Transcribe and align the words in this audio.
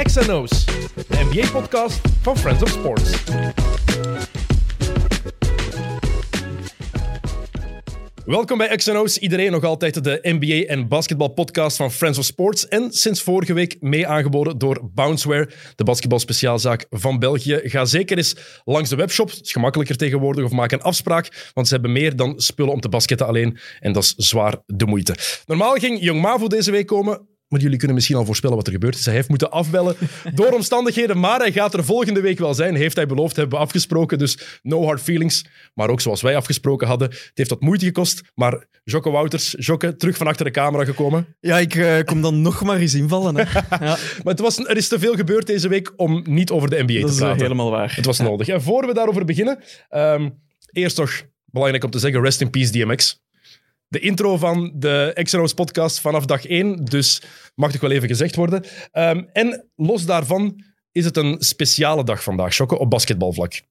XNO's, 0.00 0.64
de 0.94 1.28
NBA-podcast 1.30 2.00
van 2.22 2.38
Friends 2.38 2.62
of 2.62 2.68
Sports. 2.68 3.10
Welkom 8.24 8.58
bij 8.58 8.76
XNO's, 8.76 9.16
iedereen 9.16 9.52
nog 9.52 9.64
altijd 9.64 10.04
de 10.04 10.18
NBA 10.22 10.72
en 10.72 10.88
basketbalpodcast 10.88 11.76
van 11.76 11.92
Friends 11.92 12.18
of 12.18 12.24
Sports. 12.24 12.68
En 12.68 12.92
sinds 12.92 13.22
vorige 13.22 13.52
week 13.52 13.76
mee 13.80 14.06
aangeboden 14.06 14.58
door 14.58 14.90
Bounceware, 14.94 15.50
de 15.76 15.84
basketbalspeciaalzaak 15.84 16.86
van 16.90 17.18
België. 17.18 17.60
Ga 17.62 17.84
zeker 17.84 18.16
eens 18.16 18.36
langs 18.64 18.90
de 18.90 18.96
webshop, 18.96 19.30
het 19.30 19.40
is 19.44 19.52
gemakkelijker 19.52 19.96
tegenwoordig, 19.96 20.44
of 20.44 20.50
maak 20.50 20.72
een 20.72 20.82
afspraak, 20.82 21.50
want 21.54 21.68
ze 21.68 21.74
hebben 21.74 21.92
meer 21.92 22.16
dan 22.16 22.40
spullen 22.40 22.72
om 22.72 22.80
te 22.80 22.88
basketten 22.88 23.26
alleen. 23.26 23.58
En 23.80 23.92
dat 23.92 24.02
is 24.02 24.14
zwaar 24.16 24.56
de 24.66 24.86
moeite. 24.86 25.16
Normaal 25.46 25.74
ging 25.74 26.00
Jong 26.00 26.20
Mavo 26.20 26.46
deze 26.46 26.70
week 26.70 26.86
komen, 26.86 27.26
maar 27.52 27.60
jullie 27.60 27.76
kunnen 27.78 27.96
misschien 27.96 28.16
al 28.16 28.24
voorspellen 28.24 28.56
wat 28.56 28.66
er 28.66 28.72
gebeurd 28.72 28.94
is. 28.94 29.04
Hij 29.04 29.14
heeft 29.14 29.28
moeten 29.28 29.50
afbellen 29.50 29.96
door 30.34 30.52
omstandigheden, 30.52 31.20
maar 31.20 31.38
hij 31.38 31.52
gaat 31.52 31.74
er 31.74 31.84
volgende 31.84 32.20
week 32.20 32.38
wel 32.38 32.54
zijn. 32.54 32.74
Heeft 32.74 32.96
hij 32.96 33.06
beloofd, 33.06 33.36
hebben 33.36 33.58
we 33.58 33.64
afgesproken. 33.64 34.18
Dus 34.18 34.60
no 34.62 34.84
hard 34.84 35.00
feelings. 35.00 35.44
Maar 35.74 35.88
ook 35.88 36.00
zoals 36.00 36.22
wij 36.22 36.36
afgesproken 36.36 36.86
hadden. 36.86 37.08
Het 37.08 37.30
heeft 37.34 37.50
wat 37.50 37.60
moeite 37.60 37.84
gekost, 37.84 38.22
maar 38.34 38.66
Jocke 38.84 39.10
Wouters, 39.10 39.54
Jocke, 39.58 39.96
terug 39.96 40.16
van 40.16 40.26
achter 40.26 40.44
de 40.44 40.50
camera 40.50 40.84
gekomen. 40.84 41.36
Ja, 41.40 41.58
ik 41.58 41.74
eh, 41.74 42.04
kom 42.04 42.22
dan 42.22 42.42
nog 42.42 42.62
maar 42.62 42.76
eens 42.78 42.94
invallen. 42.94 43.36
Hè. 43.36 43.42
Ja, 43.70 43.78
Maar 43.78 43.98
het 44.24 44.40
was, 44.40 44.58
er 44.58 44.76
is 44.76 44.88
te 44.88 44.98
veel 44.98 45.14
gebeurd 45.14 45.46
deze 45.46 45.68
week 45.68 45.92
om 45.96 46.24
niet 46.28 46.50
over 46.50 46.70
de 46.70 46.82
NBA 46.82 46.92
dat 46.92 47.00
te 47.02 47.06
is 47.06 47.12
eh, 47.12 47.18
praten. 47.18 47.42
helemaal 47.42 47.70
waar. 47.70 47.92
Het 47.96 48.04
was 48.04 48.18
nodig. 48.18 48.48
En 48.48 48.62
voor 48.62 48.86
we 48.86 48.94
daarover 48.94 49.24
beginnen, 49.24 49.58
ehm, 49.88 50.30
eerst 50.72 50.96
toch 50.96 51.22
belangrijk 51.44 51.84
om 51.84 51.90
te 51.90 51.98
zeggen, 51.98 52.22
rest 52.22 52.40
in 52.40 52.50
peace 52.50 52.72
DMX. 52.72 53.20
De 53.92 53.98
intro 53.98 54.36
van 54.36 54.72
de 54.74 55.20
XNO's 55.22 55.54
podcast 55.54 56.00
vanaf 56.00 56.24
dag 56.24 56.46
1, 56.46 56.84
dus 56.84 57.22
mag 57.54 57.72
toch 57.72 57.80
wel 57.80 57.90
even 57.90 58.08
gezegd 58.08 58.34
worden. 58.34 58.64
Ehm, 58.90 59.24
en 59.32 59.68
los 59.76 60.06
daarvan 60.06 60.64
is 60.92 61.04
het 61.04 61.16
een 61.16 61.36
speciale 61.38 62.04
dag 62.04 62.22
vandaag, 62.22 62.52
Shokke, 62.52 62.78
op 62.78 62.90
basketbalvlak. 62.90 63.62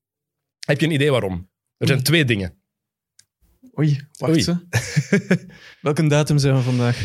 Heb 0.59 0.80
je 0.80 0.86
een 0.86 0.92
idee 0.92 1.12
waarom? 1.12 1.50
Er 1.78 1.88
zijn 1.88 2.04
twee 2.04 2.26
dingen. 2.26 2.64
Oei, 3.80 4.08
wacht 4.18 4.48
Oei. 4.48 4.59
Welke 5.81 6.08
datum 6.08 6.38
zijn 6.38 6.56
we 6.56 6.62
vandaag? 6.62 6.98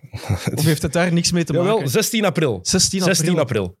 Of 0.54 0.64
heeft 0.64 0.82
het 0.82 0.92
daar 0.92 1.12
niks 1.12 1.32
mee 1.32 1.44
te 1.44 1.52
maken? 1.52 1.68
Jawel, 1.68 1.88
16 1.88 2.24
april. 2.24 2.58
16 2.62 3.00
april. 3.00 3.14
16 3.14 3.38
april. 3.38 3.78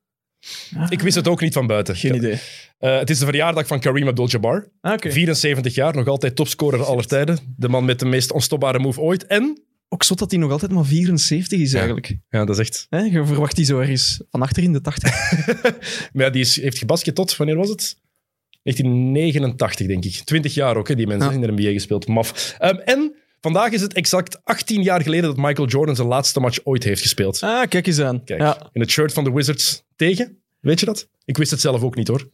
Ik 0.88 1.00
wist 1.00 1.16
het 1.16 1.28
ook 1.28 1.40
niet 1.40 1.52
van 1.52 1.66
buiten. 1.66 1.96
Geen 1.96 2.14
idee. 2.14 2.38
Eh, 2.78 2.98
het 2.98 3.10
is 3.10 3.18
de 3.18 3.24
verjaardag 3.24 3.66
van 3.66 3.80
Kareem 3.80 4.08
Abdul-Jabbar. 4.08 4.68
Ah, 4.80 4.92
Oké. 4.92 5.12
74 5.12 5.74
jaar, 5.74 5.94
nog 5.94 6.06
altijd 6.06 6.36
topscorer 6.36 6.84
aller 6.84 7.06
tijden. 7.06 7.38
De 7.56 7.68
man 7.68 7.84
met 7.84 7.98
de 7.98 8.04
meest 8.04 8.32
onstopbare 8.32 8.78
move 8.78 9.00
ooit. 9.00 9.26
En... 9.26 9.62
Ook 9.88 10.02
zot 10.02 10.18
dat 10.18 10.30
hij 10.30 10.40
nog 10.40 10.50
altijd 10.50 10.72
maar 10.72 10.84
74 10.84 11.60
is 11.60 11.72
eigenlijk. 11.74 12.16
Ja, 12.28 12.44
dat 12.44 12.58
is 12.58 12.68
echt... 12.68 12.86
Hè, 12.90 12.98
je 12.98 13.24
verwacht 13.26 13.56
die 13.56 13.64
zo 13.64 13.78
ergens 13.78 14.22
van 14.30 14.42
achter 14.42 14.62
in 14.62 14.72
de 14.72 14.80
80. 14.80 15.10
Maar 16.12 16.24
ja, 16.24 16.30
die 16.30 16.40
is, 16.40 16.60
heeft 16.60 16.78
gebasket 16.78 17.14
tot, 17.14 17.36
wanneer 17.36 17.56
was 17.56 17.68
het? 17.68 17.96
1989, 18.62 19.86
denk 19.86 20.04
ik. 20.04 20.12
20 20.24 20.54
jaar 20.54 20.76
ook, 20.76 20.88
hè, 20.88 20.94
die 20.94 21.06
mensen 21.06 21.28
Ja. 21.28 21.34
in 21.34 21.40
de 21.40 21.62
NBA 21.62 21.70
gespeeld. 21.72 22.06
Maf. 22.08 22.54
Ehm, 22.58 22.76
en 22.76 23.14
vandaag 23.42 23.70
is 23.72 23.80
het 23.80 23.92
exact 23.92 24.44
18 24.44 24.82
jaar 24.82 25.02
geleden 25.02 25.24
dat 25.34 25.36
Michael 25.46 25.68
Jordan 25.68 25.96
zijn 25.96 26.08
laatste 26.08 26.40
match 26.40 26.58
ooit 26.64 26.84
heeft 26.84 27.02
gespeeld. 27.02 27.42
Ah, 27.42 27.68
kijk 27.68 27.86
eens 27.86 28.00
aan. 28.00 28.24
Kijk, 28.24 28.40
Ja, 28.40 28.68
in 28.72 28.80
het 28.80 28.90
shirt 28.90 29.12
van 29.12 29.24
de 29.24 29.32
Wizards 29.32 29.82
tegen. 29.96 30.42
Weet 30.60 30.80
je 30.80 30.86
dat? 30.86 31.08
Ik 31.24 31.36
wist 31.36 31.50
het 31.50 31.60
zelf 31.60 31.82
ook 31.82 31.94
niet, 31.94 32.08
hoor. 32.08 32.30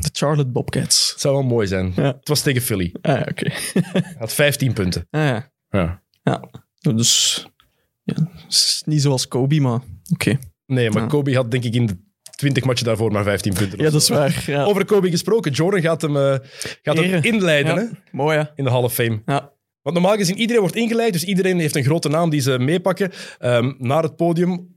de 0.00 0.08
Charlotte 0.12 0.50
Bobcats. 0.50 1.10
Het 1.10 1.20
zou 1.20 1.34
wel 1.34 1.42
mooi 1.44 1.66
zijn. 1.66 1.92
Ja. 1.96 2.02
Het 2.02 2.28
was 2.28 2.40
tegen 2.40 2.62
Philly. 2.62 2.94
Ah, 3.02 3.20
oké. 3.28 3.50
Hij 3.72 4.14
had 4.18 4.32
15 4.34 4.72
punten. 4.72 5.06
Ah, 5.10 5.20
ja. 5.20 5.50
Ja. 5.70 6.02
ja. 6.22 6.48
Dus... 6.94 7.46
Ja, 8.04 8.14
is 8.48 8.82
niet 8.86 9.02
zoals 9.02 9.28
Kobe, 9.28 9.60
maar 9.60 9.80
oké. 10.12 10.38
Nee, 10.66 10.90
maar 10.90 11.02
Ja. 11.02 11.08
Kobe 11.08 11.34
had 11.34 11.50
denk 11.50 11.64
ik 11.64 11.74
in 11.74 11.86
de 11.86 11.96
20 12.36 12.64
matchen 12.64 12.86
daarvoor 12.86 13.12
maar 13.12 13.24
15 13.24 13.52
punten. 13.52 13.78
Ja, 13.78 13.90
dat 13.90 14.00
is 14.02 14.08
waar. 14.08 14.44
Ja. 14.46 14.64
Over 14.64 14.84
Kobe 14.84 15.10
gesproken. 15.10 15.52
Jordan 15.52 15.80
gaat 15.80 16.02
hem, 16.02 16.16
eh, 16.16 16.34
gaat 16.82 16.96
hem 16.96 17.22
inleiden 17.22 17.76
hè, 17.76 17.84
Mooi, 18.12 18.38
hè? 18.38 18.44
in 18.54 18.64
de 18.64 18.70
Hall 18.70 18.82
of 18.82 18.94
Fame. 18.94 19.22
Ja. 19.26 19.52
Want 19.82 19.96
normaal 19.96 20.16
gezien, 20.16 20.38
iedereen 20.38 20.60
wordt 20.60 20.76
ingeleid, 20.76 21.12
dus 21.12 21.24
iedereen 21.24 21.58
heeft 21.58 21.76
een 21.76 21.84
grote 21.84 22.08
naam 22.08 22.30
die 22.30 22.40
ze 22.40 22.58
meepakken 22.58 23.12
ehm, 23.38 23.72
naar 23.78 24.02
het 24.02 24.16
podium, 24.16 24.76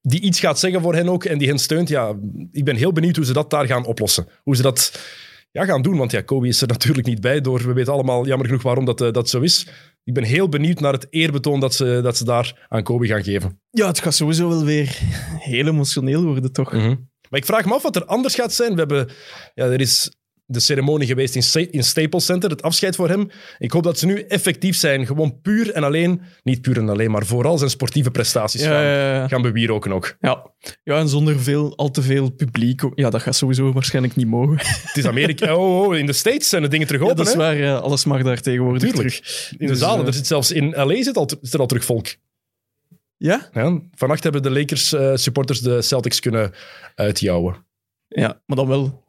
die 0.00 0.20
iets 0.20 0.40
gaat 0.40 0.58
zeggen 0.58 0.80
voor 0.80 0.94
hen 0.94 1.08
ook 1.08 1.24
en 1.24 1.38
die 1.38 1.48
hen 1.48 1.58
steunt. 1.58 1.88
Ja, 1.88 2.14
ik 2.52 2.64
ben 2.64 2.76
heel 2.76 2.92
benieuwd 2.92 3.16
hoe 3.16 3.24
ze 3.24 3.32
dat 3.32 3.50
daar 3.50 3.66
gaan 3.66 3.86
oplossen. 3.86 4.28
Hoe 4.42 4.56
ze 4.56 4.62
dat 4.62 5.00
ja, 5.50 5.64
gaan 5.64 5.82
doen, 5.82 5.96
want 5.96 6.10
ja, 6.10 6.20
Kobe 6.20 6.48
is 6.48 6.60
er 6.60 6.68
natuurlijk 6.76 7.06
niet 7.06 7.20
bij 7.20 7.40
door, 7.40 7.66
we 7.66 7.72
weten 7.72 7.92
allemaal 7.92 8.26
jammer 8.26 8.46
genoeg 8.46 8.62
waarom 8.62 8.84
dat, 8.84 9.00
eh, 9.00 9.12
dat 9.12 9.28
zo 9.28 9.40
is. 9.40 9.66
Ik 10.04 10.14
ben 10.14 10.24
heel 10.24 10.48
benieuwd 10.48 10.80
naar 10.80 10.92
het 10.92 11.06
eerbetoon 11.10 11.60
dat 11.60 11.74
ze, 11.74 12.00
dat 12.02 12.16
ze 12.16 12.24
daar 12.24 12.66
aan 12.68 12.82
Kobe 12.82 13.06
gaan 13.06 13.24
geven. 13.24 13.60
Ja, 13.70 13.86
het 13.86 14.00
gaat 14.00 14.14
sowieso 14.14 14.48
wel 14.48 14.64
weer 14.64 14.98
heel 15.50 15.66
emotioneel 15.66 16.24
worden, 16.24 16.52
toch? 16.52 16.72
Maar 16.72 17.40
ik 17.40 17.44
vraag 17.44 17.64
me 17.64 17.74
af 17.74 17.82
wat 17.82 17.96
er 17.96 18.04
anders 18.04 18.34
gaat 18.34 18.52
zijn. 18.52 18.72
We 18.72 18.78
hebben, 18.78 19.08
ja, 19.54 19.64
er 19.64 19.80
is 19.80 20.16
de 20.46 20.60
ceremonie 20.60 21.06
geweest 21.06 21.34
in, 21.34 21.42
Sta- 21.42 21.66
in 21.70 21.84
Staples 21.84 22.24
Center, 22.24 22.50
het 22.50 22.62
afscheid 22.62 22.96
voor 22.96 23.08
hem. 23.08 23.30
Ik 23.58 23.72
hoop 23.72 23.82
dat 23.82 23.98
ze 23.98 24.06
nu 24.06 24.20
effectief 24.20 24.76
zijn. 24.76 25.06
Gewoon 25.06 25.40
puur 25.40 25.72
en 25.72 25.84
alleen, 25.84 26.20
niet 26.42 26.60
puur 26.60 26.76
en 26.78 26.88
alleen, 26.88 27.10
maar 27.10 27.26
vooral 27.26 27.58
zijn 27.58 27.70
sportieve 27.70 28.10
prestaties 28.10 28.60
Ja, 28.62 28.66
gaan, 28.68 28.82
ja, 28.82 29.14
ja. 29.14 29.28
gaan 29.28 29.42
bewieroken 29.42 29.92
ook. 29.92 30.16
Ja. 30.20 30.50
ja, 30.82 30.98
en 30.98 31.08
zonder 31.08 31.40
veel, 31.40 31.76
al 31.76 31.90
te 31.90 32.02
veel 32.02 32.30
publiek. 32.30 32.82
Ja, 32.94 33.10
dat 33.10 33.22
gaat 33.22 33.34
sowieso 33.36 33.72
waarschijnlijk 33.72 34.16
niet 34.16 34.26
mogen. 34.26 34.56
Het 34.86 34.96
is 34.96 35.06
Amerika. 35.06 35.56
Oh, 35.56 35.80
oh, 35.86 35.96
in 35.96 36.06
de 36.06 36.12
States 36.12 36.48
zijn 36.48 36.62
de 36.62 36.68
dingen 36.68 36.86
terug 36.86 37.02
open. 37.02 37.16
dat 37.16 37.26
is 37.28 37.34
waar. 37.34 37.56
ja, 37.56 37.76
alles 37.76 38.04
mag 38.04 38.22
daar 38.22 38.40
tegenwoordig 38.40 38.82
Tuurlijk. 38.82 39.08
terug. 39.14 39.50
In 39.50 39.66
de 39.66 39.72
Dus, 39.72 39.78
zalen. 39.78 40.00
eh, 40.00 40.06
Er 40.06 40.14
zit 40.14 40.26
zelfs 40.26 40.52
in 40.52 40.70
LA 40.70 41.02
zit 41.02 41.16
al, 41.16 41.28
er 41.50 41.58
al 41.60 41.66
terug 41.66 41.84
volk. 41.84 42.06
Ja? 43.16 43.48
Ja, 43.52 43.80
vannacht 43.94 44.22
hebben 44.22 44.42
de 44.42 44.50
Lakers 44.50 44.92
eh, 44.92 45.10
supporters 45.14 45.60
de 45.60 45.82
Celtics 45.82 46.20
kunnen 46.20 46.52
uitjouwen. 46.94 47.66
Ja, 48.08 48.40
maar 48.46 48.56
dan 48.56 48.68
wel 48.68 49.03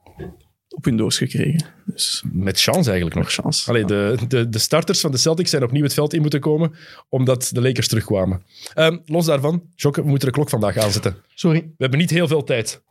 op 0.75 0.85
hun 0.85 0.97
doos 0.97 1.17
gekregen. 1.17 1.65
Dus 1.85 2.23
Met 2.31 2.61
chance 2.61 2.89
eigenlijk 2.89 3.15
nog. 3.15 3.23
nog 3.23 3.33
chance. 3.33 3.69
Allee, 3.69 3.85
de, 3.85 4.17
de, 4.27 4.49
de 4.49 4.59
starters 4.59 4.99
van 4.99 5.11
de 5.11 5.17
Celtics 5.17 5.49
zijn 5.49 5.63
opnieuw 5.63 5.83
het 5.83 5.93
veld 5.93 6.13
in 6.13 6.21
moeten 6.21 6.39
komen, 6.39 6.75
omdat 7.09 7.49
de 7.53 7.61
Lakers 7.61 7.87
terugkwamen. 7.87 8.43
Ehm, 8.73 8.97
los 9.05 9.25
daarvan, 9.25 9.63
Jokke, 9.75 10.01
we 10.01 10.07
moeten 10.09 10.27
de 10.27 10.33
klok 10.33 10.49
vandaag 10.49 10.77
aanzetten. 10.77 11.15
Sorry. 11.33 11.59
We 11.59 11.73
hebben 11.77 11.99
niet 11.99 12.09
heel 12.09 12.27
veel 12.27 12.43
tijd. 12.43 12.81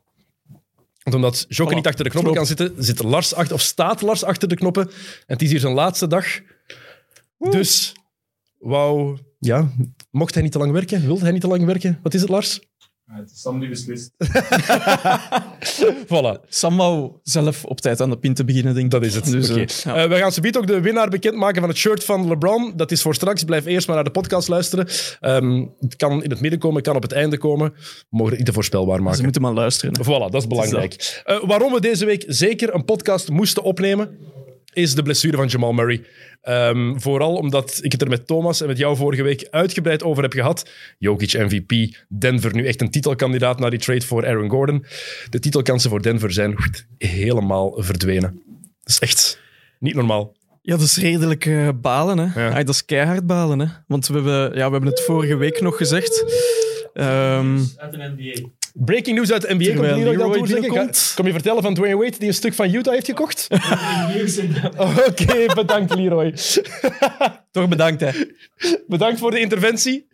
Want 1.02 1.16
omdat 1.16 1.44
Jokke 1.48 1.72
Voilà. 1.72 1.76
niet 1.76 1.86
achter 1.86 2.04
de 2.04 2.10
knoppen 2.10 2.34
kan 2.34 2.46
zitten, 2.46 2.72
zit 2.78 3.02
Lars 3.02 3.34
achter, 3.34 3.54
of 3.54 3.60
staat 3.60 4.02
Lars 4.02 4.24
achter 4.24 4.48
de 4.48 4.54
knoppen. 4.54 4.82
En 4.86 4.92
het 5.26 5.42
is 5.42 5.50
hier 5.50 5.60
zijn 5.60 5.74
laatste 5.74 6.06
dag. 6.06 6.26
Dus, 7.38 7.92
wauw, 8.58 9.18
ja, 9.38 9.70
mocht 10.10 10.34
hij 10.34 10.42
niet 10.42 10.52
te 10.52 10.58
lang 10.58 10.72
werken? 10.72 11.06
Wilde 11.06 11.22
hij 11.22 11.32
niet 11.32 11.40
te 11.40 11.46
lang 11.46 11.64
werken? 11.64 11.98
Wat 12.02 12.14
is 12.14 12.20
het, 12.20 12.30
Lars? 12.30 12.60
Ja, 13.06 13.14
het 13.16 13.30
is 13.30 13.40
Sam 13.40 13.60
die 13.60 13.68
beslist. 13.68 14.10
Voilà. 16.06 16.40
Sam 16.48 16.76
wou 16.76 17.12
zelf 17.22 17.64
op 17.64 17.80
tijd 17.80 18.00
aan 18.00 18.10
de 18.10 18.18
pin 18.18 18.34
te 18.34 18.44
beginnen, 18.44 18.74
denk 18.74 18.84
ik. 18.84 18.90
Dat 18.90 19.02
is 19.04 19.14
het. 19.14 19.24
Dus, 19.30 19.50
eh, 19.50 19.66
ja. 19.66 19.94
Eh, 20.02 20.08
we 20.08 20.16
gaan 20.16 20.32
zometeen 20.32 20.60
ook 20.62 20.66
de 20.66 20.80
winnaar 20.80 21.08
bekendmaken 21.08 21.60
van 21.60 21.68
het 21.68 21.78
shirt 21.78 22.04
van 22.04 22.28
LeBron. 22.28 22.72
Dat 22.76 22.90
is 22.90 23.02
voor 23.02 23.14
straks. 23.14 23.44
Blijf 23.44 23.64
eerst 23.64 23.86
maar 23.86 23.96
naar 23.96 24.04
de 24.04 24.10
podcast 24.10 24.48
luisteren. 24.48 24.86
Ehm, 25.20 25.66
het 25.80 25.96
kan 25.96 26.22
in 26.22 26.30
het 26.30 26.40
midden 26.40 26.58
komen, 26.60 26.76
het 26.76 26.86
kan 26.86 26.96
op 26.96 27.02
het 27.02 27.12
einde 27.12 27.38
komen. 27.38 27.70
We 27.72 28.04
mogen 28.08 28.28
het 28.28 28.36
niet 28.38 28.46
te 28.46 28.52
voorspelbaar 28.52 28.96
Ze 28.96 29.02
maken. 29.02 29.22
moeten 29.22 29.42
maar 29.42 29.52
luisteren. 29.52 29.94
hè. 29.94 30.04
Voilà, 30.04 30.30
dat 30.30 30.40
is 30.42 30.46
belangrijk. 30.46 31.22
Eh, 31.24 31.44
waarom 31.44 31.72
we 31.72 31.80
deze 31.80 32.04
week 32.04 32.24
zeker 32.26 32.74
een 32.74 32.84
podcast 32.84 33.30
moesten 33.30 33.62
opnemen, 33.62 34.18
is 34.74 34.94
de 34.94 35.02
blessure 35.02 35.36
van 35.36 35.46
Jamal 35.46 35.72
Murray. 35.72 36.04
Ehm, 36.42 36.98
vooral 36.98 37.34
omdat 37.34 37.78
ik 37.82 37.92
het 37.92 38.02
er 38.02 38.08
met 38.08 38.26
Thomas 38.26 38.60
en 38.60 38.66
met 38.66 38.78
jou 38.78 38.96
vorige 38.96 39.22
week 39.22 39.48
uitgebreid 39.50 40.02
over 40.02 40.22
heb 40.22 40.32
gehad. 40.32 40.70
Jokic 40.98 41.32
MVP, 41.32 41.96
Denver 42.08 42.54
nu 42.54 42.66
echt 42.66 42.80
een 42.80 42.90
titelkandidaat 42.90 43.58
na 43.58 43.70
die 43.70 43.78
trade 43.78 44.06
voor 44.06 44.26
Aaron 44.26 44.50
Gordon. 44.50 44.84
De 45.30 45.38
titelkansen 45.38 45.90
voor 45.90 46.02
Denver 46.02 46.32
zijn 46.32 46.56
helemaal 46.98 47.82
verdwenen. 47.82 48.42
Dat 48.80 48.88
is 48.88 48.98
echt 48.98 49.40
niet 49.78 49.94
normaal. 49.94 50.34
Ja, 50.62 50.76
dat 50.76 50.86
is 50.86 50.96
redelijk 50.96 51.46
eh, 51.46 51.68
balen. 51.80 52.18
Hè. 52.18 52.44
Ja. 52.44 52.54
Dat 52.62 52.74
is 52.74 52.84
keihard 52.84 53.26
balen. 53.26 53.58
Hè. 53.58 53.66
Want 53.86 54.06
we 54.06 54.14
hebben, 54.14 54.42
ja, 54.42 54.66
we 54.66 54.72
hebben 54.72 54.90
het 54.90 55.00
vorige 55.00 55.36
week 55.36 55.60
nog 55.60 55.76
gezegd. 55.76 56.24
Ehm, 56.94 57.58
Uit 57.76 57.94
een 57.94 58.14
NBA. 58.16 58.48
Breaking 58.76 59.16
news 59.16 59.32
uit 59.32 59.42
de 59.42 59.54
NBA. 59.54 59.64
Terwijl 59.64 60.42
niet. 60.42 60.72
Ga- 60.72 61.14
Kom 61.14 61.26
je 61.26 61.32
vertellen 61.32 61.62
van 61.62 61.74
Dwayne 61.74 61.96
Wade 61.96 62.18
die 62.18 62.28
een 62.28 62.34
stuk 62.34 62.54
van 62.54 62.74
Utah 62.74 62.92
heeft 62.94 63.06
gekocht? 63.06 63.46
Oké, 65.08 65.54
bedankt 65.54 65.94
Leroy. 65.94 66.34
toch 67.50 67.68
bedankt, 67.68 68.00
hè. 68.00 68.10
Bedankt 68.86 69.18
voor 69.18 69.30
de 69.30 69.40
interventie. 69.40 70.06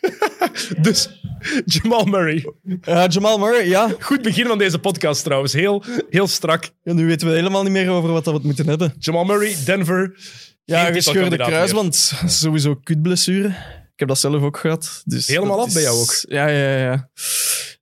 dus, 0.82 1.20
Jamal 1.64 2.04
Murray. 2.04 2.44
Ja, 2.82 3.06
Jamal 3.06 3.38
Murray, 3.38 3.68
ja. 3.68 3.94
Goed 4.00 4.22
begin 4.22 4.46
van 4.46 4.58
deze 4.58 4.78
podcast 4.78 5.24
trouwens. 5.24 5.52
Heel, 5.52 5.84
heel 6.10 6.26
strak. 6.26 6.68
ja. 6.82 6.92
Nu 6.92 7.06
weten 7.06 7.28
we 7.28 7.34
helemaal 7.34 7.62
niet 7.62 7.72
meer 7.72 7.90
over 7.90 8.12
wat 8.12 8.24
we 8.24 8.40
moeten 8.42 8.68
hebben. 8.68 8.94
Jamal 8.98 9.24
Murray, 9.24 9.54
Denver. 9.64 10.18
Ja, 10.64 10.78
gescheurde 10.78 10.98
titelkandidaat 10.98 11.48
kruis, 11.48 11.72
meer. 11.72 11.80
want 11.80 12.12
sowieso 12.26 12.74
kutblessure. 12.74 13.48
Ik 13.92 14.02
heb 14.02 14.08
dat 14.08 14.18
zelf 14.18 14.42
ook 14.42 14.56
gehad. 14.58 15.02
Dus 15.04 15.26
Helemaal 15.26 15.60
af 15.60 15.72
bij 15.72 15.82
jou 15.82 15.98
ook? 15.98 16.24
Ja, 16.28 16.46
ja, 16.48 16.76
ja. 16.78 17.08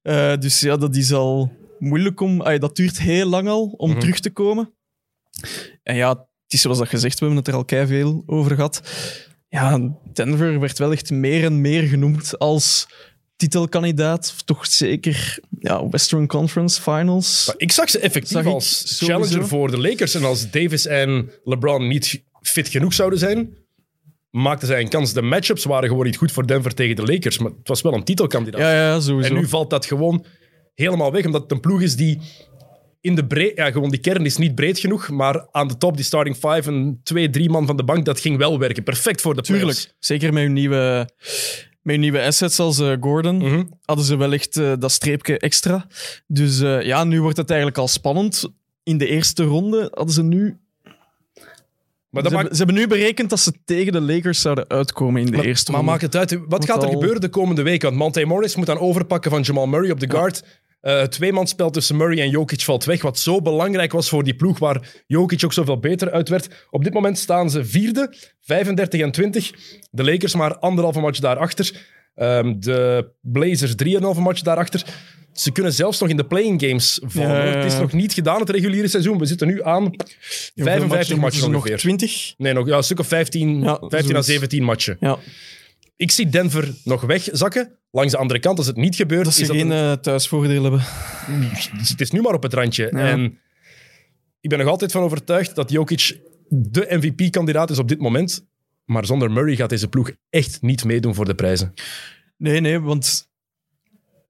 Eh, 0.05 0.37
dus 0.39 0.61
ja, 0.61 0.77
dat 0.77 0.97
is 0.97 1.13
al 1.13 1.53
moeilijk 1.79 2.21
om... 2.21 2.39
dat 2.59 2.77
duurt 2.77 3.01
heel 3.01 3.27
lang 3.27 3.49
al 3.49 3.75
om 3.77 3.91
Mhm. 3.91 3.99
terug 4.01 4.21
te 4.21 4.31
komen. 4.31 4.73
En 5.83 5.97
ja, 5.97 6.09
het 6.09 6.53
is 6.53 6.61
zoals 6.61 6.79
dat 6.79 6.89
gezegd, 6.89 7.19
we 7.19 7.25
hebben 7.25 7.39
het 7.45 7.49
er 7.53 7.59
al 7.59 7.65
kei 7.65 7.87
veel 7.87 8.23
over 8.27 8.55
gehad. 8.55 8.81
Ja, 9.49 9.95
Denver 10.13 10.61
werd 10.61 10.79
wel 10.79 10.93
echt 10.93 11.11
meer 11.11 11.45
en 11.45 11.61
meer 11.61 11.83
genoemd 11.83 12.39
als 12.39 12.87
titelkandidaat. 13.37 14.31
Of 14.35 14.43
toch 14.43 14.67
zeker 14.67 15.39
ja, 15.59 15.89
Western 15.89 16.27
Conference 16.27 16.83
Finals. 16.83 17.47
Maar 17.47 17.55
ik 17.59 17.73
zag 17.73 17.91
ze 17.91 17.99
effectief 17.99 18.33
Zag 18.33 18.47
als 18.47 18.99
challenger 19.05 19.49
voor 19.49 19.71
de 19.71 19.79
Lakers. 19.79 20.15
En 20.15 20.25
als 20.25 20.51
Davis 20.51 20.87
en 20.87 21.31
LeBron 21.45 21.89
niet 21.89 22.23
fit 22.43 22.69
genoeg 22.69 22.93
zouden 22.95 23.19
zijn, 23.19 23.57
maakten 24.35 24.69
zij 24.69 24.81
een 24.81 24.89
kans. 24.89 25.13
De 25.13 25.23
matchups 25.23 25.65
waren 25.65 25.89
gewoon 25.89 26.05
niet 26.05 26.17
goed 26.17 26.33
voor 26.33 26.47
Denver 26.47 26.75
tegen 26.75 26.97
de 26.97 27.03
Lakers. 27.13 27.39
Maar 27.39 27.51
het 27.51 27.69
was 27.69 27.83
wel 27.83 27.95
een 27.95 28.05
titelkandidaat. 28.05 28.61
Ja, 28.61 28.73
ja, 28.75 29.01
sowieso. 29.01 29.35
En 29.35 29.41
nu 29.41 29.49
valt 29.49 29.71
dat 29.71 29.87
gewoon 29.87 30.25
helemaal 30.75 31.13
weg, 31.13 31.27
omdat 31.27 31.43
het 31.43 31.51
een 31.51 31.61
ploeg 31.61 31.83
is 31.83 31.97
die 31.97 32.21
in 33.01 33.15
de 33.15 33.27
breed... 33.27 33.57
Ja, 33.57 33.71
gewoon 33.71 33.91
die 33.91 34.01
kern 34.01 34.25
is 34.25 34.37
niet 34.37 34.55
breed 34.55 34.79
genoeg, 34.79 35.11
maar 35.11 35.49
aan 35.51 35.69
de 35.69 35.77
top, 35.77 35.97
die 35.97 36.05
starting 36.05 36.37
five 36.37 36.63
en 36.63 37.01
twee, 37.03 37.31
drie 37.31 37.51
man 37.51 37.67
van 37.67 37.77
de 37.77 37.85
bank, 37.85 38.05
dat 38.05 38.21
ging 38.21 38.37
wel 38.37 38.59
werken. 38.59 38.83
Perfect 38.83 39.21
voor 39.21 39.35
de. 39.35 39.43
Tuurlijk. 39.43 39.95
Zeker 39.99 40.33
met 40.33 40.43
hun 40.43 40.53
nieuwe, 40.53 41.09
met 41.83 41.95
hun 41.95 42.01
nieuwe 42.01 42.23
assets 42.23 42.59
als 42.61 42.79
eh, 42.79 42.93
Gordon 43.01 43.37
Mhm. 43.37 43.63
hadden 43.85 44.05
ze 44.05 44.17
wel 44.17 44.33
echt 44.33 44.57
eh, 44.57 44.73
dat 44.79 44.93
streepje 44.93 45.39
extra. 45.39 45.87
Dus 46.27 46.61
eh, 46.61 46.83
ja, 46.83 47.05
nu 47.05 47.21
wordt 47.23 47.37
het 47.37 47.49
eigenlijk 47.49 47.79
al 47.79 47.89
spannend. 47.89 48.53
In 48.83 48.99
de 48.99 49.07
eerste 49.07 49.45
ronde 49.45 49.89
hadden 49.93 50.15
ze 50.15 50.23
nu... 50.23 50.59
Maar 52.15 52.23
Ze, 52.23 52.29
maakt, 52.31 52.35
hebben, 52.35 52.57
ze 52.57 52.65
hebben 52.65 52.75
nu 52.83 52.87
berekend 52.87 53.31
dat 53.31 53.41
ze 53.41 53.53
tegen 53.65 53.93
de 53.93 54.01
Lakers 54.01 54.41
zouden 54.41 54.69
uitkomen 54.69 55.21
in 55.21 55.27
de 55.31 55.37
maar, 55.37 55.45
eerste 55.45 55.71
maar 55.71 55.81
ronde. 55.81 55.93
maakt 55.97 56.15
het 56.15 56.17
uit. 56.17 56.39
Wat 56.49 56.65
gaat 56.65 56.83
er 56.83 56.89
al- 56.89 56.93
gebeuren 56.93 57.21
de 57.21 57.29
komende 57.29 57.63
week? 57.63 57.83
Want 57.83 57.97
Monte 57.97 58.25
Morris 58.25 58.57
moet 58.57 58.67
dan 58.67 58.79
overpakken 58.79 59.31
van 59.31 59.43
Jamal 59.43 59.67
Murray 59.67 59.91
op 59.91 60.01
de 60.01 60.11
guard. 60.11 60.43
Eh 60.81 60.99
het 61.01 61.11
tweemansspel 61.13 61.71
tussen 61.71 61.97
Murray 61.97 62.19
en 62.21 62.31
Jokic 62.31 62.61
valt 62.61 62.85
weg, 62.85 63.03
wat 63.03 63.19
zo 63.19 63.43
belangrijk 63.43 63.93
was 63.93 64.09
voor 64.09 64.25
die 64.25 64.35
ploeg 64.35 64.59
waar 64.59 65.03
Jokic 65.07 65.45
ook 65.45 65.53
zoveel 65.53 65.79
beter 65.79 66.11
uit 66.11 66.29
werd. 66.29 66.67
Op 66.71 66.85
dit 66.85 66.93
moment 66.93 67.19
staan 67.19 67.51
ze 67.51 67.65
vierde, 67.65 68.15
35 68.41 69.01
en 69.01 69.11
20. 69.11 69.51
De 69.91 70.05
Lakers 70.05 70.35
maar 70.35 70.59
anderhalve 70.59 71.01
match 71.01 71.19
daarachter. 71.21 71.87
Ehm 72.15 72.55
de 72.59 73.11
Blazers 73.21 73.75
3,5 74.17 74.21
match 74.21 74.43
daarachter. 74.43 74.85
Ze 75.35 75.53
kunnen 75.53 75.73
zelfs 75.73 76.01
nog 76.01 76.09
in 76.09 76.17
de 76.17 76.25
playing 76.25 76.61
games 76.63 77.01
vallen. 77.05 77.29
Ja, 77.31 77.45
ja, 77.45 77.53
hoor. 77.53 77.63
Het 77.63 77.73
is 77.73 77.79
nog 77.79 77.93
niet 77.93 78.13
gedaan, 78.13 78.41
het 78.41 78.51
reguliere 78.51 78.89
seizoen. 78.89 79.19
We 79.19 79.27
zitten 79.27 79.47
nu 79.47 79.63
aan 79.63 79.83
Ja, 79.83 79.89
hoeveel 79.89 80.65
55 80.65 80.91
moeten 80.91 81.19
matches 81.19 81.41
ze 81.43 81.49
nog 81.49 81.57
ongeveer. 81.61 81.79
20? 81.79 82.35
Nee, 82.37 82.53
nog 82.53 82.67
ja, 82.67 82.77
een 82.77 82.83
stuk 82.83 82.99
of 82.99 83.07
15, 83.07 83.61
Ja, 83.63 83.77
15 83.81 83.99
à 83.99 84.03
zoiets. 84.03 84.27
17 84.27 84.63
matchen. 84.63 84.97
Ja, 85.01 85.19
Ik 85.97 86.11
zie 86.11 86.29
Denver 86.29 86.75
nog 86.85 87.01
wegzakken. 87.03 87.79
Langs 87.91 88.13
de 88.13 88.19
andere 88.19 88.41
kant, 88.41 88.59
als 88.59 88.67
het 88.67 88.77
niet 88.77 88.97
gebeurt, 88.97 89.25
dat 89.25 89.33
is 89.33 89.39
ze 89.39 89.47
dat 89.47 89.57
geen 89.57 89.71
een- 89.71 89.91
eh, 89.93 90.01
thuisvoordeel 90.03 90.63
hebben. 90.63 90.83
dus 91.79 91.89
het 91.89 92.01
is 92.01 92.11
nu 92.11 92.21
maar 92.21 92.35
op 92.35 92.43
het 92.43 92.53
randje. 92.55 92.89
En 92.89 93.39
ik 94.41 94.49
ben 94.51 94.59
nog 94.59 94.69
altijd 94.69 94.93
van 94.93 95.03
overtuigd 95.03 95.55
dat 95.55 95.71
Jokic 95.71 96.19
de 96.49 96.87
MVP-kandidaat 96.89 97.71
is 97.71 97.79
op 97.79 97.89
dit 97.89 97.99
moment. 98.01 98.47
Maar 98.85 99.07
zonder 99.07 99.31
Murray 99.31 99.57
gaat 99.57 99.69
deze 99.71 99.89
ploeg 99.89 100.11
echt 100.31 100.59
niet 100.63 100.85
meedoen 100.85 101.15
voor 101.15 101.25
de 101.25 101.35
prijzen. 101.35 101.75
Nee, 102.37 102.61
nee, 102.61 102.81
want 102.81 103.29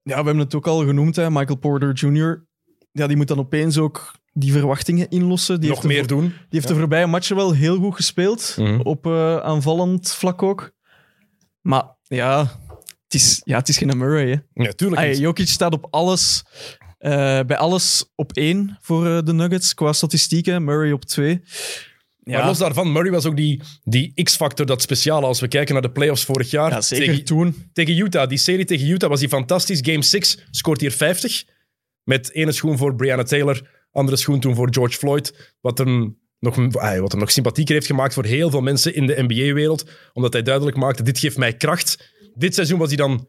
ja, 0.04 0.18
we 0.20 0.24
hebben 0.24 0.38
het 0.38 0.54
ook 0.54 0.66
al 0.66 0.84
genoemd, 0.84 1.16
hè, 1.16 1.30
Michael 1.30 1.56
Porter 1.58 1.92
Jr. 1.92 2.44
Ja, 2.92 3.06
die 3.06 3.16
moet 3.16 3.28
dan 3.28 3.38
opeens 3.38 3.78
ook 3.78 4.12
die 4.32 4.52
verwachtingen 4.52 5.08
inlossen. 5.10 5.60
Die 5.60 5.68
nog 5.70 5.82
heeft 5.82 5.94
meer 5.94 6.06
doen. 6.06 6.22
Die 6.28 6.34
heeft 6.48 6.68
de 6.68 6.74
voorbije 6.74 7.06
matchen 7.06 7.36
wel 7.36 7.52
heel 7.52 7.76
goed 7.76 7.94
gespeeld, 7.94 8.54
Mhm. 8.58 8.80
op 8.80 9.06
eh, 9.06 9.36
aanvallend 9.36 10.12
vlak 10.12 10.42
ook. 10.42 10.72
Maar 11.60 11.84
ja, 12.02 12.40
het 13.04 13.14
is, 13.14 13.40
ja, 13.44 13.58
het 13.58 13.68
is 13.68 13.78
geen 13.78 13.98
Murray. 13.98 14.30
Hè. 14.54 14.62
Ja, 14.64 14.72
tuurlijk 14.72 15.00
Ay, 15.00 15.08
niet. 15.08 15.18
Jokic 15.18 15.48
staat 15.48 15.72
op 15.72 15.86
alles, 15.90 16.44
eh, 16.98 17.10
bij 17.46 17.56
alles 17.56 18.12
op 18.14 18.32
één 18.32 18.78
voor 18.80 19.06
eh, 19.06 19.18
de 19.24 19.32
Nuggets 19.32 19.74
qua 19.74 19.92
statistieken. 19.92 20.64
Murray 20.64 20.92
op 20.92 21.04
twee. 21.04 21.42
Ja, 22.24 22.38
Maar 22.38 22.46
los 22.46 22.58
daarvan, 22.58 22.92
Murray 22.92 23.10
was 23.10 23.26
ook 23.26 23.36
die, 23.36 23.60
die 23.84 24.22
X-factor, 24.22 24.66
dat 24.66 24.82
speciale. 24.82 25.26
Als 25.26 25.40
we 25.40 25.48
kijken 25.48 25.72
naar 25.72 25.82
de 25.82 25.90
playoffs 25.90 26.24
vorig 26.24 26.50
jaar. 26.50 26.70
ja, 26.70 26.80
zeker 26.80 27.06
tegen, 27.06 27.24
toen. 27.24 27.68
tegen 27.72 27.98
Utah. 27.98 28.28
Die 28.28 28.38
serie 28.38 28.64
tegen 28.64 28.88
Utah 28.88 29.08
was 29.08 29.20
hij 29.20 29.28
fantastisch. 29.28 29.80
Game 29.82 30.02
6 30.02 30.38
scoort 30.50 30.80
hier 30.80 30.92
50. 30.92 31.44
Met 32.04 32.32
ene 32.32 32.52
schoen 32.52 32.78
voor 32.78 32.94
Breonna 32.94 33.22
Taylor, 33.22 33.86
andere 33.90 34.16
schoen 34.16 34.40
toen 34.40 34.54
voor 34.54 34.68
George 34.70 34.98
Floyd. 34.98 35.54
Wat 35.60 35.78
hem 35.78 36.18
nog, 36.38 36.56
wat 37.00 37.10
hem 37.10 37.20
nog 37.20 37.30
sympathieker 37.30 37.74
heeft 37.74 37.86
gemaakt 37.86 38.14
voor 38.14 38.24
heel 38.24 38.50
veel 38.50 38.60
mensen 38.60 38.94
in 38.94 39.06
de 39.06 39.22
NBA-wereld. 39.22 39.84
Omdat 40.12 40.32
hij 40.32 40.42
duidelijk 40.42 40.76
maakte, 40.76 41.02
dit 41.02 41.18
geeft 41.18 41.36
mij 41.36 41.56
kracht. 41.56 42.12
Dit 42.34 42.54
seizoen 42.54 42.78
was 42.78 42.88
hij 42.88 42.96
dan 42.96 43.28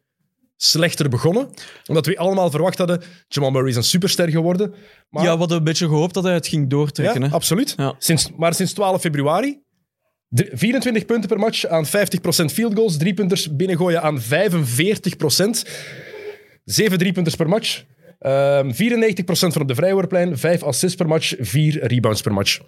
slechter 0.58 1.10
begonnen. 1.10 1.50
Omdat 1.86 2.06
we 2.06 2.18
allemaal 2.18 2.50
verwacht 2.52 2.78
hadden, 2.78 3.02
Jamal 3.28 3.52
Murray 3.52 3.70
is 3.70 3.76
een 3.76 3.84
superster 3.84 4.30
geworden. 4.30 4.74
Maar, 5.10 5.24
Ja, 5.24 5.32
we 5.34 5.38
hadden 5.40 5.58
een 5.58 5.64
beetje 5.64 5.88
gehoopt 5.88 6.14
dat 6.14 6.24
hij 6.24 6.34
het 6.34 6.48
ging 6.48 6.70
doortrekken. 6.70 7.22
ja, 7.22 7.28
hè. 7.28 7.34
absoluut. 7.34 7.74
Ja. 7.78 7.96
Sinds, 7.98 8.30
maar 8.38 8.54
sinds 8.54 8.74
12 8.74 9.02
februari, 9.02 9.60
drie- 10.30 10.50
24 10.54 11.06
punten 11.06 11.30
per 11.30 11.40
match 11.40 11.66
aan 11.68 11.86
50% 11.86 11.90
field 12.54 12.74
goals, 12.76 12.98
drie 12.98 13.14
punters 13.14 13.56
binnengooien 13.56 14.02
aan 14.02 14.20
45%, 14.22 14.26
zeven 16.64 16.98
driepunters 16.98 17.36
per 17.36 17.50
match, 17.50 17.84
ehm 18.20 18.72
94% 18.72 19.54
van 19.54 19.62
op 19.62 19.68
de 19.68 19.76
vrijwoordplein, 19.76 20.38
vijf 20.38 20.64
assists 20.64 20.96
per 20.98 21.08
match, 21.08 21.34
vier 21.40 21.88
rebounds 21.88 22.22
per 22.22 22.34
match. 22.34 22.60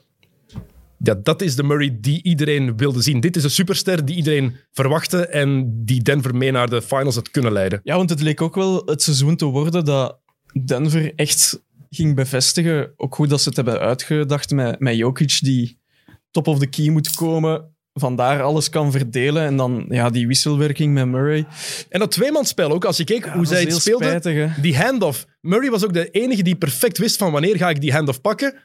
Ja, 0.99 1.15
dat 1.23 1.41
is 1.41 1.55
de 1.55 1.63
Murray 1.63 1.97
die 2.01 2.23
iedereen 2.23 2.77
wilde 2.77 3.01
zien. 3.01 3.19
Dit 3.19 3.35
is 3.35 3.43
een 3.43 3.49
superster 3.49 4.05
die 4.05 4.15
iedereen 4.15 4.55
verwachtte 4.71 5.27
en 5.27 5.71
die 5.85 6.01
Denver 6.01 6.35
mee 6.35 6.51
naar 6.51 6.69
de 6.69 6.81
finals 6.81 7.15
had 7.15 7.31
kunnen 7.31 7.51
leiden. 7.51 7.79
Ja, 7.83 7.95
want 7.97 8.09
het 8.09 8.21
leek 8.21 8.41
ook 8.41 8.55
wel 8.55 8.81
het 8.85 9.01
seizoen 9.01 9.35
te 9.35 9.45
worden 9.45 9.85
dat 9.85 10.19
Denver 10.65 11.13
echt 11.15 11.65
ging 11.89 12.15
bevestigen. 12.15 12.93
Ook 12.95 13.15
goed 13.15 13.29
dat 13.29 13.41
ze 13.41 13.47
het 13.47 13.57
hebben 13.57 13.79
uitgedacht 13.79 14.51
met, 14.51 14.79
met 14.79 14.95
Jokic, 14.95 15.39
die 15.41 15.79
top 16.31 16.47
of 16.47 16.59
the 16.59 16.67
key 16.67 16.89
moet 16.89 17.15
komen. 17.15 17.75
Vandaar 17.93 18.41
alles 18.41 18.69
kan 18.69 18.91
verdelen. 18.91 19.43
En 19.43 19.57
dan 19.57 19.85
ja, 19.89 20.09
die 20.09 20.27
wisselwerking 20.27 20.93
met 20.93 21.07
Murray. 21.07 21.47
En 21.89 21.99
dat 21.99 22.11
tweemansspel 22.11 22.71
ook, 22.71 22.85
als 22.85 22.97
je 22.97 23.03
keek 23.03 23.25
hoe 23.25 23.45
zij 23.45 23.61
het 23.61 23.73
speelden. 23.73 24.07
spijtig. 24.07 24.55
Die 24.55 24.77
handoff. 24.77 25.25
Murray 25.41 25.69
was 25.69 25.85
ook 25.85 25.93
de 25.93 26.09
enige 26.09 26.43
die 26.43 26.55
perfect 26.55 26.97
wist 26.97 27.17
van 27.17 27.31
wanneer 27.31 27.57
ga 27.57 27.69
ik 27.69 27.81
die 27.81 27.91
handoff 27.91 28.21
pakken. 28.21 28.55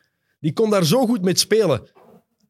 Die 0.40 0.52
kon 0.52 0.70
daar 0.70 0.84
zo 0.84 1.06
goed 1.06 1.23
mee 1.23 1.38
spelen. 1.38 1.82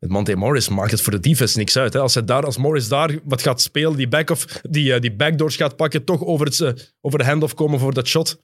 Het 0.02 0.10
Monte 0.10 0.36
Morris 0.36 0.68
maakt 0.68 0.90
het 0.90 1.00
voor 1.00 1.12
de 1.12 1.20
defense 1.20 1.58
niks 1.58 1.76
uit. 1.76 1.92
Hè. 1.92 2.00
Als, 2.00 2.14
hij 2.14 2.24
daar, 2.24 2.44
als 2.44 2.56
Morris 2.56 2.88
daar 2.88 3.18
wat 3.24 3.42
gaat 3.42 3.60
spelen, 3.60 3.96
die, 3.96 4.08
back 4.08 4.36
die, 4.62 4.94
eh, 4.94 5.00
die 5.00 5.12
backdoors 5.14 5.56
gaat 5.56 5.76
pakken, 5.76 6.04
toch 6.04 6.24
over, 6.24 6.46
het, 6.46 6.60
eh, 6.60 6.72
over 7.00 7.18
de 7.18 7.24
handoff 7.24 7.54
komen 7.54 7.78
voor 7.78 7.94
dat 7.94 8.06
shot. 8.06 8.42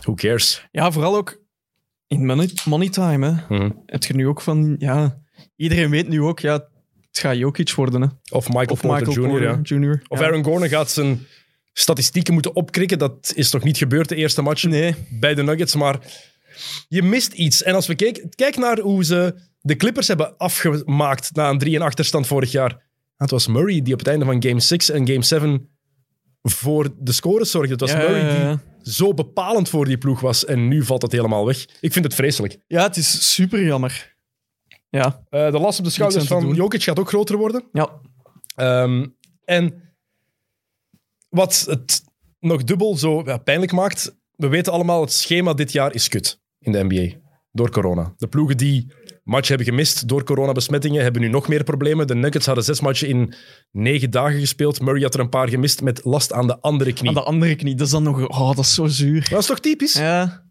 Who 0.00 0.14
cares? 0.14 0.68
Ja, 0.70 0.90
vooral 0.92 1.16
ook 1.16 1.42
in 2.06 2.26
money, 2.26 2.50
money 2.64 2.88
time. 2.88 3.26
Hè. 3.26 3.56
Mhm. 3.56 3.70
Heb 3.86 4.04
je 4.04 4.14
nu 4.14 4.26
ook 4.26 4.40
van... 4.40 4.76
Ja, 4.78 5.22
iedereen 5.56 5.90
weet 5.90 6.08
nu 6.08 6.22
ook, 6.22 6.40
ja, 6.40 6.52
het 6.52 7.18
gaat 7.18 7.36
Jokic 7.36 7.72
worden. 7.72 8.00
Hè. 8.02 8.08
Of 8.30 8.46
Michael 8.48 8.66
Of 8.66 8.80
Porter 8.80 9.06
Michael 9.06 9.26
Jr. 9.26 9.30
Porter 9.30 9.76
ja. 9.76 9.88
Jr. 9.88 10.02
Of. 10.08 10.20
Aaron 10.20 10.44
Gordon 10.44 10.68
gaat 10.68 10.90
zijn 10.90 11.26
statistieken 11.72 12.32
moeten 12.32 12.54
opkrikken. 12.54 12.98
Dat 12.98 13.32
is 13.34 13.52
nog 13.52 13.62
niet 13.62 13.76
gebeurd 13.76 14.08
de 14.08 14.16
eerste 14.16 14.42
match 14.42 14.62
Nee, 14.62 14.94
bij 15.10 15.34
de 15.34 15.42
Nuggets. 15.42 15.74
Maar 15.74 15.98
je 16.88 17.02
mist 17.02 17.32
iets. 17.32 17.62
En 17.62 17.74
als 17.74 17.86
we 17.86 17.94
kijken, 17.94 18.28
kijk 18.34 18.56
naar 18.56 18.78
hoe 18.78 19.04
ze 19.04 19.34
de 19.68 19.76
Clippers 19.76 20.08
hebben 20.08 20.36
afgemaakt 20.36 21.34
na 21.34 21.48
een 21.50 21.58
3 21.58 21.80
achterstand 21.80 22.26
vorig 22.26 22.52
jaar. 22.52 22.86
Het 23.16 23.30
was 23.30 23.46
Murray 23.46 23.82
die 23.82 23.92
op 23.92 23.98
het 23.98 24.08
einde 24.08 24.24
van 24.24 24.42
Game 24.42 24.60
6 24.60 24.90
en 24.90 25.06
Game 25.06 25.22
7 25.22 25.68
voor 26.42 26.88
de 26.98 27.12
scores 27.12 27.50
zorgde. 27.50 27.72
Het 27.72 27.80
was 27.80 27.90
Ja, 27.90 27.98
Murray 27.98 28.20
die 28.30 28.38
ja. 28.38 28.60
zo 28.82 29.14
bepalend 29.14 29.68
voor 29.68 29.84
die 29.84 29.98
ploeg 29.98 30.20
was. 30.20 30.44
En 30.44 30.68
nu 30.68 30.84
valt 30.84 31.02
het 31.02 31.12
helemaal 31.12 31.46
weg. 31.46 31.66
Ik 31.80 31.92
vind 31.92 32.04
het 32.04 32.14
vreselijk. 32.14 32.58
ja, 32.66 32.82
het 32.82 32.96
is 32.96 33.34
super 33.34 33.64
jammer. 33.64 34.16
Ja, 34.90 35.22
Eh, 35.28 35.50
de 35.50 35.58
last 35.58 35.78
op 35.78 35.84
de 35.84 35.90
schouders 35.90 36.26
van. 36.26 36.54
Jokic 36.54 36.82
gaat 36.82 36.98
ook 36.98 37.08
groter 37.08 37.36
worden. 37.36 37.64
ja. 37.72 38.00
Ehm, 38.54 39.06
en 39.44 39.94
wat 41.28 41.64
het 41.68 42.02
nog 42.40 42.64
dubbel 42.64 42.96
zo 42.96 43.22
ja, 43.24 43.36
pijnlijk 43.38 43.72
maakt, 43.72 44.16
we 44.36 44.48
weten 44.48 44.72
allemaal, 44.72 45.00
het 45.00 45.12
schema 45.12 45.54
dit 45.54 45.72
jaar 45.72 45.94
is 45.94 46.08
kut 46.08 46.40
in 46.58 46.72
de 46.72 46.84
NBA. 46.84 47.16
Door 47.52 47.70
corona. 47.70 48.14
De 48.16 48.26
ploegen 48.26 48.56
die 48.56 48.92
match 49.28 49.48
hebben 49.48 49.66
gemist 49.66 50.08
door 50.08 50.24
coronabesmettingen 50.24 51.02
hebben 51.02 51.22
nu 51.22 51.28
nog 51.28 51.48
meer 51.48 51.64
problemen. 51.64 52.06
De 52.06 52.14
Nuggets 52.14 52.46
hadden 52.46 52.64
zes 52.64 52.80
matchen 52.80 53.08
in 53.08 53.34
negen 53.72 54.10
dagen 54.10 54.40
gespeeld. 54.40 54.80
Murray 54.80 55.02
had 55.02 55.14
er 55.14 55.20
een 55.20 55.28
paar 55.28 55.48
gemist 55.48 55.82
met 55.82 56.04
last 56.04 56.32
aan 56.32 56.46
de 56.46 56.60
andere 56.60 56.92
knie. 56.92 57.08
Aan 57.08 57.14
de 57.14 57.22
andere 57.22 57.54
knie, 57.54 57.74
dat 57.74 57.86
is 57.86 57.92
dan 57.92 58.02
nog... 58.02 58.28
Oh, 58.28 58.56
dat 58.56 58.64
is 58.64 58.74
zo 58.74 58.86
zuur. 58.86 59.28
Dat 59.28 59.40
is 59.40 59.46
toch 59.46 59.60
typisch? 59.60 59.92
Ja. 59.92 60.46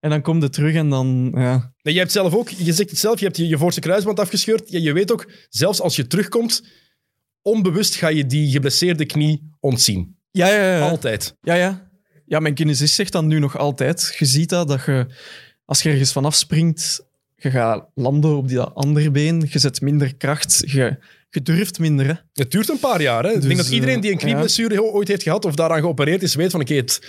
En 0.00 0.10
dan 0.10 0.22
komt 0.22 0.42
het 0.42 0.52
terug 0.52 0.74
en 0.74 0.88
dan... 0.88 1.32
Ja. 1.34 1.72
Nee, 1.82 1.94
jij 1.94 2.02
hebt 2.02 2.12
zelf 2.12 2.34
ook, 2.34 2.48
je 2.48 2.72
zegt 2.72 2.90
het 2.90 2.98
zelf, 2.98 3.18
je 3.18 3.24
hebt 3.24 3.36
je, 3.36 3.48
je 3.48 3.58
voorste 3.58 3.80
kruisband 3.80 4.20
afgescheurd. 4.20 4.70
Je, 4.70 4.82
je 4.82 4.92
weet 4.92 5.12
ook, 5.12 5.30
zelfs 5.48 5.80
als 5.80 5.96
je 5.96 6.06
terugkomt, 6.06 6.66
onbewust 7.42 7.94
ga 7.94 8.08
je 8.08 8.26
die 8.26 8.50
geblesseerde 8.50 9.06
knie 9.06 9.50
ontzien. 9.60 10.16
Ja, 10.30 10.46
ja, 10.46 10.76
ja. 10.76 10.88
Altijd. 10.88 11.36
Ja, 11.40 11.54
ja. 11.54 11.90
Ja, 12.24 12.38
mijn 12.38 12.54
kinesist 12.54 12.94
zegt 12.94 13.12
dan 13.12 13.26
nu 13.26 13.38
nog 13.38 13.58
altijd. 13.58 14.14
Je 14.18 14.24
ziet 14.24 14.48
dat, 14.48 14.68
dat 14.68 14.84
je, 14.84 15.06
als 15.64 15.82
je 15.82 15.90
ergens 15.90 16.12
vanaf 16.12 16.34
springt, 16.34 17.07
je 17.38 17.50
gaat 17.50 17.86
landen 17.94 18.36
op 18.36 18.48
die 18.48 18.60
andere 18.60 19.10
been, 19.10 19.46
je 19.50 19.58
zet 19.58 19.80
minder 19.80 20.16
kracht, 20.16 20.62
je, 20.66 20.96
je 21.30 21.42
durft 21.42 21.78
minder. 21.78 22.06
Hè. 22.06 22.12
Het 22.32 22.50
duurt 22.50 22.68
een 22.68 22.78
paar 22.78 23.02
jaar. 23.02 23.24
Hè? 23.24 23.28
ik 23.28 23.34
Dus, 23.34 23.44
denk 23.44 23.56
dat 23.56 23.68
iedereen 23.68 24.00
die 24.00 24.10
een 24.10 24.18
eh, 24.18 24.24
knieblessure 24.24 24.82
ooit 24.82 25.08
heeft 25.08 25.22
gehad 25.22 25.44
of 25.44 25.54
daaraan 25.54 25.80
geopereerd 25.80 26.22
is, 26.22 26.34
weet 26.34 26.50
van 26.50 26.60
oké, 26.60 26.74
het 26.74 27.00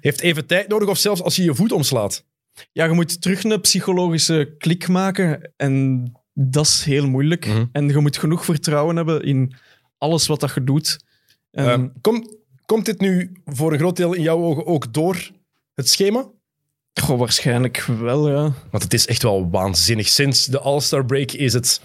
heeft 0.00 0.20
even 0.20 0.46
tijd 0.46 0.68
nodig. 0.68 0.88
Of 0.88 0.98
zelfs 0.98 1.22
als 1.22 1.36
je 1.36 1.44
je 1.44 1.54
voet 1.54 1.72
omslaat. 1.72 2.24
Ja, 2.72 2.84
je 2.84 2.92
moet 2.92 3.20
terug 3.22 3.44
een 3.44 3.60
psychologische 3.60 4.54
klik 4.58 4.88
maken 4.88 5.52
en 5.56 6.04
dat 6.32 6.66
is 6.66 6.84
heel 6.84 7.08
moeilijk. 7.08 7.46
Mhm. 7.46 7.64
En 7.72 7.88
je 7.88 7.98
moet 7.98 8.16
genoeg 8.18 8.44
vertrouwen 8.44 8.96
hebben 8.96 9.22
in 9.22 9.54
alles 9.98 10.26
wat 10.26 10.40
dat 10.40 10.54
je 10.54 10.64
doet. 10.64 10.98
En, 11.50 11.64
Ehm, 11.66 11.88
kom, 12.00 12.36
Komt 12.66 12.84
dit 12.84 13.00
nu 13.00 13.32
voor 13.44 13.72
een 13.72 13.78
groot 13.78 13.96
deel 13.96 14.12
in 14.12 14.22
jouw 14.22 14.42
ogen 14.42 14.66
ook 14.66 14.94
door 14.94 15.30
het 15.74 15.88
schema? 15.88 16.30
Goh, 17.00 17.18
waarschijnlijk 17.18 17.84
wel, 18.00 18.30
ja. 18.30 18.52
Want 18.70 18.82
het 18.82 18.94
is 18.94 19.06
echt 19.06 19.22
wel 19.22 19.50
waanzinnig. 19.50 20.08
Sinds 20.08 20.44
de 20.44 20.58
All-Star 20.58 21.04
break 21.04 21.32
is 21.32 21.52
het 21.52 21.80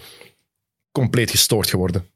compleet 0.92 1.30
gestoord 1.30 1.70
geworden. 1.70 2.06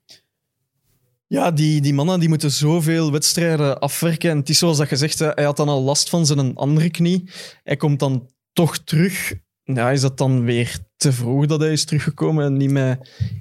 Ja, 1.26 1.50
die, 1.50 1.80
die 1.80 1.94
mannen 1.94 2.20
die 2.20 2.28
moeten 2.28 2.50
zoveel 2.50 3.12
wedstrijden 3.12 3.78
afwerken. 3.78 4.30
En 4.30 4.38
het 4.38 4.48
is 4.48 4.58
zoals 4.58 4.78
dat 4.78 4.88
gezegd, 4.88 5.18
hij 5.18 5.44
had 5.44 5.56
dan 5.56 5.68
al 5.68 5.82
last 5.82 6.08
van 6.08 6.26
zijn 6.26 6.54
andere 6.54 6.90
knie. 6.90 7.30
Hij 7.62 7.76
komt 7.76 7.98
dan 7.98 8.30
toch 8.52 8.78
terug. 8.78 9.34
Ja, 9.64 9.90
is 9.90 10.00
dat 10.00 10.18
dan 10.18 10.44
weer 10.44 10.78
te 10.96 11.12
vroeg 11.12 11.46
dat 11.46 11.60
hij 11.60 11.72
is 11.72 11.84
teruggekomen 11.84 12.44
en 12.44 12.56
niet 12.56 12.70
meer 12.70 12.98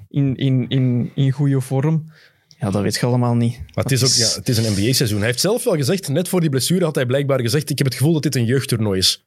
in, 0.08 0.36
in, 0.36 0.68
in, 0.68 1.10
in 1.14 1.30
goede 1.30 1.60
vorm? 1.60 2.12
Ja, 2.58 2.70
dat 2.70 2.82
weet 2.82 2.94
je 2.94 3.06
allemaal 3.06 3.34
niet. 3.34 3.58
Maar 3.74 3.84
het 3.84 3.92
is, 3.92 4.04
ook, 4.04 4.10
ja, 4.10 4.36
het 4.36 4.48
is 4.48 4.58
een 4.58 4.72
NBA-seizoen. 4.72 5.18
Hij 5.18 5.26
heeft 5.26 5.40
zelf 5.40 5.64
wel 5.64 5.76
gezegd, 5.76 6.08
net 6.08 6.28
voor 6.28 6.40
die 6.40 6.50
blessure 6.50 6.84
had 6.84 6.94
hij 6.94 7.06
blijkbaar 7.06 7.40
gezegd, 7.40 7.70
ik 7.70 7.78
heb 7.78 7.86
het 7.86 7.96
gevoel 7.96 8.12
dat 8.12 8.22
dit 8.22 8.34
een 8.34 8.44
jeugdtoernooi 8.44 8.98
is. 8.98 9.26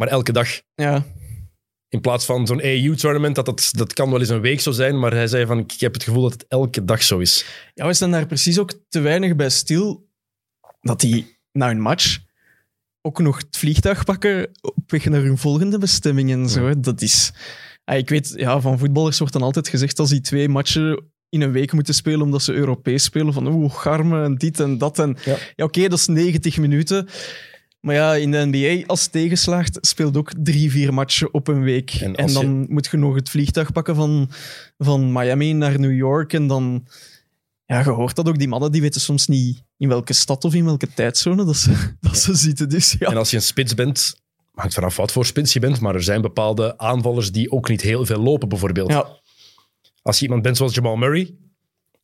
Maar 0.00 0.08
elke 0.08 0.32
dag. 0.32 0.48
Ja, 0.74 1.04
In 1.88 2.00
plaats 2.00 2.24
van 2.24 2.46
zo'n 2.46 2.60
AU-tournament, 2.60 3.34
dat, 3.34 3.46
dat, 3.46 3.70
dat 3.72 3.92
kan 3.92 4.10
wel 4.10 4.20
eens 4.20 4.28
een 4.28 4.40
week 4.40 4.60
zo 4.60 4.70
zijn, 4.70 4.98
maar 4.98 5.12
hij 5.12 5.26
zei 5.26 5.46
van, 5.46 5.58
ik 5.58 5.72
heb 5.78 5.94
het 5.94 6.02
gevoel 6.02 6.22
dat 6.22 6.32
het 6.32 6.46
elke 6.48 6.84
dag 6.84 7.02
zo 7.02 7.18
is. 7.18 7.44
Ja, 7.74 7.86
we 7.86 7.94
staan 7.94 8.10
daar 8.10 8.26
precies 8.26 8.58
ook 8.58 8.72
te 8.88 9.00
weinig 9.00 9.36
bij 9.36 9.50
stil 9.50 10.08
dat 10.80 11.00
die 11.00 11.38
na 11.52 11.70
een 11.70 11.80
match 11.80 12.18
ook 13.02 13.18
nog 13.18 13.36
het 13.36 13.56
vliegtuig 13.56 14.04
pakken 14.04 14.50
op 14.60 14.90
weg 14.90 15.04
naar 15.04 15.22
hun 15.22 15.38
volgende 15.38 15.78
bestemming 15.78 16.30
en 16.30 16.48
zo. 16.48 16.80
Dat 16.80 17.02
is... 17.02 17.32
Ah, 17.84 17.98
ik 17.98 18.08
weet, 18.08 18.32
ja, 18.36 18.60
van 18.60 18.78
voetballers 18.78 19.18
wordt 19.18 19.32
dan 19.32 19.42
altijd 19.42 19.68
gezegd 19.68 19.98
als 19.98 20.10
die 20.10 20.20
twee 20.20 20.48
matchen 20.48 21.10
in 21.28 21.40
een 21.40 21.52
week 21.52 21.72
moeten 21.72 21.94
spelen 21.94 22.20
omdat 22.20 22.42
ze 22.42 22.52
Europees 22.52 23.04
spelen, 23.04 23.32
van 23.32 23.46
oeh, 23.46 23.74
garmen 23.74 24.24
en 24.24 24.34
dit 24.34 24.60
en 24.60 24.78
dat. 24.78 24.98
En, 24.98 25.16
Ja. 25.24 25.36
ja, 25.56 25.64
oké, 25.64 25.88
dat 25.88 25.98
is 25.98 26.06
90 26.06 26.58
minuten. 26.58 27.08
Maar 27.80 27.94
ja, 27.94 28.14
in 28.14 28.30
de 28.30 28.46
NBA, 28.50 28.86
als 28.86 29.06
tegenslaagt, 29.06 29.78
speelt 29.80 30.16
ook 30.16 30.32
drie, 30.38 30.70
vier 30.70 30.94
matchen 30.94 31.34
op 31.34 31.48
een 31.48 31.62
week. 31.62 31.90
En 31.94 32.14
En, 32.16 32.22
als 32.22 32.32
je- 32.32 32.38
dan 32.38 32.66
moet 32.68 32.88
je 32.90 32.96
nog 32.96 33.14
het 33.14 33.28
vliegtuig 33.30 33.72
pakken 33.72 33.94
van, 33.94 34.30
van 34.78 35.12
Miami 35.12 35.52
naar 35.52 35.78
New 35.80 35.96
York. 35.96 36.32
En 36.32 36.46
dan... 36.46 36.86
Ja, 37.66 37.78
je 37.82 37.90
hoort 37.90 38.16
dat 38.16 38.28
ook. 38.28 38.38
Die 38.38 38.48
mannen 38.48 38.72
die 38.72 38.80
weten 38.80 39.00
soms 39.00 39.26
niet 39.26 39.62
in 39.76 39.88
welke 39.88 40.12
stad 40.12 40.44
of 40.44 40.54
in 40.54 40.64
welke 40.64 40.88
tijdzone 40.94 41.44
dat 41.44 41.56
ze, 41.56 41.72
dat 42.00 42.18
ze 42.18 42.34
zitten. 42.34 42.68
Dus 42.68 42.96
ja. 42.98 43.08
En 43.10 43.16
als 43.16 43.30
je 43.30 43.36
een 43.36 43.42
spits 43.42 43.74
bent, 43.74 44.20
hangt 44.54 44.74
vanaf 44.74 44.96
wat 44.96 45.12
voor 45.12 45.26
spits 45.26 45.52
je 45.52 45.60
bent, 45.60 45.80
maar 45.80 45.94
er 45.94 46.02
zijn 46.02 46.20
bepaalde 46.20 46.78
aanvallers 46.78 47.32
die 47.32 47.50
ook 47.50 47.68
niet 47.68 47.80
heel 47.80 48.06
veel 48.06 48.18
lopen, 48.22 48.48
bijvoorbeeld. 48.48 48.90
Ja, 48.90 49.18
Als 50.02 50.16
je 50.18 50.24
iemand 50.24 50.42
bent 50.42 50.56
zoals 50.56 50.74
Jamal 50.74 50.96
Murray, 50.96 51.34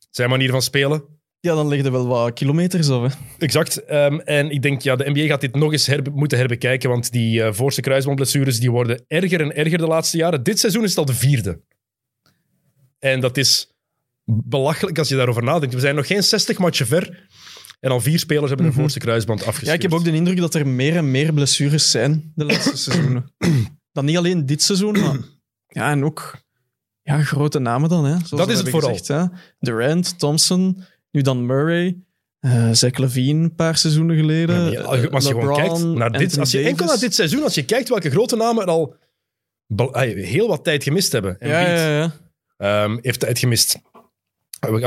zijn 0.09 0.29
manier 0.29 0.51
van 0.51 0.61
spelen, 0.61 1.03
ja, 1.39 1.55
dan 1.55 1.67
leg 1.67 1.83
je 1.83 1.91
wel 1.91 2.07
wat 2.07 2.33
kilometers. 2.33 2.87
Hè. 2.87 3.05
Exact. 3.37 3.85
Ehm, 3.85 4.19
en 4.19 4.49
ik 4.51 4.61
denk, 4.61 4.81
ja, 4.81 4.95
de 4.95 5.09
NBA 5.09 5.25
gaat 5.25 5.41
dit 5.41 5.55
nog 5.55 5.71
eens 5.71 5.85
herbe- 5.87 6.09
moeten 6.09 6.37
herbekijken, 6.37 6.89
want 6.89 7.11
die 7.11 7.43
eh 7.43 7.53
voorste 7.53 7.81
kruisbandblessures 7.81 8.59
die 8.59 8.71
worden 8.71 9.03
erger 9.07 9.41
en 9.41 9.55
erger 9.55 9.77
de 9.77 9.87
laatste 9.87 10.17
jaren. 10.17 10.43
Dit 10.43 10.59
seizoen 10.59 10.83
is 10.83 10.89
het 10.89 10.97
al 10.99 11.05
de 11.05 11.13
vierde. 11.13 11.61
En 12.99 13.19
dat 13.19 13.37
is 13.37 13.71
belachelijk 14.25 14.97
als 14.99 15.09
je 15.09 15.15
daarover 15.15 15.43
nadenkt. 15.43 15.73
We 15.75 15.79
zijn 15.81 15.95
nog 15.95 16.07
geen 16.07 16.23
60 16.23 16.57
matchen 16.57 16.87
ver 16.87 17.27
en 17.79 17.91
al 17.91 18.01
vier 18.01 18.19
spelers 18.19 18.47
hebben 18.47 18.65
hun 18.65 18.73
Mhm. 18.73 18.79
voorste 18.81 18.99
kruisband 18.99 19.39
afgestuurd. 19.39 19.67
Ja, 19.67 19.73
ik 19.73 19.81
heb 19.81 19.93
ook 19.93 20.03
de 20.03 20.11
indruk 20.11 20.37
dat 20.37 20.55
er 20.55 20.67
meer 20.67 20.95
en 20.95 21.11
meer 21.11 21.33
blessures 21.33 21.91
zijn 21.91 22.31
de 22.35 22.45
laatste 22.45 22.77
seizoenen. 22.87 23.33
Dan 23.91 24.05
niet 24.05 24.17
alleen 24.17 24.45
dit 24.45 24.61
seizoen, 24.61 24.99
maar 24.99 25.17
ja, 25.79 25.91
en 25.91 26.03
ook 26.05 26.37
ja, 27.01 27.23
grote 27.23 27.59
namen 27.59 27.89
dan. 27.89 28.05
Hè, 28.05 28.11
zoals 28.11 28.29
Dat 28.29 28.49
is 28.49 28.57
het 28.57 28.69
vooral. 28.69 28.89
Gezegd, 28.89 29.07
hè. 29.07 29.37
Durant, 29.59 30.19
Thompson, 30.19 30.83
nu 31.11 31.21
dan 31.21 31.45
Murray, 31.45 31.97
eh 32.39 32.69
Zach 32.71 32.97
Levine 32.97 33.43
een 33.43 33.55
paar 33.55 33.77
seizoenen 33.77 34.15
geleden. 34.15 34.55
Ja, 34.55 34.61
maar 34.61 34.71
je- 35.01 35.09
als 35.09 35.23
je- 35.27 35.29
gewoon 35.29 35.55
kijkt 35.55 35.83
naar 35.97 36.11
dit, 36.11 36.37
als 36.39 36.51
je 36.51 36.61
enkel 36.61 36.85
naar 36.85 36.99
dit 36.99 37.15
seizoen, 37.15 37.43
als 37.43 37.55
je 37.55 37.65
kijkt 37.65 37.89
welke 37.89 38.09
grote 38.09 38.35
namen 38.35 38.63
er 38.63 38.69
al 38.69 38.95
heel 40.15 40.47
wat 40.47 40.63
tijd 40.63 40.83
gemist 40.83 41.11
hebben. 41.11 41.35
Ja, 41.39 41.45
Embiid, 41.59 41.77
ja, 41.79 41.97
ja. 41.97 42.11
Ehm, 42.57 42.97
heeft 43.01 43.19
tijd 43.19 43.39
gemist. 43.39 43.77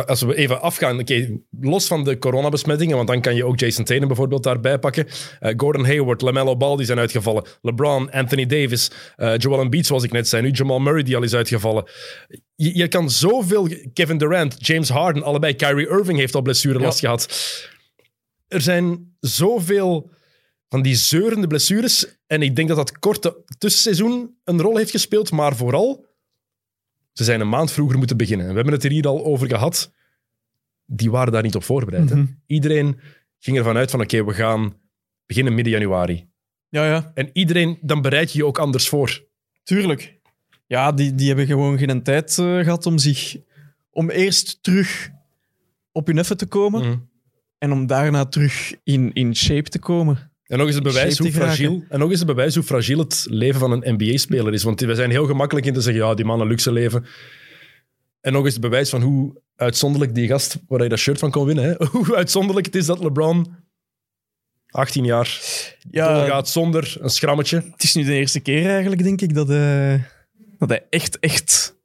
Als 0.07 0.23
we 0.23 0.35
even 0.35 0.61
afgaan, 0.61 0.99
oké, 0.99 1.41
los 1.61 1.87
van 1.87 2.05
de 2.05 2.19
coronabesmettingen, 2.19 2.97
want 2.97 3.09
dan 3.09 3.21
kan 3.21 3.35
je 3.35 3.45
ook 3.45 3.59
Jason 3.59 3.85
Tatum 3.85 4.07
bijvoorbeeld 4.07 4.43
daarbij 4.43 4.79
pakken. 4.79 5.07
Eh, 5.41 5.53
Gordon 5.57 5.85
Hayward, 5.85 6.21
LaMelo 6.21 6.57
Ball 6.57 6.77
die 6.77 6.87
zijn 6.87 6.99
uitgevallen. 6.99 7.45
LeBron, 7.63 8.11
Anthony 8.11 8.47
Davis, 8.47 8.91
eh, 9.17 9.37
Joel 9.37 9.61
Embiid 9.61 9.87
zoals 9.87 10.03
ik 10.03 10.13
net 10.13 10.29
zei. 10.29 10.43
Nu 10.43 10.51
Jamal 10.51 10.79
Murray 10.79 11.03
die 11.03 11.17
al 11.17 11.23
is 11.23 11.35
uitgevallen. 11.35 11.85
Je, 12.55 12.77
je 12.77 12.89
kan 12.89 13.11
zoveel... 13.11 13.69
Kevin 13.93 14.19
Durant, 14.19 14.67
James 14.67 14.89
Harden, 14.89 15.23
allebei. 15.23 15.55
Kyrie 15.55 15.89
Irving 15.89 16.19
heeft 16.19 16.35
al 16.35 16.43
blessurelast 16.43 16.99
gehad. 16.99 17.29
Er 18.49 18.61
zijn 18.61 19.15
zoveel 19.21 20.11
van 20.69 20.83
die 20.83 20.95
zeurende 20.95 21.47
blessures. 21.47 22.19
En 22.27 22.43
ik 22.43 22.57
denk 22.57 22.69
dat 22.69 22.77
dat 22.77 22.99
korte 22.99 23.37
tussenseizoen 23.59 24.35
een 24.45 24.61
rol 24.61 24.77
heeft 24.77 24.91
gespeeld, 24.91 25.31
maar 25.31 25.57
vooral... 25.57 26.09
Ze 27.13 27.25
zijn 27.25 27.41
een 27.41 27.49
maand 27.49 27.73
vroeger 27.73 27.99
moeten 27.99 28.17
beginnen. 28.17 28.47
En 28.47 28.51
we 28.51 28.57
hebben 28.57 28.75
het 28.75 28.85
er 28.85 28.91
hier 28.91 29.07
al 29.07 29.25
over 29.25 29.49
gehad. 29.49 29.93
Die 30.87 31.11
waren 31.11 31.33
daar 31.33 31.43
niet 31.43 31.55
op 31.57 31.65
voorbereid. 31.65 32.09
hè. 32.11 32.17
Mhm. 32.17 32.27
Iedereen 32.47 33.01
ging 33.39 33.57
ervan 33.59 33.77
uit 33.77 33.91
van 33.91 34.01
oké, 34.01 34.25
we 34.25 34.33
gaan 34.33 34.75
beginnen 35.27 35.55
midden 35.55 35.73
januari. 35.73 36.29
ja, 36.69 36.87
ja. 36.87 37.11
En 37.15 37.31
iedereen, 37.33 37.79
dan 37.83 38.03
bereid 38.03 38.33
je 38.33 38.39
je 38.39 38.47
ook 38.47 38.59
anders 38.59 38.89
voor. 38.89 39.25
Tuurlijk. 39.63 40.19
Ja, 40.67 40.93
die, 40.93 41.15
die 41.15 41.29
hebben 41.29 41.47
gewoon 41.47 41.79
geen 41.79 42.03
tijd 42.03 42.39
eh, 42.39 42.59
gehad 42.59 42.87
om 42.87 42.99
zich... 42.99 43.37
Om 43.93 44.11
eerst 44.11 44.63
terug 44.63 45.11
op 45.93 46.07
hun 46.07 46.19
effe 46.19 46.37
te 46.37 46.47
komen 46.47 46.81
Mhm. 46.89 46.99
en 47.59 47.73
om 47.73 47.87
daarna 47.87 48.25
terug 48.25 48.75
in, 48.85 49.13
in 49.13 49.37
shape 49.37 49.69
te 49.71 49.79
komen. 49.79 50.30
En 50.51 50.59
nog 50.59 50.67
eens 50.67 50.75
het 50.75 50.85
bewijs 50.85 51.19
hoe 51.19 51.33
fragiel, 51.33 51.85
en 51.89 51.99
nog 51.99 52.11
eens 52.11 52.19
het 52.19 52.29
bewijs 52.29 52.55
hoe 52.55 52.65
fragiel 52.65 52.99
het 52.99 53.27
leven 53.29 53.61
van 53.61 53.73
een 53.73 53.95
NBA-speler 53.95 54.53
is. 54.53 54.63
Want 54.63 54.81
we 54.81 54.95
zijn 54.95 55.11
heel 55.11 55.27
gemakkelijk 55.27 55.67
in 55.67 55.73
te 55.73 55.81
zeggen, 55.81 56.03
ja, 56.05 56.15
die 56.15 56.25
man 56.25 56.41
een 56.41 56.47
luxe 56.47 56.73
leven. 56.73 57.07
En 58.21 58.33
nog 58.33 58.45
eens 58.45 58.53
het 58.53 58.63
bewijs 58.63 58.91
van 58.91 59.03
hoe 59.03 59.43
uitzonderlijk 59.57 60.15
die 60.15 60.29
gast, 60.29 60.59
waar 60.69 60.83
je 60.83 60.89
dat 60.89 60.99
shirt 60.99 61.19
van 61.19 61.31
kon 61.31 61.47
winnen, 61.47 61.65
hè? 61.65 61.87
hoe 61.99 62.17
uitzonderlijk 62.17 62.67
het 62.67 62.75
is 62.75 62.87
dat 62.87 63.03
LeBron 63.03 63.47
18 64.67 65.05
jaar 65.05 65.41
Ja, 65.91 66.15
doorgaat 66.15 66.49
zonder 66.49 66.97
een 67.01 67.11
schrammetje. 67.11 67.65
het 67.73 67.83
is 67.83 67.95
nu 67.95 68.05
de 68.05 68.15
eerste 68.15 68.41
keer 68.41 68.71
eigenlijk, 68.71 69.03
denk 69.03 69.21
ik, 69.21 69.35
dat 69.35 69.49
hij, 69.49 70.05
dat 70.59 70.69
hij 70.69 70.87
echt, 70.91 71.19
echt 71.19 71.77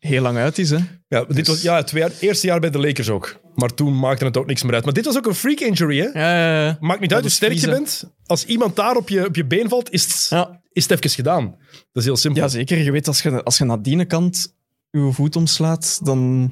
heel 0.00 0.22
lang 0.22 0.36
uit 0.38 0.58
is. 0.58 0.70
Hè? 0.70 0.78
Ja, 1.08 1.24
dit 1.24 1.46
was 1.46 1.62
ja, 1.62 1.76
het 1.76 2.20
eerste 2.20 2.46
jaar 2.46 2.60
bij 2.60 2.70
de 2.70 2.78
Lakers 2.78 3.08
ook. 3.08 3.40
Maar 3.54 3.74
toen 3.74 3.98
maakte 3.98 4.24
het 4.24 4.36
ook 4.36 4.46
niks 4.46 4.62
meer 4.62 4.74
uit. 4.74 4.84
Maar 4.84 4.92
dit 4.92 5.04
was 5.04 5.16
ook 5.16 5.26
een 5.26 5.34
freak 5.34 5.60
injury, 5.60 5.98
hè? 5.98 6.04
Ja, 6.04 6.38
ja, 6.38 6.64
ja. 6.64 6.76
Maakt 6.80 7.00
niet 7.00 7.08
Dat 7.08 7.18
uit 7.18 7.26
hoe 7.26 7.34
sterk 7.36 7.52
je 7.52 7.66
bent. 7.66 8.04
Als 8.26 8.44
iemand 8.44 8.76
daar 8.76 8.96
op 8.96 9.08
je, 9.08 9.26
op 9.26 9.36
je 9.36 9.44
been 9.44 9.68
valt, 9.68 9.90
is 9.90 10.02
het, 10.04 10.26
Ja. 10.28 10.60
is 10.72 10.82
het 10.88 10.92
even 10.92 11.10
gedaan. 11.10 11.56
Dat 11.70 11.78
is 11.92 12.04
heel 12.04 12.16
simpel. 12.16 12.42
ja, 12.42 12.48
zeker. 12.48 12.78
Je 12.78 12.90
weet, 12.90 13.06
als 13.06 13.22
je, 13.22 13.42
als 13.42 13.58
je 13.58 13.64
naar 13.64 13.82
die 13.82 14.04
kant 14.04 14.54
je 14.90 15.08
voet 15.12 15.36
omslaat, 15.36 16.00
dan... 16.02 16.50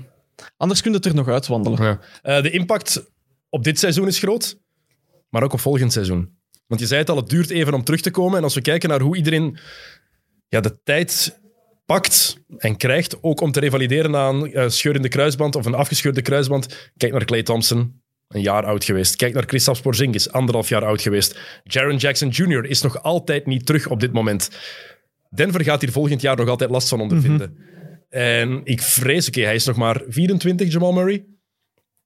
Anders 0.56 0.80
kun 0.82 0.90
je 0.90 0.96
het 0.96 1.06
er 1.06 1.14
nog 1.14 1.28
uitwandelen. 1.28 1.82
Ja. 1.82 2.00
Eh, 2.22 2.42
de 2.42 2.50
impact 2.50 3.10
op 3.48 3.64
dit 3.64 3.78
seizoen 3.78 4.06
is 4.06 4.18
groot, 4.18 4.58
maar 5.30 5.42
ook 5.42 5.52
op 5.52 5.60
volgend 5.60 5.92
seizoen. 5.92 6.36
Want 6.66 6.80
je 6.80 6.86
zei 6.86 7.00
het 7.00 7.10
al, 7.10 7.16
het 7.16 7.28
duurt 7.28 7.50
even 7.50 7.74
om 7.74 7.84
terug 7.84 8.00
te 8.00 8.10
komen. 8.10 8.38
En 8.38 8.44
als 8.44 8.54
we 8.54 8.60
kijken 8.60 8.88
naar 8.88 9.00
hoe 9.00 9.16
iedereen 9.16 9.58
ja, 10.48 10.60
de 10.60 10.82
tijd 10.84 11.38
pakt 11.88 12.40
en 12.58 12.76
krijgt, 12.76 13.22
ook 13.22 13.40
om 13.40 13.52
te 13.52 13.60
revalideren 13.60 14.10
na 14.10 14.28
een 14.28 14.52
eh, 14.52 14.68
scheurende 14.68 15.08
kruisband 15.08 15.56
of 15.56 15.66
een 15.66 15.74
afgescheurde 15.74 16.22
kruisband. 16.22 16.92
Kijk 16.96 17.12
naar 17.12 17.24
Clay 17.24 17.42
Thompson, 17.42 18.00
een 18.28 18.40
jaar 18.40 18.64
oud 18.64 18.84
geweest. 18.84 19.16
Kijk 19.16 19.34
naar 19.34 19.46
Kristaps 19.46 19.80
Porzingis, 19.80 20.32
anderhalf 20.32 20.68
jaar 20.68 20.84
oud 20.84 21.02
geweest. 21.02 21.38
Jaron 21.64 21.96
Jackson 21.96 22.28
Jr. 22.28 22.64
is 22.64 22.82
nog 22.82 23.02
altijd 23.02 23.46
niet 23.46 23.66
terug 23.66 23.88
op 23.88 24.00
dit 24.00 24.12
moment. 24.12 24.50
Denver 25.30 25.64
gaat 25.64 25.80
hier 25.80 25.92
volgend 25.92 26.20
jaar 26.20 26.36
nog 26.36 26.48
altijd 26.48 26.70
last 26.70 26.88
van 26.88 27.00
ondervinden. 27.00 27.56
En 28.08 28.60
ik 28.64 28.82
vrees, 28.82 29.28
oké, 29.28 29.40
hij 29.40 29.54
is 29.54 29.66
nog 29.66 29.76
maar 29.76 30.02
24, 30.08 30.72
Jamal 30.72 30.92
Murray. 30.92 31.24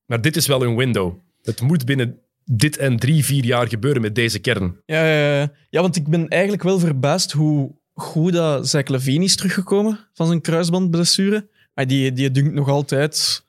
Maar 0.07 0.21
dit 0.21 0.37
is 0.37 0.47
wel 0.47 0.63
een 0.63 0.77
window. 0.77 1.19
Het 1.43 1.61
moet 1.61 1.85
binnen 1.85 2.21
dit 2.45 2.77
en 2.77 2.97
drie, 2.97 3.25
vier 3.25 3.45
jaar 3.45 3.69
gebeuren 3.69 4.03
met 4.03 4.15
deze 4.15 4.39
kern. 4.39 4.81
Ja, 4.87 5.07
ja, 5.07 5.39
ja. 5.39 5.53
ja, 5.71 5.81
want 5.81 5.97
ik 5.97 6.09
ben 6.09 6.29
eigenlijk 6.29 6.63
wel 6.63 6.79
verbaasd 6.79 7.33
hoe 7.33 7.81
goed 7.95 8.33
dat 8.33 8.69
Zach 8.69 8.87
Levine 8.89 9.25
is 9.25 9.37
teruggekomen 9.37 9.99
van 10.15 10.27
zijn 10.27 10.41
kruisbandblessure. 10.41 11.49
Maar 11.75 11.87
die, 11.87 12.13
die 12.13 12.31
dunkt 12.31 12.53
nog 12.55 12.69
altijd 12.69 13.43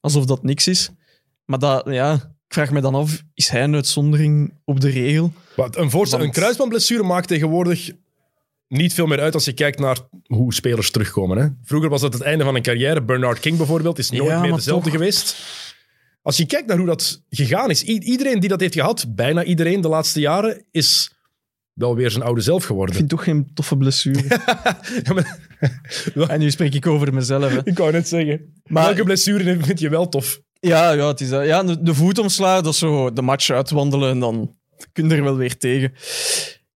alsof 0.00 0.24
dat 0.24 0.42
niks 0.42 0.68
is. 0.68 0.90
Maar 1.44 1.58
dat, 1.58 1.84
ja, 1.90 2.14
ik 2.14 2.54
vraag 2.54 2.70
me 2.70 2.80
dan 2.80 2.94
af, 2.94 3.22
is 3.34 3.48
hij 3.48 3.62
een 3.62 3.74
uitzondering 3.74 4.52
op 4.64 4.80
de 4.80 4.88
regel? 4.90 5.32
Wat 5.56 5.76
een, 5.76 5.90
voorstel, 5.90 6.18
Want- 6.18 6.34
een 6.34 6.40
kruisbandblessure 6.40 7.02
maakt 7.02 7.28
tegenwoordig 7.28 7.90
niet 8.68 8.94
veel 8.94 9.06
meer 9.06 9.20
uit 9.20 9.34
als 9.34 9.44
je 9.44 9.52
kijkt 9.52 9.78
naar 9.78 9.98
hoe 10.26 10.54
spelers 10.54 10.90
terugkomen. 10.90 11.38
Hè? 11.38 11.48
Vroeger 11.64 11.88
was 11.90 12.00
dat 12.00 12.12
het 12.12 12.22
einde 12.22 12.44
van 12.44 12.54
een 12.54 12.62
carrière. 12.62 13.02
Bernard 13.02 13.40
King 13.40 13.56
bijvoorbeeld 13.56 13.98
is 13.98 14.10
nooit 14.10 14.30
Ja, 14.30 14.40
meer 14.40 14.54
dezelfde 14.54 14.84
toch. 14.90 14.92
geweest. 14.98 15.36
Als 16.22 16.36
je 16.36 16.46
kijkt 16.46 16.66
naar 16.66 16.76
hoe 16.76 16.86
dat 16.86 17.22
gegaan 17.30 17.70
is, 17.70 17.82
iedereen 17.82 18.40
die 18.40 18.48
dat 18.48 18.60
heeft 18.60 18.74
gehad, 18.74 19.06
bijna 19.08 19.44
iedereen 19.44 19.80
de 19.80 19.88
laatste 19.88 20.20
jaren, 20.20 20.64
is 20.70 21.12
wel 21.74 21.94
weer 21.94 22.10
zijn 22.10 22.24
oude 22.24 22.40
zelf 22.40 22.60
Ik 22.60 22.66
geworden. 22.66 22.94
vind 22.94 23.08
toch 23.08 23.24
geen 23.24 23.50
toffe 23.54 23.76
blessure. 23.76 24.22
Ja, 25.04 25.12
maar- 25.12 25.38
en 26.30 26.38
nu 26.38 26.50
spreek 26.50 26.74
ik 26.74 26.86
over 26.86 27.14
mezelf. 27.14 27.50
Hè. 27.52 27.58
ik 27.64 27.78
wou 27.78 27.92
net 27.92 28.08
zeggen. 28.08 28.52
Maar- 28.66 28.84
Welke 28.84 29.02
blessure 29.04 29.56
vind 29.60 29.80
je 29.80 29.88
wel 29.88 30.08
tof? 30.08 30.40
Ja, 30.60 30.90
ja, 30.92 31.08
het 31.08 31.20
is 31.20 31.28
dat. 31.28 31.44
Ja, 31.46 31.62
de, 31.62 31.82
de 31.82 31.94
voetomslagen, 31.94 32.62
dat 32.62 32.72
is 32.72 32.78
zo 32.78 33.12
de 33.12 33.22
match 33.22 33.50
uitwandelen 33.50 34.10
en 34.10 34.18
dan 34.18 34.54
kun 34.92 35.08
je 35.08 35.14
er 35.14 35.22
wel 35.22 35.36
weer 35.36 35.56
tegen. 35.56 35.92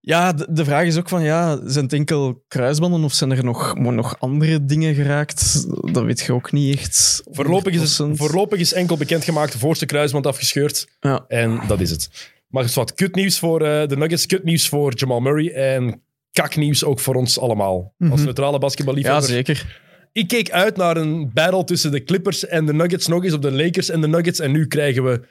Ja, 0.01 0.33
de, 0.33 0.47
de 0.49 0.63
vraag 0.65 0.85
is 0.85 0.97
ook 0.97 1.09
van, 1.09 1.23
ja, 1.23 1.59
zijn 1.69 1.83
het 1.83 1.93
enkel 1.93 2.43
kruisbanden 2.47 3.03
of 3.03 3.13
zijn 3.13 3.31
er 3.31 3.43
nog, 3.43 3.75
nog 3.77 4.15
andere 4.19 4.65
dingen 4.65 4.93
geraakt? 4.95 5.65
Dat 5.93 6.03
weet 6.03 6.19
je 6.19 6.33
ook 6.33 6.51
niet 6.51 6.77
echt. 6.79 7.21
Voorlopig 7.31 7.73
is, 7.73 7.97
het, 7.97 8.07
100%. 8.07 8.11
voorlopig 8.11 8.59
is 8.59 8.73
enkel 8.73 8.97
bekendgemaakt, 8.97 9.51
de 9.51 9.59
voorste 9.59 9.85
kruisband 9.85 10.27
afgescheurd. 10.27 10.87
Ja. 10.99 11.25
En 11.27 11.61
dat 11.67 11.79
is 11.79 11.89
het. 11.91 12.09
Maar 12.49 12.61
het 12.61 12.69
is 12.71 12.77
wat 12.77 12.93
kutnieuws 12.93 13.39
voor 13.39 13.61
eh, 13.61 13.87
de 13.87 13.97
Nuggets, 13.97 14.25
kutnieuws 14.25 14.67
voor 14.69 14.93
Jamal 14.95 15.19
Murray 15.19 15.47
en 15.49 16.01
kaknieuws 16.31 16.83
ook 16.83 16.99
voor 16.99 17.15
ons 17.15 17.39
allemaal. 17.39 17.93
Als 17.99 18.09
Mhm. 18.09 18.23
neutrale 18.23 18.51
ja, 18.51 18.57
basketballiefhebber. 18.57 19.23
zeker. 19.29 19.81
ik 20.11 20.27
keek 20.27 20.51
uit 20.51 20.77
naar 20.77 20.97
een 20.97 21.33
battle 21.33 21.63
tussen 21.63 21.91
de 21.91 22.03
Clippers 22.03 22.45
en 22.47 22.65
de 22.65 22.73
Nuggets, 22.73 23.07
nog 23.07 23.23
eens 23.23 23.33
op 23.33 23.41
de 23.41 23.51
Lakers 23.51 23.89
en 23.89 24.01
de 24.01 24.07
Nuggets. 24.07 24.39
En 24.39 24.51
nu 24.51 24.67
krijgen 24.67 25.03
we... 25.03 25.21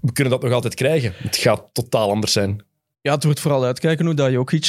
We 0.00 0.12
kunnen 0.12 0.32
dat 0.32 0.42
nog 0.42 0.52
altijd 0.52 0.74
krijgen. 0.74 1.12
Het 1.16 1.36
gaat 1.36 1.62
totaal 1.72 2.10
anders 2.10 2.32
zijn. 2.32 2.62
Ja, 3.00 3.14
het 3.14 3.24
wordt 3.24 3.40
vooral 3.40 3.64
uitkijken 3.64 4.04
hoe 4.06 4.14
dat 4.14 4.30
Jokic 4.30 4.64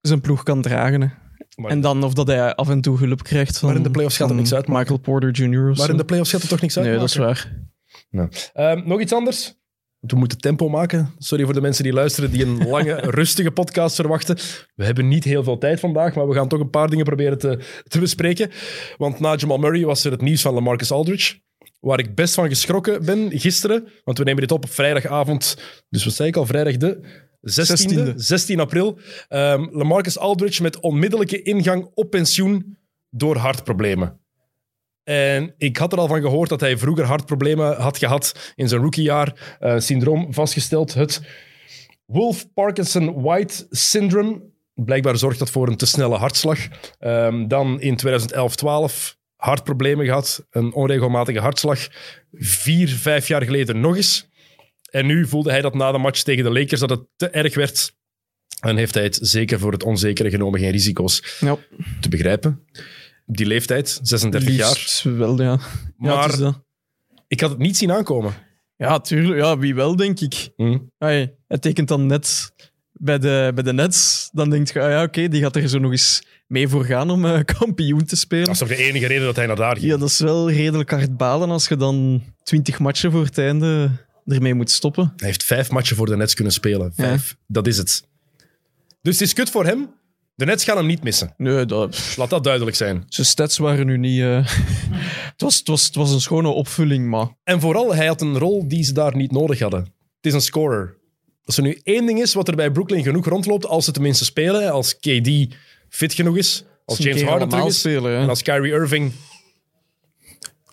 zijn 0.00 0.20
ploeg 0.20 0.42
kan 0.42 0.62
dragen. 0.62 1.00
hè. 1.00 1.08
Maar, 1.56 1.70
En 1.70 1.80
dan 1.80 2.02
of 2.04 2.14
dat 2.14 2.26
hij 2.26 2.54
af 2.54 2.68
en 2.68 2.80
toe 2.80 2.98
hulp 2.98 3.22
krijgt 3.22 3.58
van, 3.58 3.68
Maar 3.68 3.76
in 3.76 3.82
de 3.82 3.90
playoffs 3.90 4.16
gaat 4.16 4.28
het 4.28 4.36
niks 4.36 4.54
uitmaken. 4.54 4.78
Michael 4.80 4.98
Porter 4.98 5.30
Jr. 5.30 5.74
maar 5.76 5.90
in 5.90 5.96
de 5.96 6.04
playoffs 6.04 6.30
gaat 6.30 6.40
het 6.40 6.50
toch 6.50 6.60
niks 6.60 6.76
uit? 6.76 6.86
Nee, 6.86 6.94
dat 6.98 7.08
is 7.08 7.16
waar. 7.16 7.52
Ehm, 8.54 8.82
nog 8.88 9.00
iets 9.00 9.12
anders? 9.12 9.54
We 10.00 10.16
moeten 10.16 10.38
tempo 10.38 10.68
maken. 10.68 11.14
Sorry 11.18 11.44
voor 11.44 11.54
de 11.54 11.60
mensen 11.60 11.84
die 11.84 11.92
luisteren, 11.92 12.30
die 12.30 12.44
een 12.44 12.68
lange, 12.68 12.94
rustige 13.20 13.50
podcast 13.50 13.94
verwachten. 13.94 14.38
We 14.74 14.84
hebben 14.84 15.08
niet 15.08 15.24
heel 15.24 15.42
veel 15.42 15.58
tijd 15.58 15.80
vandaag, 15.80 16.14
maar 16.14 16.28
we 16.28 16.34
gaan 16.34 16.48
toch 16.48 16.60
een 16.60 16.70
paar 16.70 16.88
dingen 16.88 17.04
proberen 17.04 17.38
te, 17.38 17.58
te 17.88 17.98
bespreken. 17.98 18.50
Want 18.96 19.20
na 19.20 19.34
Jamal 19.36 19.58
Murray 19.58 19.84
was 19.84 20.04
er 20.04 20.10
het 20.10 20.20
nieuws 20.20 20.42
van 20.42 20.54
LaMarcus 20.54 20.90
Aldridge. 20.90 21.40
Waar 21.80 21.98
ik 21.98 22.14
best 22.14 22.34
van 22.34 22.48
geschrokken 22.48 23.04
ben 23.04 23.38
gisteren. 23.38 23.88
Want 24.04 24.18
we 24.18 24.24
nemen 24.24 24.40
dit 24.40 24.52
op 24.52 24.64
op 24.64 24.70
vrijdagavond. 24.70 25.56
Dus 25.88 26.04
wat 26.04 26.14
zei 26.14 26.28
ik 26.28 26.36
al? 26.36 26.46
Vrijdag 26.46 26.76
de 26.76 27.00
16e, 27.40 28.12
16e. 28.12 28.14
16 28.14 28.60
april. 28.60 28.98
Ehm 29.28 29.66
LaMarcus 29.70 30.18
Aldridge 30.18 30.62
met 30.62 30.80
onmiddellijke 30.80 31.42
ingang 31.42 31.90
op 31.94 32.10
pensioen 32.10 32.78
door 33.10 33.36
hartproblemen. 33.36 34.19
En 35.04 35.54
ik 35.56 35.76
had 35.76 35.92
er 35.92 35.98
al 35.98 36.06
van 36.06 36.20
gehoord 36.20 36.48
dat 36.48 36.60
hij 36.60 36.78
vroeger 36.78 37.04
hartproblemen 37.04 37.76
had 37.76 37.98
gehad 37.98 38.52
in 38.54 38.68
zijn 38.68 38.82
rookiejaar. 38.82 39.56
Eh 39.58 39.78
syndroom 39.78 40.34
vastgesteld, 40.34 40.94
het 40.94 41.20
Wolf-Parkinson-White 42.06 43.66
syndrome. 43.70 44.42
Blijkbaar 44.74 45.16
zorgt 45.16 45.38
dat 45.38 45.50
voor 45.50 45.68
een 45.68 45.76
te 45.76 45.86
snelle 45.86 46.16
hartslag. 46.16 46.58
Ehm, 46.98 47.48
dan 47.48 47.80
in 47.80 47.96
2011-12 47.96 49.16
hartproblemen 49.36 50.06
gehad, 50.06 50.46
een 50.50 50.72
onregelmatige 50.72 51.40
hartslag. 51.40 51.88
Vier, 52.32 52.88
vijf 52.88 53.28
jaar 53.28 53.42
geleden 53.42 53.80
nog 53.80 53.96
eens. 53.96 54.28
En 54.90 55.06
nu 55.06 55.26
voelde 55.26 55.50
hij 55.50 55.60
dat 55.60 55.74
na 55.74 55.92
de 55.92 55.98
match 55.98 56.22
tegen 56.22 56.44
de 56.44 56.52
Lakers 56.52 56.80
dat 56.80 56.90
het 56.90 57.06
te 57.16 57.28
erg 57.28 57.54
werd. 57.54 57.98
En 58.60 58.76
heeft 58.76 58.94
hij 58.94 59.02
het 59.02 59.18
zeker 59.22 59.58
voor 59.58 59.72
het 59.72 59.82
onzekere 59.82 60.30
genomen, 60.30 60.60
geen 60.60 60.70
risico's 60.70 61.38
te 62.00 62.08
begrijpen. 62.08 62.66
Die 63.32 63.46
leeftijd, 63.46 64.00
36 64.02 64.54
jaar. 64.54 65.00
wel, 65.16 65.42
ja. 65.42 65.58
Maar 65.96 66.28
het 66.28 66.54
ik 67.28 67.40
had 67.40 67.50
het 67.50 67.58
niet 67.58 67.76
zien 67.76 67.92
aankomen. 67.92 68.34
Ja, 68.76 69.00
tuurlijk. 69.00 69.40
Ja, 69.40 69.58
wie 69.58 69.74
wel, 69.74 69.96
denk 69.96 70.20
ik. 70.20 70.50
Hm. 70.56 70.78
Hij 70.98 71.34
tekent 71.60 71.88
dan 71.88 72.06
net 72.06 72.52
bij 72.92 73.18
de, 73.18 73.52
bij 73.54 73.64
de 73.64 73.72
Nets. 73.72 74.30
Dan 74.32 74.50
denk 74.50 74.70
je, 74.70 74.80
ah 74.80 74.90
ja, 74.90 75.02
oké, 75.02 75.28
die 75.28 75.40
gaat 75.40 75.56
er 75.56 75.68
zo 75.68 75.78
nog 75.78 75.90
eens 75.90 76.22
mee 76.46 76.68
voor 76.68 76.84
gaan 76.84 77.10
om 77.10 77.26
eh, 77.26 77.40
kampioen 77.58 78.04
te 78.04 78.16
spelen. 78.16 78.44
Dat 78.44 78.52
is 78.52 78.60
toch 78.60 78.68
de 78.68 78.76
enige 78.76 79.06
reden 79.06 79.24
dat 79.24 79.36
hij 79.36 79.46
naar 79.46 79.56
daar 79.56 79.76
ging? 79.76 79.90
Ja, 79.90 79.96
dat 79.96 80.08
is 80.08 80.18
wel 80.18 80.50
redelijk 80.50 80.90
hard 80.90 81.16
balen 81.16 81.50
als 81.50 81.68
je 81.68 81.76
dan 81.76 82.22
twintig 82.42 82.78
matchen 82.78 83.10
voor 83.10 83.24
het 83.24 83.38
einde 83.38 83.90
ermee 84.26 84.54
moet 84.54 84.70
stoppen. 84.70 85.12
Hij 85.16 85.26
heeft 85.26 85.44
vijf 85.44 85.70
matchen 85.70 85.96
voor 85.96 86.06
de 86.06 86.16
Nets 86.16 86.34
kunnen 86.34 86.52
spelen. 86.52 86.92
Vijf. 86.94 87.36
Dat 87.46 87.66
is 87.66 87.76
het. 87.76 88.04
Dus 89.02 89.18
het 89.18 89.28
is 89.28 89.32
kut 89.32 89.50
voor 89.50 89.64
hem. 89.64 89.88
De 90.40 90.46
Nets 90.46 90.64
gaan 90.64 90.76
hem 90.76 90.86
niet 90.86 91.02
missen. 91.02 91.34
Nee, 91.36 91.66
dat, 91.66 92.14
Laat 92.16 92.30
dat 92.30 92.44
duidelijk 92.44 92.76
zijn. 92.76 93.04
zijn 93.08 93.26
stats 93.26 93.58
waren 93.58 93.86
nu 93.86 93.98
niet... 93.98 94.20
eh, 94.20 94.36
het, 95.32 95.40
was, 95.40 95.58
het, 95.58 95.68
was, 95.68 95.86
het 95.86 95.94
was 95.94 96.12
een 96.12 96.20
schone 96.20 96.48
opvulling, 96.48 97.08
maar... 97.08 97.28
En 97.44 97.60
vooral, 97.60 97.94
hij 97.94 98.06
had 98.06 98.20
een 98.20 98.38
rol 98.38 98.68
die 98.68 98.84
ze 98.84 98.92
daar 98.92 99.16
niet 99.16 99.32
nodig 99.32 99.58
hadden. 99.58 99.80
Het 99.80 100.26
is 100.26 100.32
een 100.32 100.40
scorer. 100.40 100.96
Als 101.44 101.56
er 101.56 101.62
nu 101.62 101.80
één 101.82 102.06
ding 102.06 102.20
is 102.20 102.34
wat 102.34 102.48
er 102.48 102.56
bij 102.56 102.70
Brooklyn 102.70 103.02
genoeg 103.02 103.26
rondloopt, 103.26 103.66
als 103.66 103.84
ze 103.84 103.92
tenminste 103.92 104.24
spelen, 104.24 104.72
als 104.72 104.96
KD 104.96 105.30
fit 105.88 106.12
genoeg 106.12 106.36
is, 106.36 106.64
als 106.84 106.98
James 106.98 107.22
Harden 107.22 107.48
terug 107.48 107.66
is, 107.66 107.78
spelen, 107.78 108.18
en 108.18 108.28
als 108.28 108.42
Kyrie 108.42 108.72
Irving 108.72 109.12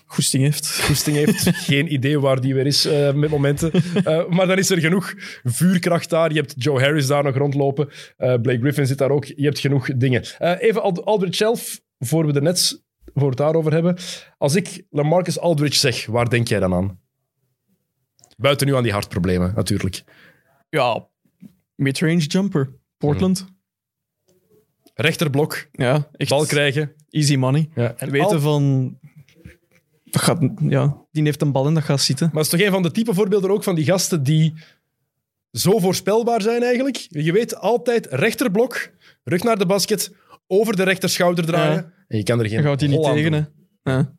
Goesting 0.10 0.44
heeft. 0.44 0.80
goesting 0.82 1.16
heeft. 1.18 1.48
Geen 1.70 1.94
idee 1.94 2.20
waar 2.20 2.42
die 2.42 2.54
weer 2.54 2.66
is 2.66 2.86
eh, 2.86 3.14
met 3.14 3.30
momenten. 3.30 3.72
Eh, 4.04 4.28
maar 4.28 4.48
dan 4.48 4.58
is 4.58 4.70
er 4.70 4.80
genoeg 4.80 5.14
vuurkracht 5.44 6.10
daar. 6.10 6.30
Je 6.34 6.40
hebt 6.40 6.54
Joe 6.58 6.80
Harris 6.80 7.08
daar 7.08 7.24
nog 7.24 7.36
rondlopen. 7.36 7.90
Eh, 8.18 8.34
Blake 8.42 8.60
Griffin 8.60 8.86
zit 8.88 8.98
daar 8.98 9.10
ook. 9.12 9.26
Je 9.26 9.44
hebt 9.44 9.60
genoeg 9.60 9.98
dingen. 9.98 10.24
Eh, 10.38 10.62
even 10.62 10.82
Ald- 10.82 11.06
Aldridge 11.06 11.36
zelf, 11.36 11.82
voor 12.00 12.26
we 12.26 12.34
de 12.34 12.42
Nets 12.42 12.84
voor 13.14 13.30
het 13.30 13.38
daarover 13.38 13.72
hebben. 13.74 13.98
Als 14.38 14.56
ik 14.56 14.84
LaMarcus 14.90 15.40
Aldridge 15.40 15.80
zeg, 15.80 16.06
waar 16.06 16.30
denk 16.30 16.48
jij 16.48 16.60
dan 16.60 16.74
aan? 16.74 17.00
Buiten 18.38 18.68
nu 18.68 18.76
aan 18.76 18.84
die 18.84 18.92
hartproblemen, 18.92 19.54
natuurlijk. 19.56 20.04
Ja, 20.70 21.08
midrange 21.76 22.18
jumper. 22.26 22.74
Portland. 22.98 23.46
Rechterblok, 24.94 25.68
Ja, 25.72 26.08
echt 26.12 26.30
bal 26.30 26.46
krijgen. 26.46 26.94
easy 27.10 27.36
money. 27.36 27.70
Ja, 27.76 27.94
en 27.98 28.12
Weten 28.12 28.28
al- 28.28 28.40
van... 28.40 28.98
Dat 30.12 30.22
gaat, 30.22 30.40
ja, 30.60 30.98
die 31.12 31.24
heeft 31.24 31.42
een 31.42 31.52
bal 31.52 31.68
en 31.68 31.74
dat 31.74 31.84
gaat 31.84 32.02
zitten. 32.02 32.30
Maar 32.34 32.44
het 32.44 32.54
is 32.54 32.60
toch 32.60 32.68
een 32.68 32.74
van 32.74 32.84
de 32.84 32.92
type 32.92 33.14
voorbeelden 33.14 33.52
ook 33.52 33.64
van 33.64 33.76
die 33.76 33.86
gasten 33.86 34.24
die 34.24 34.54
zo 35.52 35.80
voorspelbaar 35.80 36.42
zijn 36.42 36.64
eigenlijk. 36.64 37.06
Je 37.10 37.32
weet 37.32 37.56
altijd 37.56 38.08
rechterblok, 38.10 38.90
rug 39.24 39.44
naar 39.44 39.58
de 39.58 39.66
basket, 39.66 40.14
over 40.48 40.76
de 40.76 40.84
rechterschouder 40.84 41.46
draaien. 41.46 41.76
Ja. 41.76 41.92
En 42.08 42.18
je 42.18 42.24
kan 42.24 42.40
er 42.40 42.46
geen 42.48 42.62
Dan 42.62 42.72
gaat 42.72 42.80
hij 42.80 42.90
niet 42.90 43.04
tegen, 43.04 43.32
doen. 43.32 43.48
hè. 43.84 43.92
Ja, 43.92 44.14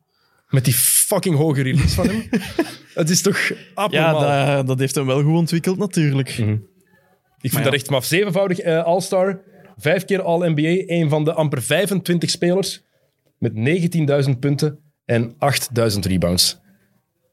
Met 0.49 0.65
die 0.65 0.73
fucking 0.73 1.35
hoge 1.35 1.61
release 1.61 1.95
van 1.95 2.07
hem. 2.07 2.23
Het 2.93 3.09
is 3.09 3.21
toch 3.21 3.37
ja 3.39 3.55
abnormaal. 3.73 4.55
dat, 4.55 4.67
dat 4.67 4.79
heeft 4.79 4.95
hem 4.95 5.05
wel 5.05 5.23
goed 5.23 5.35
ontwikkeld, 5.37 5.77
natuurlijk. 5.77 6.29
Ik 6.29 6.35
vind 6.35 7.53
Maar 7.53 7.63
dat 7.63 7.71
ja. 7.71 7.77
echt 7.79 7.89
maf. 7.89 8.05
Zevenvoudig 8.05 8.59
eh, 8.59 8.83
All-Star, 8.83 9.41
vijf 9.77 10.05
keer 10.05 10.21
All-NBA, 10.21 10.83
een 10.93 11.09
van 11.09 11.23
de 11.23 11.33
amper 11.33 11.61
25 11.61 12.29
spelers 12.29 12.81
met 13.37 13.51
19.000 14.25 14.39
punten 14.39 14.79
en 15.09 15.33
8.000 15.93 15.99
rebounds. 15.99 16.57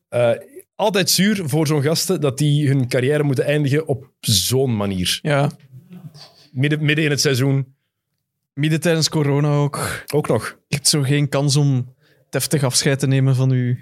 Eh, 0.08 0.30
altijd 0.74 1.10
zuur 1.10 1.48
voor 1.48 1.66
zo'n 1.66 1.82
gasten 1.82 2.20
dat 2.20 2.38
die 2.38 2.68
hun 2.68 2.88
carrière 2.88 3.22
moeten 3.22 3.44
eindigen 3.44 3.86
op 3.86 4.10
zo'n 4.20 4.76
manier. 4.76 5.18
Ja, 5.22 5.50
Midden, 6.52 6.84
midden 6.84 7.04
in 7.04 7.10
het 7.10 7.20
seizoen 7.20 7.74
midden 8.54 8.80
tijdens 8.80 9.08
corona 9.08 9.48
ook. 9.48 10.04
ook 10.14 10.28
nog. 10.28 10.58
Je 10.68 10.74
hebt 10.74 10.88
zo 10.88 11.02
geen 11.02 11.28
kans 11.28 11.56
om 11.56 11.94
deftig 12.30 12.62
afscheid 12.64 12.98
te 12.98 13.06
nemen 13.06 13.34
van 13.36 13.50
je 13.50 13.76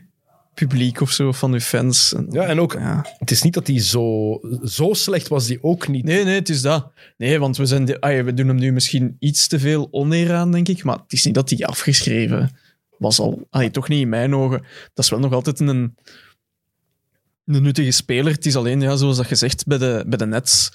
publiek 0.55 1.01
of 1.01 1.11
zo, 1.11 1.33
van 1.33 1.53
je 1.53 1.61
fans. 1.61 2.15
En- 2.15 2.27
Ja, 2.31 2.45
en 2.45 2.61
ook, 2.61 2.73
Ja. 2.73 3.07
het 3.19 3.31
is 3.31 3.43
niet 3.43 3.55
dat 3.55 3.67
hij 3.67 3.81
zo, 3.81 4.39
zo 4.65 4.93
slecht 4.93 5.29
was, 5.29 5.47
die 5.47 5.63
ook 5.63 5.89
niet. 5.89 6.05
Nee, 6.05 6.25
nee, 6.25 6.35
het 6.35 6.49
is 6.49 6.63
dat. 6.63 6.93
Nee, 7.17 7.39
want 7.39 7.57
we, 7.57 7.67
zijn 7.67 7.85
de, 7.85 8.01
ah 8.01 8.25
we 8.25 8.35
doen 8.35 8.49
hem 8.49 8.57
nu 8.57 8.73
misschien 8.73 9.17
iets 9.19 9.47
te 9.47 9.59
veel 9.59 9.89
oneer 9.91 10.33
aan, 10.33 10.51
denk 10.53 10.69
ik. 10.69 10.85
Maar 10.85 10.99
het 10.99 11.13
is 11.13 11.25
niet 11.25 11.35
dat 11.35 11.51
hij 11.51 11.67
afgeschreven 11.67 12.57
was 12.99 13.19
al. 13.19 13.47
Ah, 13.51 13.71
toch 13.71 13.89
niet 13.89 14.01
in 14.01 14.09
mijn 14.09 14.35
ogen. 14.35 14.61
Dat 14.95 15.05
is 15.05 15.11
wel 15.11 15.19
nog 15.19 15.33
altijd 15.33 15.61
een, 15.61 15.69
een 15.69 17.63
nuttige 17.63 17.91
speler. 17.91 18.33
Het 18.33 18.47
is 18.47 18.57
alleen, 18.57 18.81
ja, 18.81 18.97
zoals 18.97 19.17
dat 19.17 19.27
gezegd, 19.27 19.67
bij 19.67 19.79
de, 19.79 20.05
bij 20.07 20.19
de 20.19 20.27
Nets. 20.27 20.73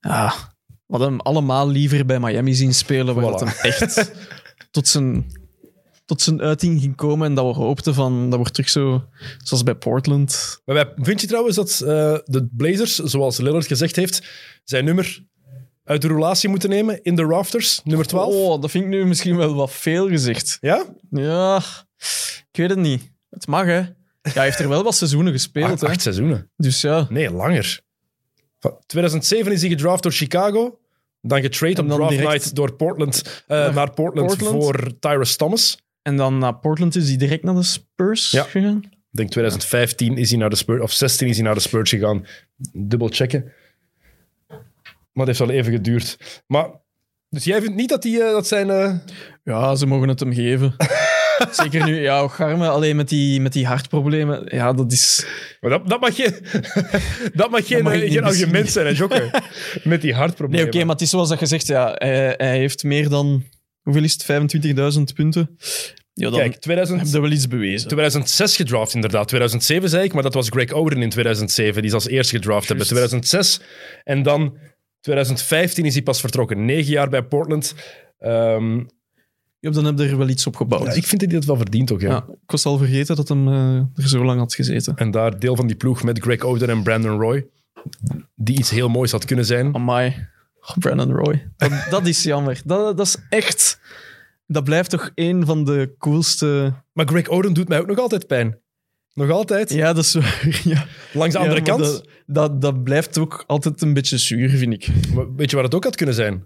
Ja, 0.00 0.32
we 0.66 0.96
hadden 0.96 1.08
hem 1.08 1.20
allemaal 1.20 1.68
liever 1.68 2.06
bij 2.06 2.20
Miami 2.20 2.54
zien 2.54 2.74
spelen, 2.74 3.14
waar 3.14 3.24
Voilà. 3.24 3.38
dat 3.38 3.40
hem 3.40 3.72
echt 3.72 4.12
tot 4.70 4.88
zijn, 4.88 5.26
tot 6.04 6.22
zijn 6.22 6.40
uiting 6.40 6.80
ging 6.80 6.96
komen. 6.96 7.26
En 7.26 7.34
dat 7.34 7.46
we 7.46 7.62
hoopten 7.62 7.94
van, 7.94 8.30
dat 8.30 8.38
wordt 8.38 8.54
terug 8.54 8.70
zo, 8.70 9.04
zoals 9.44 9.62
bij 9.62 9.74
Portland. 9.74 10.60
Maar 10.64 10.92
vind 10.96 11.20
je 11.20 11.26
trouwens 11.26 11.56
dat 11.56 11.80
eh, 11.80 12.18
de 12.24 12.48
Blazers, 12.52 12.96
zoals 12.96 13.38
Lillard 13.38 13.66
gezegd 13.66 13.96
heeft, 13.96 14.22
zijn 14.64 14.84
nummer 14.84 15.24
uit 15.90 16.02
de 16.02 16.08
roulatie 16.08 16.48
moeten 16.48 16.70
nemen 16.70 17.02
in 17.02 17.14
de 17.14 17.22
rafters, 17.24 17.80
nummer 17.84 18.06
12? 18.06 18.34
Oh, 18.34 18.60
dat 18.60 18.70
vind 18.70 18.84
ik 18.84 18.90
nu 18.90 19.06
misschien 19.06 19.36
wel 19.36 19.54
wat 19.54 19.72
veel 19.72 20.08
gezegd. 20.08 20.58
Ja? 20.60 20.84
Ja, 21.10 21.56
ik 22.50 22.56
weet 22.56 22.70
het 22.70 22.78
niet. 22.78 23.10
Het 23.30 23.46
mag, 23.46 23.64
hè. 23.64 23.78
Ja, 23.78 23.90
hij 24.22 24.44
heeft 24.44 24.58
er 24.58 24.68
wel 24.68 24.82
wat 24.82 24.94
seizoenen 24.94 25.32
gespeeld, 25.32 25.70
Acht, 25.70 25.80
hè. 25.80 25.86
acht 25.86 26.00
seizoenen. 26.02 26.50
Dus 26.56 26.80
ja. 26.80 27.06
Nee, 27.08 27.30
langer. 27.30 27.80
Van 28.58 28.76
2007 28.86 29.52
is 29.52 29.60
hij 29.60 29.70
gedraft 29.70 30.02
door 30.02 30.12
Chicago. 30.12 30.78
Dan 31.22 31.40
getrade 31.40 31.80
op 31.80 31.88
draft 31.88 32.10
direct 32.10 32.28
night 32.30 32.54
door 32.54 32.72
Portland, 32.72 33.44
eh, 33.46 33.58
naar 33.58 33.74
naar 33.74 33.90
Portland, 33.92 34.26
Portland. 34.28 34.62
voor 34.64 34.98
Tyrus 35.00 35.36
Thomas. 35.36 35.78
En 36.02 36.16
dan 36.16 36.38
naar 36.38 36.54
Portland 36.54 36.96
is 36.96 37.08
hij 37.08 37.16
direct 37.16 37.42
naar 37.44 37.54
de 37.54 37.62
Spurs 37.62 38.30
Ja. 38.30 38.42
gegaan. 38.42 38.78
Ik 38.84 39.16
denk 39.16 39.30
2015 39.30 40.16
is 40.16 40.30
hij 40.30 40.38
naar 40.38 40.50
de 40.50 40.56
Spurs, 40.56 40.80
of 40.80 40.92
16 40.92 41.28
is 41.28 41.36
hij 41.36 41.44
naar 41.44 41.54
de 41.54 41.60
Spurs 41.60 41.90
gegaan. 41.90 42.26
Dubbel 42.72 43.08
checken. 43.08 43.52
Maar 45.20 45.28
het 45.28 45.38
heeft 45.38 45.50
wel 45.50 45.58
even 45.60 45.72
geduurd. 45.72 46.16
Maar, 46.46 46.68
dus 47.28 47.44
jij 47.44 47.60
vindt 47.60 47.76
niet 47.76 47.88
dat, 47.88 48.02
die, 48.02 48.22
eh, 48.22 48.30
dat 48.32 48.46
zijn... 48.46 48.70
eh, 48.70 48.94
Ja, 49.44 49.74
ze 49.74 49.86
mogen 49.86 50.08
het 50.08 50.20
hem 50.20 50.32
geven. 50.34 50.74
Zeker 51.50 51.84
nu, 51.84 52.00
ja, 52.02 52.28
Garme, 52.28 52.68
alleen 52.68 52.96
met 52.96 53.08
die, 53.08 53.40
met 53.40 53.52
die 53.52 53.66
hartproblemen. 53.66 54.42
Ja, 54.56 54.72
dat 54.72 54.92
is... 54.92 55.26
Maar 55.60 55.70
dat, 55.70 55.88
dat 55.88 56.00
mag 56.00 56.14
geen, 56.16 56.34
dat 57.40 57.50
mag 57.50 57.66
geen, 57.66 57.82
mag 57.82 57.92
ik 57.92 58.02
eh, 58.02 58.12
geen 58.12 58.24
argument 58.32 58.70
zijn, 58.70 58.86
hè, 58.86 58.92
Jokke? 58.92 59.30
Met 59.84 60.00
die 60.00 60.10
Nee, 60.10 60.20
hartproblemen. 60.20 60.66
oké, 60.66 60.78
maar 60.84 60.92
het 60.94 61.00
is 61.00 61.10
zoals 61.10 61.28
dat 61.28 61.40
je 61.40 61.46
zegt, 61.46 61.66
ja, 61.66 61.94
hij, 61.98 62.34
hij 62.36 62.58
heeft 62.58 62.84
meer 62.84 63.08
dan... 63.08 63.44
Hoeveel 63.82 64.02
is 64.04 64.12
het? 64.12 64.22
25.000 64.96 65.02
punten? 65.14 65.56
Ja, 66.12 66.30
dan 66.30 66.38
Kijk, 66.38 66.56
2000, 66.56 67.00
heb 67.00 67.08
je 67.12 67.20
wel 67.20 67.30
iets 67.30 67.48
bewezen. 67.48 67.88
2006 67.88 68.56
gedraft 68.56 68.94
inderdaad. 68.94 69.28
2007 69.28 69.88
zei 69.88 70.04
ik, 70.04 70.12
maar 70.12 70.22
dat 70.22 70.34
was 70.34 70.48
Greg 70.48 70.72
Oden 70.72 71.02
in 71.02 71.10
2007. 71.10 71.80
Die 71.80 71.90
ze 71.90 71.96
als 71.96 72.08
eerste 72.08 72.34
gedraft 72.36 72.68
hebben. 72.68 72.86
2006. 72.86 73.60
En 74.04 74.22
dan 74.22 74.56
2015 75.00 75.84
is 75.84 75.94
hij 75.94 76.02
pas 76.02 76.20
vertrokken. 76.20 76.64
Negen 76.64 76.92
jaar 76.92 77.08
bij 77.08 77.22
Portland. 77.22 77.74
Ehm, 78.18 78.80
Ja, 79.58 79.70
dan 79.70 79.84
heb 79.84 79.98
je 79.98 80.08
er 80.08 80.18
wel 80.18 80.28
iets 80.28 80.46
op 80.46 80.56
gebouwd. 80.56 80.96
ik 80.96 81.06
vind 81.06 81.20
dat 81.20 81.30
hij 81.30 81.38
dat 81.38 81.48
wel 81.48 81.56
verdient 81.56 81.86
toch, 81.86 82.00
ja. 82.00 82.16
Ik 82.28 82.50
was 82.50 82.66
al 82.66 82.78
vergeten 82.78 83.16
dat 83.16 83.30
eh, 83.30 83.74
er 83.76 84.08
zo 84.08 84.24
lang 84.24 84.38
had 84.38 84.54
gezeten. 84.54 84.96
En 84.96 85.10
daar 85.10 85.38
deel 85.38 85.56
van 85.56 85.66
die 85.66 85.76
ploeg 85.76 86.02
met 86.02 86.18
Greg 86.18 86.40
Oden 86.40 86.68
en 86.68 86.82
Brandon 86.82 87.20
Roy. 87.20 87.46
Die 88.34 88.58
iets 88.58 88.70
heel 88.70 88.88
moois 88.88 89.12
had 89.12 89.24
kunnen 89.24 89.44
zijn. 89.44 89.74
Oh, 90.60 90.76
Brandon 90.78 91.12
Roy. 91.12 91.50
Dat, 91.56 91.72
dat 91.90 92.06
is 92.06 92.22
jammer. 92.22 92.60
Dat, 92.64 92.96
dat 92.96 93.06
is 93.06 93.16
echt... 93.28 93.80
Dat 94.46 94.64
blijft 94.64 94.90
toch 94.90 95.10
een 95.14 95.46
van 95.46 95.64
de 95.64 95.94
coolste... 95.98 96.74
Maar 96.92 97.06
Greg 97.06 97.28
Oden 97.28 97.52
doet 97.52 97.68
mij 97.68 97.80
ook 97.80 97.86
nog 97.86 97.98
altijd 97.98 98.26
pijn. 98.26 98.58
Nog 99.14 99.30
altijd. 99.30 99.70
Ja, 99.72 99.92
dat 99.92 100.04
is 100.04 100.14
waar. 100.14 100.48
Ja. 100.64 100.86
Langs 101.12 101.34
de 101.34 101.40
Ja, 101.40 101.44
andere 101.46 101.62
kant. 101.62 101.80
Dat, 101.80 102.04
dat, 102.26 102.60
dat 102.60 102.82
blijft 102.84 103.18
ook 103.18 103.44
altijd 103.46 103.82
een 103.82 103.92
beetje 103.94 104.18
zuur, 104.18 104.48
vind 104.50 104.72
ik. 104.72 104.88
Weet 105.36 105.50
je 105.50 105.56
waar 105.56 105.64
het 105.64 105.74
ook 105.74 105.84
had 105.84 105.96
kunnen 105.96 106.14
zijn? 106.14 106.44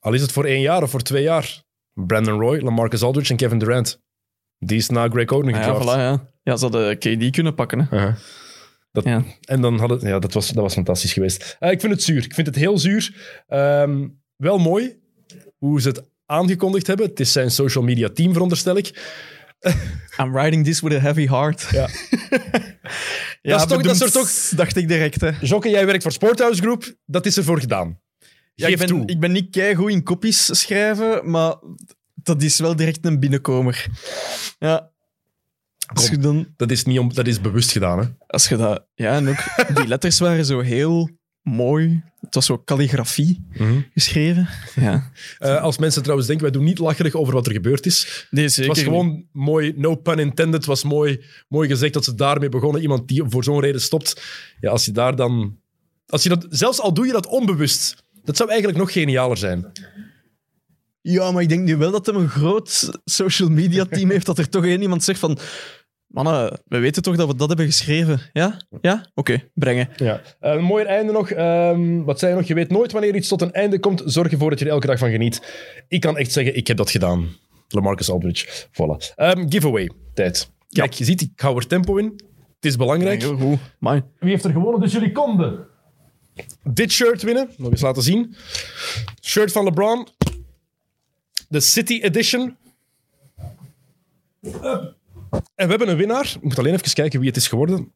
Al 0.00 0.12
is 0.12 0.20
het 0.20 0.32
voor 0.32 0.44
één 0.44 0.60
jaar 0.60 0.82
of 0.82 0.90
voor 0.90 1.02
twee 1.02 1.22
jaar. 1.22 1.62
Brandon 1.94 2.40
Roy, 2.40 2.58
Lamarcus 2.60 3.02
Aldridge 3.02 3.30
en 3.30 3.36
Kevin 3.36 3.58
Durant. 3.58 4.00
Die 4.58 4.76
is 4.78 4.88
na 4.88 5.08
Greg 5.08 5.28
Oden 5.28 5.54
Ah, 5.54 5.60
ja, 5.60 5.66
gedraft. 5.66 5.84
voilà, 5.96 6.00
ja. 6.00 6.28
ja, 6.42 6.56
ze 6.56 6.62
hadden 6.64 6.98
KD 6.98 7.30
kunnen 7.30 7.54
pakken. 7.54 7.86
Hè. 7.90 8.10
Dat, 8.92 9.04
Ja. 9.04 9.24
En 9.40 9.60
dan 9.60 9.78
had 9.78 9.90
het... 9.90 10.02
Ja, 10.02 10.18
dat 10.18 10.32
was, 10.32 10.46
dat 10.48 10.62
was 10.62 10.74
fantastisch 10.74 11.12
geweest. 11.12 11.56
Eh, 11.58 11.70
ik 11.70 11.80
vind 11.80 11.92
het 11.92 12.02
zuur. 12.02 12.24
Ik 12.24 12.34
vind 12.34 12.46
het 12.46 12.56
heel 12.56 12.78
zuur. 12.78 13.14
Ehm, 13.46 14.08
wel 14.36 14.58
mooi 14.58 14.98
hoe 15.58 15.80
ze 15.80 15.88
het 15.88 16.02
aangekondigd 16.26 16.86
hebben. 16.86 17.06
Het 17.06 17.20
is 17.20 17.32
zijn 17.32 17.50
social 17.50 17.84
media 17.84 18.08
team, 18.08 18.32
veronderstel 18.32 18.76
ik. 18.76 19.16
I'm 20.20 20.32
writing 20.32 20.64
this 20.64 20.80
with 20.80 20.92
a 20.96 21.00
heavy 21.00 21.26
heart. 21.26 21.68
Ja. 21.70 21.88
Ja, 23.42 23.56
Dat 23.56 23.60
is 23.60 23.66
toch- 23.76 23.82
dat 23.82 23.94
is 23.94 24.00
er 24.00 24.06
bedoemd, 24.06 24.56
Dacht 24.56 24.76
ik 24.76 24.88
direct, 24.88 25.20
hè. 25.20 25.30
Jokke, 25.40 25.68
jij 25.68 25.86
werkt 25.86 26.02
voor 26.02 26.12
Sporthouse 26.12 26.60
Group. 26.62 26.94
Dat 27.06 27.26
is 27.26 27.36
ervoor 27.36 27.60
gedaan. 27.60 28.00
Ja, 28.54 28.66
ik, 28.66 28.78
ben, 28.78 28.86
toe. 28.86 29.02
ik 29.06 29.20
ben 29.20 29.32
niet 29.32 29.50
keigoed 29.50 29.90
in 29.90 30.02
kopies 30.02 30.58
schrijven, 30.60 31.30
maar 31.30 31.54
dat 32.14 32.42
is 32.42 32.58
wel 32.58 32.76
direct 32.76 33.06
een 33.06 33.20
binnenkomer. 33.20 33.86
Ja. 34.58 34.90
Als 35.86 36.08
je, 36.08 36.18
dan, 36.18 36.48
Dat 36.56 36.70
is, 36.70 36.84
niet 36.84 36.98
om, 36.98 37.14
dat 37.14 37.26
is 37.26 37.40
bewust 37.40 37.70
gedaan, 37.70 37.98
hè? 37.98 38.04
als 38.26 38.48
je 38.48 38.56
dat... 38.56 38.86
Ja, 38.94 39.12
en 39.14 39.28
ook 39.28 39.74
die 39.74 39.86
letters 39.86 40.18
waren 40.18 40.44
zo 40.44 40.60
heel 40.60 41.10
mooi. 41.42 42.02
Het 42.28 42.36
was 42.36 42.46
zo 42.46 42.62
calligrafie 42.64 43.40
geschreven. 43.94 44.48
Ja. 44.74 44.96
Eh, 45.38 45.62
als 45.62 45.78
mensen 45.78 46.00
trouwens 46.02 46.28
denken, 46.28 46.46
wij 46.46 46.54
doen 46.56 46.64
niet 46.66 46.78
lacherig 46.78 47.14
over 47.14 47.34
wat 47.34 47.46
er 47.46 47.52
gebeurd 47.52 47.86
is. 47.86 48.26
Nee, 48.30 48.44
Het 48.44 48.52
zeker 48.52 48.74
was 48.74 48.82
gewoon 48.82 49.24
mooi, 49.32 49.72
no 49.76 49.94
pun 49.94 50.18
intended. 50.18 50.54
Het 50.54 50.64
was 50.64 50.84
mooi, 50.84 51.24
mooi 51.48 51.68
gezegd 51.68 51.92
dat 51.92 52.04
ze 52.04 52.14
daarmee 52.14 52.48
begonnen. 52.48 52.82
Iemand 52.82 53.08
die 53.08 53.24
voor 53.26 53.44
zo'n 53.44 53.60
reden 53.60 53.80
stopt. 53.80 54.22
Ja, 54.60 54.70
als 54.70 54.84
je 54.84 54.92
daar 54.92 55.16
dan... 55.16 55.58
Als 56.06 56.22
je 56.22 56.28
dat, 56.28 56.46
zelfs 56.50 56.80
al 56.80 56.94
doe 56.94 57.06
je 57.06 57.12
dat 57.12 57.26
onbewust, 57.26 58.02
dat 58.24 58.36
zou 58.36 58.48
eigenlijk 58.48 58.78
nog 58.78 58.92
genialer 58.92 59.36
zijn. 59.36 59.72
Ja, 61.00 61.30
maar 61.30 61.42
ik 61.42 61.48
denk 61.48 61.64
nu 61.64 61.76
wel 61.76 61.90
dat 61.90 62.06
hij 62.06 62.14
een 62.14 62.28
groot 62.28 63.00
social 63.04 63.48
media 63.48 63.84
team 63.84 64.10
heeft, 64.10 64.26
dat 64.26 64.38
er 64.38 64.48
toch 64.48 64.64
één 64.64 64.82
iemand 64.82 65.04
zegt 65.04 65.18
van... 65.18 65.38
Mannen, 66.08 66.60
we 66.66 66.78
weten 66.78 67.02
toch 67.02 67.16
dat 67.16 67.26
we 67.26 67.34
dat 67.34 67.48
hebben 67.48 67.66
geschreven. 67.66 68.20
Ja? 68.32 68.56
Ja? 68.80 69.06
Oké, 69.14 69.42
brengen. 69.54 69.88
Ja. 69.96 70.20
Eh, 70.40 70.52
een 70.52 70.64
mooi 70.64 70.84
einde 70.84 71.12
nog. 71.12 71.30
Ehm, 71.30 72.02
wat 72.02 72.18
zei 72.18 72.32
je 72.32 72.38
nog? 72.38 72.46
Je 72.46 72.54
weet 72.54 72.70
nooit 72.70 72.92
wanneer 72.92 73.14
iets 73.14 73.28
tot 73.28 73.42
een 73.42 73.52
einde 73.52 73.78
komt. 73.80 74.02
Zorg 74.04 74.32
ervoor 74.32 74.50
dat 74.50 74.58
je 74.58 74.64
er 74.64 74.70
elke 74.70 74.86
dag 74.86 74.98
van 74.98 75.10
geniet. 75.10 75.42
Ik 75.88 76.00
kan 76.00 76.16
echt 76.16 76.32
zeggen, 76.32 76.56
ik 76.56 76.66
heb 76.66 76.76
dat 76.76 76.90
gedaan. 76.90 77.28
Lamarcus 77.68 78.10
Aldridge. 78.10 78.66
Voilà. 78.68 79.14
Ehm, 79.14 79.48
giveaway. 79.48 79.90
Tijd. 80.14 80.50
Kijk, 80.68 80.92
je 80.92 81.04
ziet, 81.04 81.20
ik 81.20 81.40
hou 81.40 81.56
er 81.56 81.66
tempo 81.66 81.96
in. 81.96 82.12
Het 82.54 82.64
is 82.64 82.76
belangrijk. 82.76 83.20
Heel 83.20 83.36
goed. 83.36 83.58
Wie 84.18 84.30
heeft 84.30 84.44
er 84.44 84.52
gewonnen? 84.52 84.80
Dus 84.80 84.92
jullie 84.92 85.12
konden. 85.12 85.66
Dit 86.62 86.92
shirt 86.92 87.22
winnen. 87.22 87.50
Nog 87.56 87.70
eens 87.70 87.80
laten 87.80 88.02
zien. 88.02 88.34
Shirt 89.22 89.52
van 89.52 89.64
LeBron. 89.64 90.08
De 91.48 91.60
City 91.60 92.00
Edition. 92.02 92.56
En 95.30 95.64
we 95.64 95.70
hebben 95.70 95.88
een 95.88 95.96
winnaar. 95.96 96.24
Ik 96.36 96.42
moet 96.42 96.58
alleen 96.58 96.74
even 96.74 96.92
kijken 96.92 97.18
wie 97.20 97.28
het 97.28 97.36
is 97.36 97.48
geworden. 97.48 97.92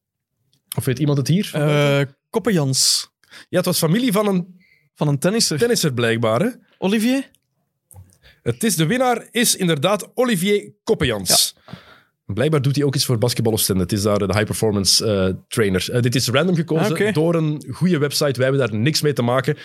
Of 0.76 0.84
weet 0.84 0.98
iemand 0.98 1.18
het 1.18 1.28
hier? 1.28 1.50
Eh 1.54 2.00
Koppenjans. 2.30 3.10
ja, 3.48 3.56
het 3.56 3.66
was 3.66 3.78
familie 3.78 4.12
van 4.12 4.26
een 4.26 4.60
Van 4.94 5.08
een 5.08 5.18
tennisser. 5.18 5.58
tennisser 5.58 5.92
blijkbaar. 5.94 6.40
Hè? 6.40 6.48
Olivier? 6.78 7.30
Het 8.42 8.64
is, 8.64 8.76
de 8.76 8.86
winnaar 8.86 9.28
is 9.30 9.56
inderdaad 9.56 10.10
Olivier 10.14 10.72
Koppejans. 10.84 11.56
Blijkbaar 12.26 12.62
doet 12.62 12.76
hij 12.76 12.84
ook 12.84 12.94
iets 12.94 13.04
voor 13.04 13.18
Basketball 13.18 13.52
Oostende. 13.52 13.82
Het 13.82 13.92
is 13.92 14.02
daar 14.02 14.18
de 14.18 14.24
high 14.32 14.44
performance 14.44 15.06
eh, 15.06 15.34
trainer. 15.48 15.88
Eh, 15.92 16.02
dit 16.02 16.14
is 16.14 16.28
random 16.28 16.54
gekozen 16.54 17.06
Ah, 17.06 17.14
door 17.14 17.34
een 17.34 17.64
goede 17.70 17.98
website. 17.98 18.40
Wij 18.40 18.48
hebben 18.48 18.68
daar 18.68 18.78
niks 18.80 19.00
mee 19.00 19.12
te 19.12 19.22
maken. 19.22 19.56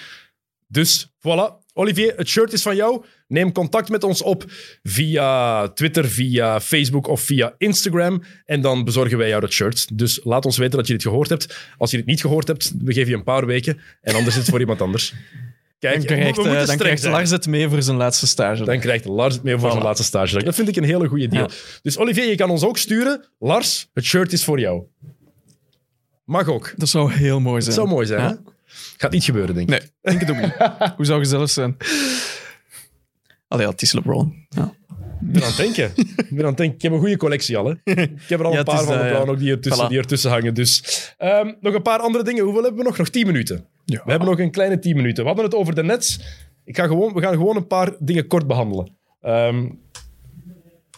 Dus 0.68 1.08
voilà. 1.08 1.67
Olivier, 1.78 2.14
het 2.16 2.28
shirt 2.28 2.54
is 2.54 2.62
van 2.62 2.76
jou. 2.76 3.04
Neem 3.28 3.52
contact 3.52 3.90
met 3.90 4.04
ons 4.04 4.22
op 4.22 4.44
via 4.84 5.68
Twitter, 5.68 6.06
via 6.10 6.60
Facebook 6.62 7.08
of 7.08 7.22
via 7.22 7.54
Instagram. 7.58 8.24
En 8.46 8.62
dan 8.62 8.84
bezorgen 8.84 9.18
wij 9.18 9.28
jou 9.28 9.42
dat 9.42 9.52
shirt. 9.52 9.98
Dus 9.98 10.20
laat 10.24 10.46
ons 10.46 10.58
weten 10.58 10.78
dat 10.78 10.88
je 10.88 10.94
dit 10.94 11.02
gehoord 11.02 11.30
hebt. 11.30 11.58
Als 11.78 11.92
je 11.92 11.98
dit 11.98 12.06
niet 12.06 12.22
gehoord 12.22 12.48
hebt, 12.48 12.74
we 12.84 12.94
geven 12.94 13.10
je 13.10 13.16
een 13.16 13.24
paar 13.24 13.46
weken. 13.46 13.80
En 14.02 14.16
anders 14.16 14.36
is 14.36 14.42
het 14.42 14.50
voor 14.50 14.60
iemand 14.66 14.82
anders. 14.82 15.14
Kijk, 15.80 15.94
Dan 15.94 16.02
we 16.02 16.08
krijgt, 16.08 16.36
moeten 16.36 16.60
eh, 16.60 16.66
dan 16.68 16.78
krijgt. 16.78 17.04
Lars 17.04 17.30
het 17.30 17.48
mee 17.48 17.70
voor 17.70 17.82
zijn 17.82 17.98
laatste 17.98 18.28
stage. 18.28 18.64
Dan 18.64 18.80
krijgt 18.80 19.06
Lars 19.06 19.34
het 19.34 19.44
mee 19.44 19.58
voor 19.58 19.72
zijn 19.72 19.84
laatste 19.84 20.04
stage. 20.06 20.44
Dat 20.44 20.56
vind 20.56 20.68
ik 20.68 20.76
een 20.76 20.84
hele 20.84 21.08
goede 21.08 21.28
deal. 21.28 21.48
Ja. 21.50 21.56
Dus 21.82 21.98
Olivier, 21.98 22.28
je 22.30 22.36
kan 22.36 22.50
ons 22.50 22.64
ook 22.64 22.78
sturen. 22.78 23.26
Lars, 23.40 23.90
het 23.94 24.04
shirt 24.04 24.34
is 24.34 24.44
voor 24.44 24.60
jou. 24.60 24.84
Mag 26.26 26.48
ook. 26.48 26.74
Dat 26.78 26.90
zou 26.90 27.12
heel 27.12 27.40
mooi 27.40 27.62
zijn. 27.62 27.76
Het 27.76 27.84
zou 27.84 27.96
mooi 27.96 28.06
zijn, 28.08 28.22
Ja. 28.22 28.30
hè? 28.30 28.52
Gaat 28.98 29.12
niet 29.12 29.24
gebeuren, 29.24 29.56
denk 29.56 29.72
ik. 29.72 29.80
Nee, 29.80 29.90
denk 30.02 30.20
het 30.20 30.30
ook 30.30 30.42
niet. 30.42 30.56
Hoe 30.98 31.06
zou 31.06 31.20
gezellig 31.20 31.50
zijn? 31.50 31.78
Allee, 33.48 33.66
ja, 33.66 33.72
het 33.72 33.82
is 33.82 33.92
LeBron. 33.92 34.46
Ja. 34.50 34.74
Ik 35.22 35.32
ben 35.34 35.42
aan 35.42 35.48
het 35.48 35.58
denken. 35.58 35.92
ik 35.96 36.30
ben 36.30 36.40
aan 36.40 36.46
het 36.46 36.58
denken. 36.58 36.76
Ik 36.76 36.82
heb 36.82 36.92
een 36.92 37.00
goede 37.00 37.18
collectie 37.18 37.58
al, 37.58 37.66
hè. 37.66 37.72
Ik 37.94 38.10
heb 38.28 38.40
er 38.40 38.46
al 38.46 38.52
Ja, 38.52 38.58
een 38.58 38.64
paar 38.64 38.80
is 38.80 38.86
van 38.86 38.94
dat, 38.94 39.04
LeBron 39.04 39.26
ja. 39.26 39.32
ook 39.32 39.40
die 39.40 39.52
ertussen, 39.52 39.86
Voilà. 39.86 39.90
die 39.90 39.98
ertussen 39.98 40.30
hangen. 40.32 40.54
Dus 40.54 40.84
ehm, 41.18 41.54
nog 41.62 41.74
een 41.74 41.82
paar 41.82 42.00
andere 42.00 42.24
dingen. 42.24 42.44
Hoeveel 42.44 42.62
hebben 42.64 42.80
we 42.82 42.88
nog? 42.88 42.98
Nog 42.98 43.10
tien 43.10 43.26
minuten. 43.26 43.66
Ja. 43.86 44.02
We 44.04 44.10
hebben 44.10 44.28
nog 44.30 44.40
een 44.40 44.52
kleine 44.52 44.80
tien 44.80 44.96
minuten. 44.96 45.22
We 45.24 45.28
hadden 45.30 45.46
het 45.46 45.56
over 45.56 45.76
de 45.76 45.84
Nets. 45.84 46.20
Ik 46.66 46.76
ga 46.76 46.88
gewoon, 46.88 47.14
we 47.14 47.22
gaan 47.22 47.34
gewoon 47.34 47.56
een 47.56 47.68
paar 47.68 47.92
dingen 48.00 48.28
kort 48.28 48.48
behandelen. 48.48 48.98
Ehm, 49.22 49.70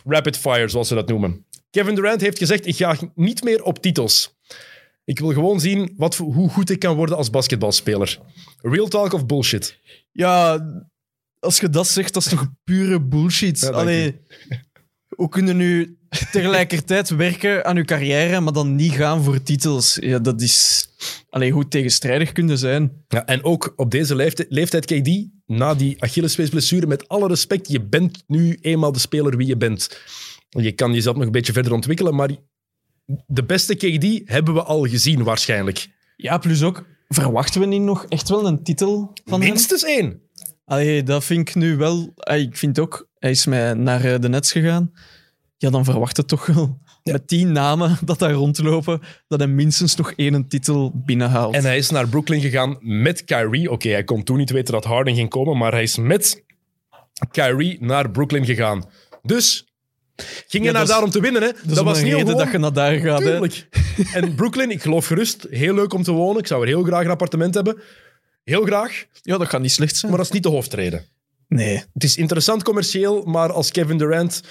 rapid 0.05 0.37
fire, 0.37 0.67
zoals 0.67 0.87
ze 0.87 0.95
dat 0.95 1.07
noemen. 1.07 1.45
Kevin 1.71 1.95
Durant 1.95 2.21
heeft 2.21 2.37
gezegd, 2.37 2.65
ik 2.65 2.75
ga 2.75 2.95
niet 3.15 3.43
meer 3.43 3.63
op 3.63 3.81
titels. 3.81 4.37
Ik 5.09 5.19
wil 5.19 5.33
gewoon 5.33 5.59
zien 5.59 5.93
wat, 5.95 6.15
voor- 6.15 6.33
hoe 6.33 6.49
goed 6.49 6.69
ik 6.69 6.79
kan 6.79 6.95
worden 6.95 7.17
als 7.17 7.29
basketbalspeler. 7.29 8.19
Real 8.61 8.87
talk 8.87 9.13
of 9.13 9.25
bullshit? 9.25 9.79
ja, 10.11 10.59
als 11.39 11.59
je 11.59 11.69
dat 11.69 11.87
zegt, 11.87 12.13
dat 12.13 12.23
is 12.25 12.29
toch 12.29 12.47
pure 12.63 13.01
bullshit. 13.01 13.59
Ja, 13.59 13.65
dank 13.65 13.79
Allee, 13.79 14.21
hoe 15.15 15.29
kun 15.29 15.47
je 15.47 15.53
nu 15.53 15.97
tegelijkertijd 16.31 17.09
werken 17.25 17.65
aan 17.65 17.75
je 17.75 17.85
carrière, 17.85 18.39
maar 18.39 18.53
dan 18.53 18.75
niet 18.75 18.91
gaan 18.91 19.23
voor 19.23 19.43
titels? 19.43 19.97
Ja, 20.01 20.19
dat 20.19 20.41
is... 20.41 20.87
Allee, 21.29 21.51
hoe 21.51 21.67
tegenstrijdig 21.67 22.31
kunnen 22.31 22.57
zijn. 22.57 23.03
Ja, 23.07 23.25
en 23.25 23.43
ook 23.43 23.73
op 23.75 23.91
deze 23.91 24.15
leeftijd, 24.15 24.51
leeftijd 24.51 24.85
KD, 24.85 25.27
na 25.45 25.75
die 25.75 26.03
Achillespeesblessure, 26.03 26.87
met 26.87 27.07
alle 27.07 27.27
respect, 27.27 27.71
je 27.71 27.81
bent 27.81 28.23
nu 28.27 28.57
eenmaal 28.61 28.91
de 28.91 28.99
speler 28.99 29.37
wie 29.37 29.47
je 29.47 29.57
bent. 29.57 30.01
Je 30.49 30.71
kan 30.71 30.93
jezelf 30.93 31.15
nog 31.15 31.25
een 31.25 31.31
beetje 31.31 31.53
verder 31.53 31.73
ontwikkelen, 31.73 32.15
maar 32.15 32.29
de 33.27 33.43
beste 33.43 33.75
KD 33.75 34.29
hebben 34.29 34.53
we 34.53 34.63
al 34.63 34.85
gezien 34.87 35.23
waarschijnlijk. 35.23 35.87
Ja, 36.15 36.37
plus 36.37 36.63
ook, 36.63 36.85
verwachten 37.07 37.61
we 37.61 37.67
niet 37.67 37.81
nog 37.81 38.05
echt 38.09 38.29
wel 38.29 38.47
een 38.47 38.63
titel 38.63 39.11
van 39.25 39.41
hem? 39.41 39.49
Minstens 39.49 39.83
één. 39.83 40.21
Allee, 40.65 41.03
dat 41.03 41.23
vind 41.23 41.49
ik 41.49 41.55
nu 41.55 41.77
wel... 41.77 42.11
ah, 42.15 42.39
Ik 42.39 42.57
vind 42.57 42.79
ook, 42.79 43.07
hij 43.19 43.29
is 43.31 43.45
mij 43.45 43.73
naar 43.73 44.03
eh, 44.03 44.19
de 44.19 44.29
Nets 44.29 44.51
gegaan. 44.51 44.91
Ja, 45.57 45.69
dan 45.69 45.83
verwacht 45.83 46.17
het 46.17 46.27
toch 46.27 46.45
wel 46.45 46.79
met 47.03 47.27
die 47.27 47.45
namen 47.45 47.97
dat 48.05 48.19
daar 48.19 48.31
rondlopen, 48.31 49.01
dat 49.27 49.39
hij 49.39 49.47
minstens 49.47 49.95
nog 49.95 50.11
één 50.11 50.47
titel 50.47 50.91
binnenhaalt. 50.95 51.55
En 51.55 51.63
hij 51.63 51.77
is 51.77 51.89
naar 51.89 52.07
Brooklyn 52.07 52.41
gegaan 52.41 52.77
met 52.79 53.23
Kyrie. 53.23 53.71
Oké, 53.71 53.89
hij 53.89 54.03
kon 54.03 54.23
toen 54.23 54.37
niet 54.37 54.49
weten 54.49 54.73
dat 54.73 54.83
Harden 54.85 55.15
ging 55.15 55.29
komen, 55.29 55.57
maar 55.57 55.71
hij 55.71 55.83
is 55.83 55.97
met 55.97 56.43
Kyrie 57.31 57.77
naar 57.85 58.11
Brooklyn 58.11 58.45
gegaan. 58.45 58.89
Dus 59.21 59.68
ging 60.47 60.65
je 60.65 60.71
naar 60.71 60.87
daar 60.87 61.03
om 61.03 61.09
te 61.09 61.21
winnen, 61.21 61.41
hè? 61.41 61.49
dat 61.63 61.77
om 61.77 61.87
een 61.87 62.03
reden 62.03 62.37
dat 62.37 62.51
je 62.51 62.57
naar 62.57 62.73
daar 62.73 62.99
gaat. 62.99 63.23
Hè. 63.23 63.39
En 64.13 64.35
Brooklyn, 64.35 64.71
ik 64.71 64.81
geloof 64.81 65.05
gerust, 65.05 65.47
heel 65.49 65.73
leuk 65.73 65.93
om 65.93 66.03
te 66.03 66.11
wonen. 66.11 66.39
Ik 66.39 66.47
zou 66.47 66.61
er 66.61 66.67
heel 66.67 66.83
graag 66.83 67.03
een 67.03 67.09
appartement 67.09 67.53
hebben. 67.53 67.81
Heel 68.43 68.63
graag, 68.63 69.05
Ja, 69.21 69.37
dat 69.37 69.49
gaat 69.49 69.61
niet 69.61 69.71
slecht 69.71 69.95
zijn. 69.95 70.11
maar 70.11 70.19
dat 70.19 70.29
is 70.29 70.33
niet 70.33 70.43
de 70.43 70.49
hoofdreden. 70.49 71.05
Nee. 71.47 71.83
Het 71.93 72.03
is 72.03 72.17
interessant 72.17 72.63
commercieel, 72.63 73.23
maar 73.23 73.51
als 73.51 73.71
Kevin 73.71 73.97
Durant 73.97 74.41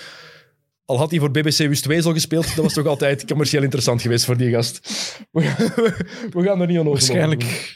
Al 0.89 0.99
had 0.99 1.11
hij 1.11 1.19
voor 1.19 1.31
BBC 1.31 1.57
Wust 1.57 1.85
Wezel 1.85 2.13
gespeeld, 2.13 2.55
dat 2.55 2.65
was 2.65 2.73
toch 2.73 2.87
altijd 2.95 3.25
commercieel 3.27 3.63
interessant 3.63 4.03
geweest 4.03 4.25
voor 4.25 4.37
die 4.37 4.51
gast. 4.51 4.89
We 5.31 5.43
gaan, 5.43 5.67
we 6.35 6.43
gaan 6.43 6.61
er 6.61 6.67
niet 6.67 6.79
aan 6.79 6.89
over. 6.89 6.91
Waarschijnlijk. 6.91 7.75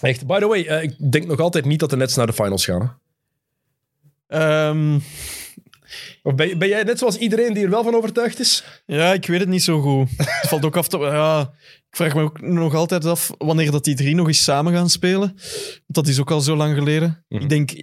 Echt. 0.00 0.26
By 0.26 0.38
the 0.38 0.46
way, 0.46 0.64
eh, 0.64 0.82
ik 0.82 1.12
denk 1.12 1.26
nog 1.26 1.40
altijd 1.40 1.64
niet 1.64 1.80
dat 1.80 1.90
de 1.90 1.96
Nets 1.96 2.16
naar 2.16 2.26
de 2.26 2.32
finals 2.32 2.64
gaan. 2.64 3.00
Ehm, 4.26 4.98
Of 6.22 6.34
ben, 6.34 6.58
ben 6.58 6.68
jij 6.68 6.82
net 6.82 6.98
zoals 6.98 7.16
iedereen 7.16 7.52
die 7.54 7.64
er 7.64 7.70
wel 7.70 7.82
van 7.84 7.94
overtuigd 7.94 8.38
is? 8.40 8.64
ja, 8.86 9.12
ik 9.12 9.26
weet 9.26 9.40
het 9.40 9.48
niet 9.48 9.62
zo 9.62 9.80
goed. 9.80 10.08
Het 10.16 10.48
valt 10.48 10.64
ook 10.64 10.76
af 10.76 10.88
te... 10.88 10.98
Ja, 10.98 11.40
ik 11.90 11.96
vraag 11.96 12.14
me 12.14 12.22
ook 12.22 12.40
nog 12.40 12.74
altijd 12.74 13.04
af 13.04 13.30
wanneer 13.38 13.70
dat 13.70 13.84
die 13.84 13.94
drie 13.94 14.14
nog 14.14 14.26
eens 14.26 14.42
samen 14.44 14.72
gaan 14.72 14.90
spelen. 14.90 15.20
Want 15.28 15.36
Dat 15.86 16.06
is 16.06 16.20
ook 16.20 16.30
al 16.30 16.40
zo 16.40 16.56
lang 16.56 16.74
geleden. 16.74 17.24
Mhm. 17.28 17.42
Ik 17.42 17.48
denk... 17.48 17.82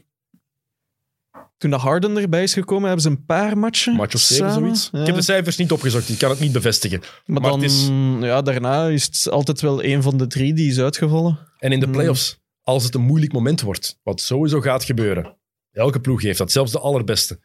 Toen 1.58 1.70
de 1.70 1.76
Harden 1.78 2.18
erbij 2.18 2.44
is 2.44 2.54
gekomen, 2.54 2.84
hebben 2.84 3.02
ze 3.02 3.10
een 3.10 3.26
paar 3.26 3.58
matchen 3.58 3.94
Match 3.96 4.14
of 4.16 4.22
zeven, 4.22 4.46
samen. 4.52 4.62
zoiets. 4.62 4.90
Ja. 4.92 5.00
Ik 5.00 5.06
heb 5.06 5.16
de 5.16 5.22
cijfers 5.22 5.58
niet 5.58 5.72
opgezocht, 5.72 6.10
ik 6.10 6.18
kan 6.18 6.30
het 6.30 6.40
niet 6.40 6.52
bevestigen. 6.52 7.00
Maar, 7.26 7.42
Maar 7.42 7.50
dan, 7.52 7.64
is- 7.64 7.88
ja, 8.22 8.42
daarna 8.42 8.88
is 8.88 9.04
het 9.04 9.30
altijd 9.30 9.62
wel 9.62 9.84
een 9.84 10.02
van 10.02 10.18
de 10.18 10.28
drie 10.28 10.54
die 10.54 10.70
is 10.70 10.80
uitgevallen. 10.80 11.40
En 11.58 11.72
in 11.72 11.80
de 11.80 11.86
Hmm. 11.86 11.94
playoffs, 11.94 12.40
als 12.62 12.84
het 12.84 12.96
een 12.96 13.02
moeilijk 13.02 13.34
moment 13.34 13.62
wordt, 13.62 14.00
wat 14.04 14.22
sowieso 14.22 14.62
gaat 14.62 14.84
gebeuren, 14.84 15.36
elke 15.72 16.00
ploeg 16.00 16.22
heeft 16.22 16.38
dat, 16.38 16.52
zelfs 16.52 16.72
de 16.72 16.80
allerbeste. 16.80 17.40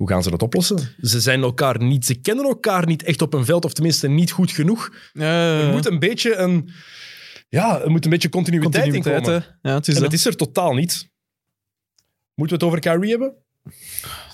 Hoe 0.00 0.08
gaan 0.08 0.22
ze 0.22 0.30
dat 0.30 0.42
oplossen? 0.42 0.78
Ze 1.02 1.20
zijn 1.20 1.42
elkaar 1.42 1.82
niet, 1.82 2.04
ze 2.06 2.14
kennen 2.14 2.44
elkaar 2.44 2.86
niet 2.86 3.02
echt 3.02 3.22
op 3.22 3.34
een 3.34 3.44
veld, 3.44 3.64
of 3.64 3.72
tenminste 3.72 4.08
niet 4.08 4.30
goed 4.30 4.50
genoeg. 4.50 4.94
Ja, 5.12 5.58
Er 5.60 5.72
moet 5.72 5.86
een 5.86 5.98
beetje 5.98 6.36
een, 6.36 6.70
ja, 7.48 7.80
er 7.80 7.90
moet 7.90 8.04
een 8.04 8.10
beetje 8.10 8.28
continuïteit, 8.28 8.94
in 8.94 9.02
komen. 9.02 9.44
Ja, 9.62 9.74
het 9.74 9.88
is 9.88 9.94
En 9.94 10.00
dat. 10.00 10.10
dat 10.10 10.18
is 10.18 10.26
er 10.26 10.36
totaal 10.36 10.74
niet. 10.74 11.08
Moeten 12.34 12.58
we 12.58 12.64
het 12.64 12.74
over 12.74 12.78
Kyrie 12.78 13.10
hebben? 13.10 13.34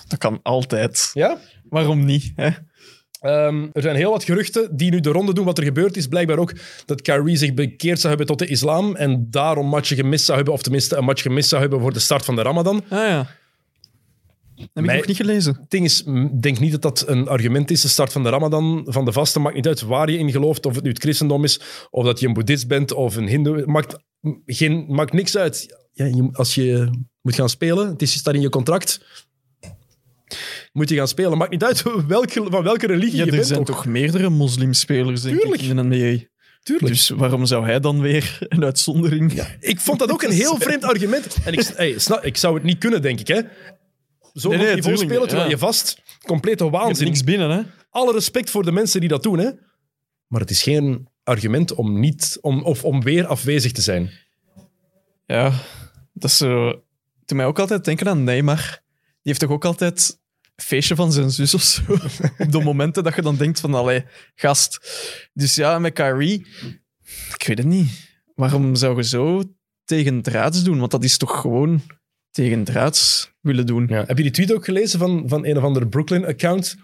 dat 0.08 0.18
kan 0.18 0.40
altijd. 0.42 1.10
Ja? 1.12 1.38
Waarom 1.68 2.04
niet? 2.04 2.32
Hè? 2.34 2.50
Ehm, 3.20 3.66
er 3.72 3.82
zijn 3.82 3.96
heel 3.96 4.10
wat 4.10 4.24
geruchten 4.24 4.76
die 4.76 4.90
nu 4.90 5.00
de 5.00 5.10
ronde 5.10 5.34
doen. 5.34 5.44
Wat 5.44 5.58
er 5.58 5.64
gebeurd 5.64 5.96
is, 5.96 6.06
blijkbaar 6.06 6.38
ook 6.38 6.52
dat 6.84 7.02
Kyrie 7.02 7.36
zich 7.36 7.54
bekeerd 7.54 7.98
zou 8.00 8.08
hebben 8.08 8.26
tot 8.26 8.38
de 8.38 8.46
islam 8.52 8.96
en 8.96 9.26
daarom 9.30 9.66
matchen 9.66 9.96
gemist 9.96 10.24
zou 10.24 10.36
hebben, 10.36 10.54
of 10.54 10.62
tenminste 10.62 10.96
een 10.96 11.04
match 11.04 11.22
gemist 11.22 11.48
zou 11.48 11.60
hebben 11.60 11.80
voor 11.80 11.92
de 11.92 11.98
start 11.98 12.24
van 12.24 12.36
de 12.36 12.42
Ramadan. 12.42 12.84
Ah 12.88 12.90
ja. 13.08 13.26
Heb 14.56 14.68
ik 14.74 14.84
Mij- 14.84 14.96
nog 14.96 15.06
niet 15.06 15.16
gelezen. 15.16 15.54
Het 15.54 15.70
ding 15.70 15.84
is, 15.84 16.02
ik 16.02 16.42
denk 16.42 16.58
niet 16.58 16.70
dat 16.72 16.82
dat 16.82 17.04
een 17.06 17.28
argument 17.28 17.70
is, 17.70 17.80
de 17.80 17.88
start 17.88 18.12
van 18.12 18.22
de 18.22 18.28
Ramadan, 18.28 18.86
van 18.88 19.04
de 19.04 19.12
vaste. 19.12 19.38
Maakt 19.40 19.54
niet 19.54 19.66
uit 19.66 19.80
waar 19.80 20.10
je 20.10 20.18
in 20.18 20.30
gelooft, 20.30 20.66
of 20.66 20.74
het 20.74 20.84
nu 20.84 20.90
het 20.90 20.98
christendom 21.02 21.44
is, 21.44 21.60
of 21.90 22.04
dat 22.04 22.20
je 22.20 22.26
een 22.26 22.32
boeddhist 22.32 22.68
bent 22.68 22.92
of 22.92 23.16
een 23.16 23.28
hindoe. 23.28 23.62
Maakt, 23.66 23.96
geen, 24.46 24.84
maakt 24.88 25.12
niks 25.12 25.36
uit. 25.36 25.84
Ja, 25.92 26.04
je, 26.04 26.28
als 26.32 26.54
je 26.54 26.90
moet 27.22 27.34
gaan 27.34 27.48
spelen, 27.48 27.88
het 27.88 28.02
is, 28.02 28.12
staat 28.12 28.34
in 28.34 28.40
je 28.40 28.48
contract, 28.48 29.00
moet 30.72 30.88
je 30.88 30.96
gaan 30.96 31.08
spelen. 31.08 31.38
Maakt 31.38 31.50
niet 31.50 31.64
uit 31.64 31.82
welke, 32.08 32.46
van 32.50 32.62
welke 32.62 32.86
religie 32.86 33.16
Ja, 33.16 33.24
je 33.24 33.30
er 33.30 33.36
bent. 33.36 33.46
zijn 33.48 33.64
toch 33.64 33.86
meerdere 33.86 34.28
moslimspelers 34.30 35.22
denk 35.22 35.40
Tuurlijk. 35.40 35.62
ik, 35.62 35.68
in 35.68 35.76
de 35.76 35.82
NBA. 35.82 36.24
Tuurlijk. 36.62 36.86
Dus 36.92 37.08
waarom 37.08 37.46
zou 37.46 37.64
hij 37.64 37.80
dan 37.80 38.00
weer 38.00 38.38
een 38.48 38.64
uitzondering? 38.64 39.32
Ik 39.60 39.80
vond 39.80 39.98
dat 39.98 40.10
ook 40.10 40.22
een 40.22 40.30
heel 40.42 40.56
vreemd 40.58 40.84
argument. 40.84 41.36
En 41.44 41.52
ik, 41.52 41.70
hey, 41.74 41.98
snap, 41.98 42.24
ik 42.24 42.36
zou 42.36 42.54
het 42.54 42.62
niet 42.62 42.78
kunnen, 42.78 43.02
denk 43.02 43.20
ik. 43.20 43.28
Hè? 43.28 43.40
Zo 44.36 44.48
Nee, 44.48 44.58
nee, 44.58 44.66
niveau 44.66 44.82
tuurlijk, 44.82 45.10
spelen 45.10 45.28
terwijl 45.28 45.48
ja. 45.48 45.54
je 45.54 45.58
vast... 45.58 46.02
Complete 46.22 46.70
waanzin. 46.70 47.06
niks 47.06 47.24
binnen, 47.24 47.50
hè? 47.50 47.62
Alle 47.90 48.12
respect 48.12 48.50
voor 48.50 48.64
de 48.64 48.72
mensen 48.72 49.00
die 49.00 49.08
dat 49.08 49.22
doen, 49.22 49.38
hè? 49.38 49.50
maar 50.26 50.40
het 50.40 50.50
is 50.50 50.62
geen 50.62 51.08
argument 51.22 51.74
om, 51.74 52.00
niet, 52.00 52.38
om, 52.40 52.62
of 52.62 52.84
om 52.84 53.02
weer 53.02 53.26
afwezig 53.26 53.72
te 53.72 53.82
zijn. 53.82 54.10
Ja, 55.26 55.52
dat 56.12 56.30
is 56.30 56.36
zo... 56.36 56.82
Doet 57.24 57.36
mij 57.36 57.46
ook 57.46 57.58
altijd 57.58 57.84
denken 57.84 58.08
aan 58.08 58.24
Neymar. 58.24 58.56
Die 58.56 59.18
heeft 59.22 59.40
toch 59.40 59.50
ook 59.50 59.64
altijd 59.64 60.18
een 60.54 60.64
feestje 60.64 60.94
van 60.94 61.12
zijn 61.12 61.30
zus 61.30 61.54
of 61.54 61.62
zo? 61.62 61.82
Op 62.38 62.52
de 62.52 62.62
momenten 62.62 63.04
dat 63.04 63.14
je 63.14 63.22
dan 63.22 63.36
denkt 63.36 63.60
van, 63.60 63.74
allee, 63.74 64.04
gast. 64.34 64.80
Dus 65.32 65.54
ja, 65.54 65.78
met 65.78 65.92
Kyrie... 65.92 66.46
Ik 67.38 67.46
weet 67.46 67.58
het 67.58 67.66
niet. 67.66 67.90
Waarom 68.34 68.74
zou 68.74 68.96
je 68.96 69.04
zo 69.04 69.42
tegen 69.84 70.22
draads 70.22 70.62
doen? 70.62 70.78
Want 70.78 70.90
dat 70.90 71.04
is 71.04 71.16
toch 71.16 71.40
gewoon 71.40 71.82
tegen 72.36 72.64
draads 72.64 73.32
willen 73.40 73.66
doen. 73.66 73.86
Ja. 73.88 74.04
Heb 74.06 74.16
je 74.16 74.22
die 74.22 74.32
tweet 74.32 74.54
ook 74.54 74.64
gelezen 74.64 74.98
van, 74.98 75.24
van 75.26 75.46
een 75.46 75.56
of 75.56 75.62
andere 75.62 75.88
Brooklyn-account? 75.88 76.76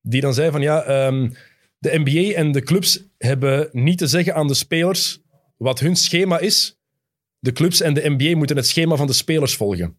Die 0.00 0.20
dan 0.20 0.34
zei 0.34 0.50
van 0.50 0.60
ja, 0.60 0.82
ehm, 0.82 1.30
de 1.78 2.00
NBA 2.04 2.34
en 2.34 2.52
de 2.52 2.62
clubs 2.62 3.04
hebben 3.18 3.68
niet 3.72 3.98
te 3.98 4.06
zeggen 4.06 4.34
aan 4.34 4.46
de 4.46 4.54
spelers 4.54 5.20
wat 5.56 5.80
hun 5.80 5.96
schema 5.96 6.38
is. 6.38 6.78
De 7.38 7.52
clubs 7.52 7.80
en 7.80 7.94
de 7.94 8.14
NBA 8.16 8.36
moeten 8.36 8.56
het 8.56 8.66
schema 8.66 8.96
van 8.96 9.06
de 9.06 9.12
spelers 9.12 9.56
volgen. 9.56 9.98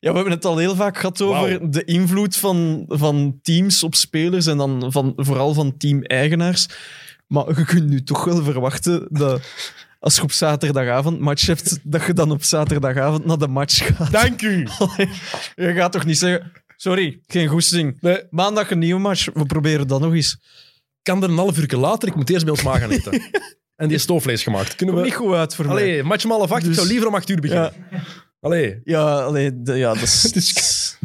Ja, 0.00 0.10
we 0.10 0.14
hebben 0.14 0.34
het 0.34 0.44
al 0.44 0.56
heel 0.56 0.74
vaak 0.74 0.96
gehad 0.96 1.20
over 1.20 1.70
de 1.70 1.84
invloed 1.84 2.36
van, 2.36 2.84
van 2.88 3.38
teams 3.42 3.82
op 3.82 3.94
spelers 3.94 4.46
en 4.46 4.56
dan 4.56 4.92
van, 4.92 5.12
vooral 5.16 5.54
van 5.54 5.76
team-eigenaars. 5.76 6.68
Maar 7.26 7.58
je 7.58 7.64
kunt 7.64 7.88
nu 7.88 8.02
toch 8.02 8.24
wel 8.24 8.42
verwachten 8.42 9.06
dat 9.10 9.40
als 10.02 10.16
je 10.16 10.22
op 10.22 10.32
zaterdagavond 10.32 11.20
match 11.20 11.46
hebt, 11.46 11.78
dat 11.82 12.04
je 12.06 12.12
dan 12.12 12.30
op 12.30 12.42
zaterdagavond 12.44 13.24
naar 13.24 13.38
de 13.38 13.46
match 13.46 13.86
gaat. 13.96 14.10
Dank 14.12 14.42
u! 14.42 14.66
Je 15.54 15.72
gaat 15.74 15.92
toch 15.92 16.04
niet 16.04 16.18
zeggen, 16.18 16.52
sorry, 16.76 17.20
geen 17.26 17.48
goesting. 17.48 17.96
Nee, 18.00 18.22
Maandag 18.30 18.70
een 18.70 18.78
nieuwe 18.78 19.00
match, 19.00 19.28
we 19.34 19.46
proberen 19.46 19.86
dat 19.88 20.00
nog 20.00 20.14
eens. 20.14 20.38
kan 21.02 21.22
er 21.22 21.30
een 21.30 21.36
half 21.36 21.58
uur 21.58 21.76
later, 21.78 22.08
ik 22.08 22.14
moet 22.14 22.30
eerst 22.30 22.44
bij 22.44 22.52
ons 22.54 22.62
ma 22.62 22.78
gaan 22.78 22.90
eten. 22.90 23.12
en 23.76 23.86
die 23.88 23.96
is 23.96 24.02
stoofvlees 24.02 24.42
gemaakt. 24.42 24.74
Kunnen 24.74 24.94
we... 24.94 25.02
niet 25.02 25.14
goed 25.14 25.34
uit 25.34 25.54
voor 25.54 25.64
mij. 25.64 25.74
Allee, 25.74 26.02
match 26.02 26.24
om 26.24 26.30
half 26.30 26.50
acht, 26.50 26.62
ik 26.62 26.66
Dus- 26.68 26.76
zou 26.76 26.88
liever 26.88 27.08
om 27.08 27.14
acht 27.14 27.28
uur 27.28 27.40
beginnen. 27.40 27.72
Allee. 28.40 28.80
Ja, 28.84 29.20
allee, 29.22 29.62
de- 29.62 29.74
ja, 29.76 29.94
dat 29.94 30.02
is... 30.02 30.24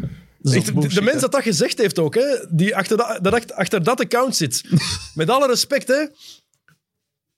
Echt, 0.43 0.65
de, 0.65 0.73
bullshit, 0.73 0.93
de 0.93 1.01
mens 1.01 1.21
dat 1.21 1.31
dat 1.31 1.41
gezegd 1.41 1.77
heeft 1.77 1.99
ook, 1.99 2.15
hè, 2.15 2.25
die 2.49 2.75
achter 2.75 2.97
dat, 2.97 3.19
dat, 3.21 3.53
achter 3.53 3.83
dat 3.83 3.99
account 3.99 4.35
zit. 4.35 4.63
Met 5.13 5.29
alle 5.29 5.47
respect, 5.47 5.87
hè. 5.87 6.07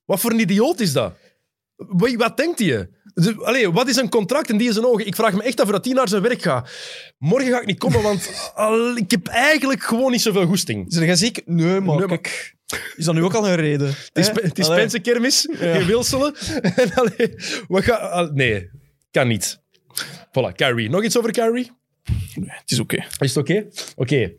Wat 0.06 0.20
voor 0.20 0.32
een 0.32 0.40
idioot 0.40 0.80
is 0.80 0.94
dat? 0.94 1.14
Wat, 1.88 2.14
wat 2.14 2.38
denkt 2.38 2.60
hij? 2.60 2.90
Dus, 3.14 3.40
Allee, 3.42 3.72
wat 3.72 3.88
is 3.88 3.96
een 3.96 4.10
contract 4.10 4.50
in 4.50 4.58
die 4.58 4.68
in 4.68 4.74
zijn 4.74 4.86
ogen? 4.86 5.06
Ik 5.08 5.16
vraag 5.16 5.34
me 5.34 5.44
echt 5.44 5.62
af 5.62 5.70
dat 5.70 5.86
hij 5.86 5.94
naar 5.94 6.08
zijn 6.08 6.22
werk 6.22 6.42
gaat. 6.42 6.70
Morgen 7.18 7.52
ga 7.52 7.60
ik 7.62 7.66
niet 7.66 7.78
komen, 7.78 8.02
want 8.02 8.30
al, 8.56 8.96
ik 8.98 9.12
heb 9.12 9.28
eigenlijk 9.28 9.84
gewoon 9.84 10.12
niet 10.12 10.22
zoveel 10.22 10.46
goesting. 10.46 10.86
Zijn 10.94 11.06
jij 11.06 11.16
ziek? 11.16 11.42
Nee, 11.46 11.80
maar 11.80 11.98
Nee, 11.98 12.08
maar- 12.08 12.54
is 12.96 13.06
dat 13.06 13.14
nu 13.16 13.24
ook 13.24 13.34
al 13.34 13.48
een 13.48 13.56
reden? 13.56 13.88
Het 13.88 14.10
is, 14.14 14.28
het 14.28 14.60
is 14.60 14.68
Pensenkermis, 14.68 15.48
Ja. 15.60 15.74
geen 15.74 15.86
Wilselen. 15.86 16.36
En 16.76 16.94
allee, 16.94 17.34
wat 17.68 17.84
ga, 17.84 17.94
al- 17.96 18.32
nee, 18.34 18.70
kan 19.12 19.28
niet. 19.28 19.60
Voilà, 20.28 20.56
Kyrie. 20.56 20.90
Nog 20.90 21.04
iets 21.04 21.18
over 21.18 21.32
Kyrie? 21.32 21.72
Het 22.40 22.72
is 22.72 22.80
oké. 22.80 22.96
Is 23.20 23.36
het 23.36 23.38
oké? 23.38 23.68
Oké. 23.96 24.32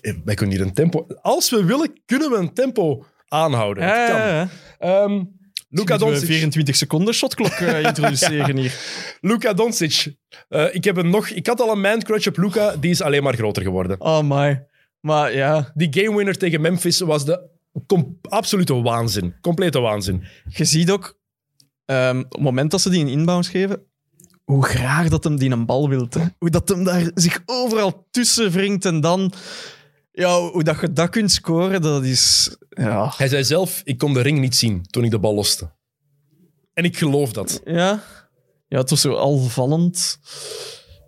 Eh, 0.00 0.14
Wij 0.24 0.34
kunnen 0.34 0.56
hier 0.56 0.66
een 0.66 0.74
tempo... 0.74 1.06
Als 1.22 1.50
we 1.50 1.64
willen, 1.64 2.00
kunnen 2.06 2.30
we 2.30 2.36
een 2.36 2.52
tempo 2.54 3.04
aanhouden. 3.28 3.84
Het 3.84 4.08
kan. 4.10 4.48
Ehm, 4.78 5.24
Luka 5.70 5.92
Moeten 5.92 6.06
we 6.06 6.12
Doncic. 6.12 6.28
24 6.28 6.76
seconden 6.76 7.14
shotklok 7.14 7.50
eh, 7.50 7.82
introduceren 7.88 8.56
hier. 8.56 8.74
Luka 9.20 9.52
Doncic. 9.52 10.14
Eh, 10.48 10.74
ik, 10.74 10.84
heb 10.84 10.96
een 10.96 11.10
nog, 11.10 11.28
ik 11.28 11.46
had 11.46 11.60
al 11.60 11.70
een 11.70 11.80
man-crush 11.80 12.26
op 12.26 12.36
Luka, 12.36 12.76
die 12.76 12.90
is 12.90 13.02
alleen 13.02 13.22
maar 13.22 13.34
groter 13.34 13.62
geworden. 13.62 14.00
Oh 14.00 14.20
my. 14.22 14.66
Maar 15.00 15.34
ja, 15.34 15.72
Die 15.74 15.88
gamewinner 15.90 16.38
tegen 16.38 16.60
Memphis 16.60 17.00
was 17.00 17.24
de 17.24 17.48
absolute 18.28 18.82
waanzin. 18.82 19.34
Complete 19.40 19.80
waanzin. 19.80 20.24
je 20.48 20.64
ziet 20.64 20.90
ook, 20.90 21.18
ehm, 21.84 22.18
op 22.18 22.32
het 22.32 22.40
moment 22.40 22.70
dat 22.70 22.80
ze 22.80 22.90
die 22.90 23.00
een 23.00 23.08
inbounds 23.08 23.48
geven, 23.48 23.82
hoe 24.44 24.64
graag 24.64 25.08
dat 25.08 25.24
hem 25.24 25.36
die 25.38 25.50
een 25.50 25.66
bal 25.66 25.88
wilt. 25.88 26.14
Hè? 26.14 26.24
Hoe 26.38 26.50
dat 26.50 26.68
hem 26.68 26.84
daar 26.84 27.10
zich 27.14 27.42
overal 27.46 28.06
tussen 28.10 28.50
wringt 28.50 28.84
en 28.84 29.00
dan... 29.00 29.32
Ja, 30.20 30.40
hoe 30.40 30.62
dat 30.62 30.80
je 30.80 30.92
dat 30.92 31.08
kunt 31.08 31.30
scoren, 31.30 31.82
dat 31.82 32.04
is... 32.04 32.56
Ja, 32.68 33.12
Hij 33.16 33.28
zei 33.28 33.44
zelf, 33.44 33.80
ik 33.84 33.98
kon 33.98 34.14
de 34.14 34.20
ring 34.20 34.38
niet 34.38 34.56
zien 34.56 34.82
toen 34.82 35.04
ik 35.04 35.10
de 35.10 35.18
bal 35.18 35.34
loste. 35.34 35.70
En 36.72 36.84
ik 36.84 36.98
geloof 36.98 37.32
dat. 37.32 37.60
ja. 37.64 38.02
ja 38.68 38.78
het 38.78 38.90
was 38.90 39.00
zo 39.00 39.12
alvallend. 39.12 40.18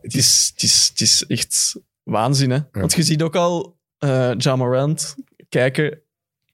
Het 0.01 0.15
is, 0.15 0.51
het 0.53 0.63
is, 0.63 0.89
het 0.89 1.01
is 1.01 1.25
echt 1.27 1.77
waanzin, 2.03 2.51
hè. 2.51 2.59
Want 2.73 2.93
je 2.93 3.03
ziet 3.03 3.23
ook 3.23 3.37
al 3.37 3.79
eh 3.99 4.33
Ja 4.37 4.57
Morant 4.57 5.15
kijken 5.49 6.03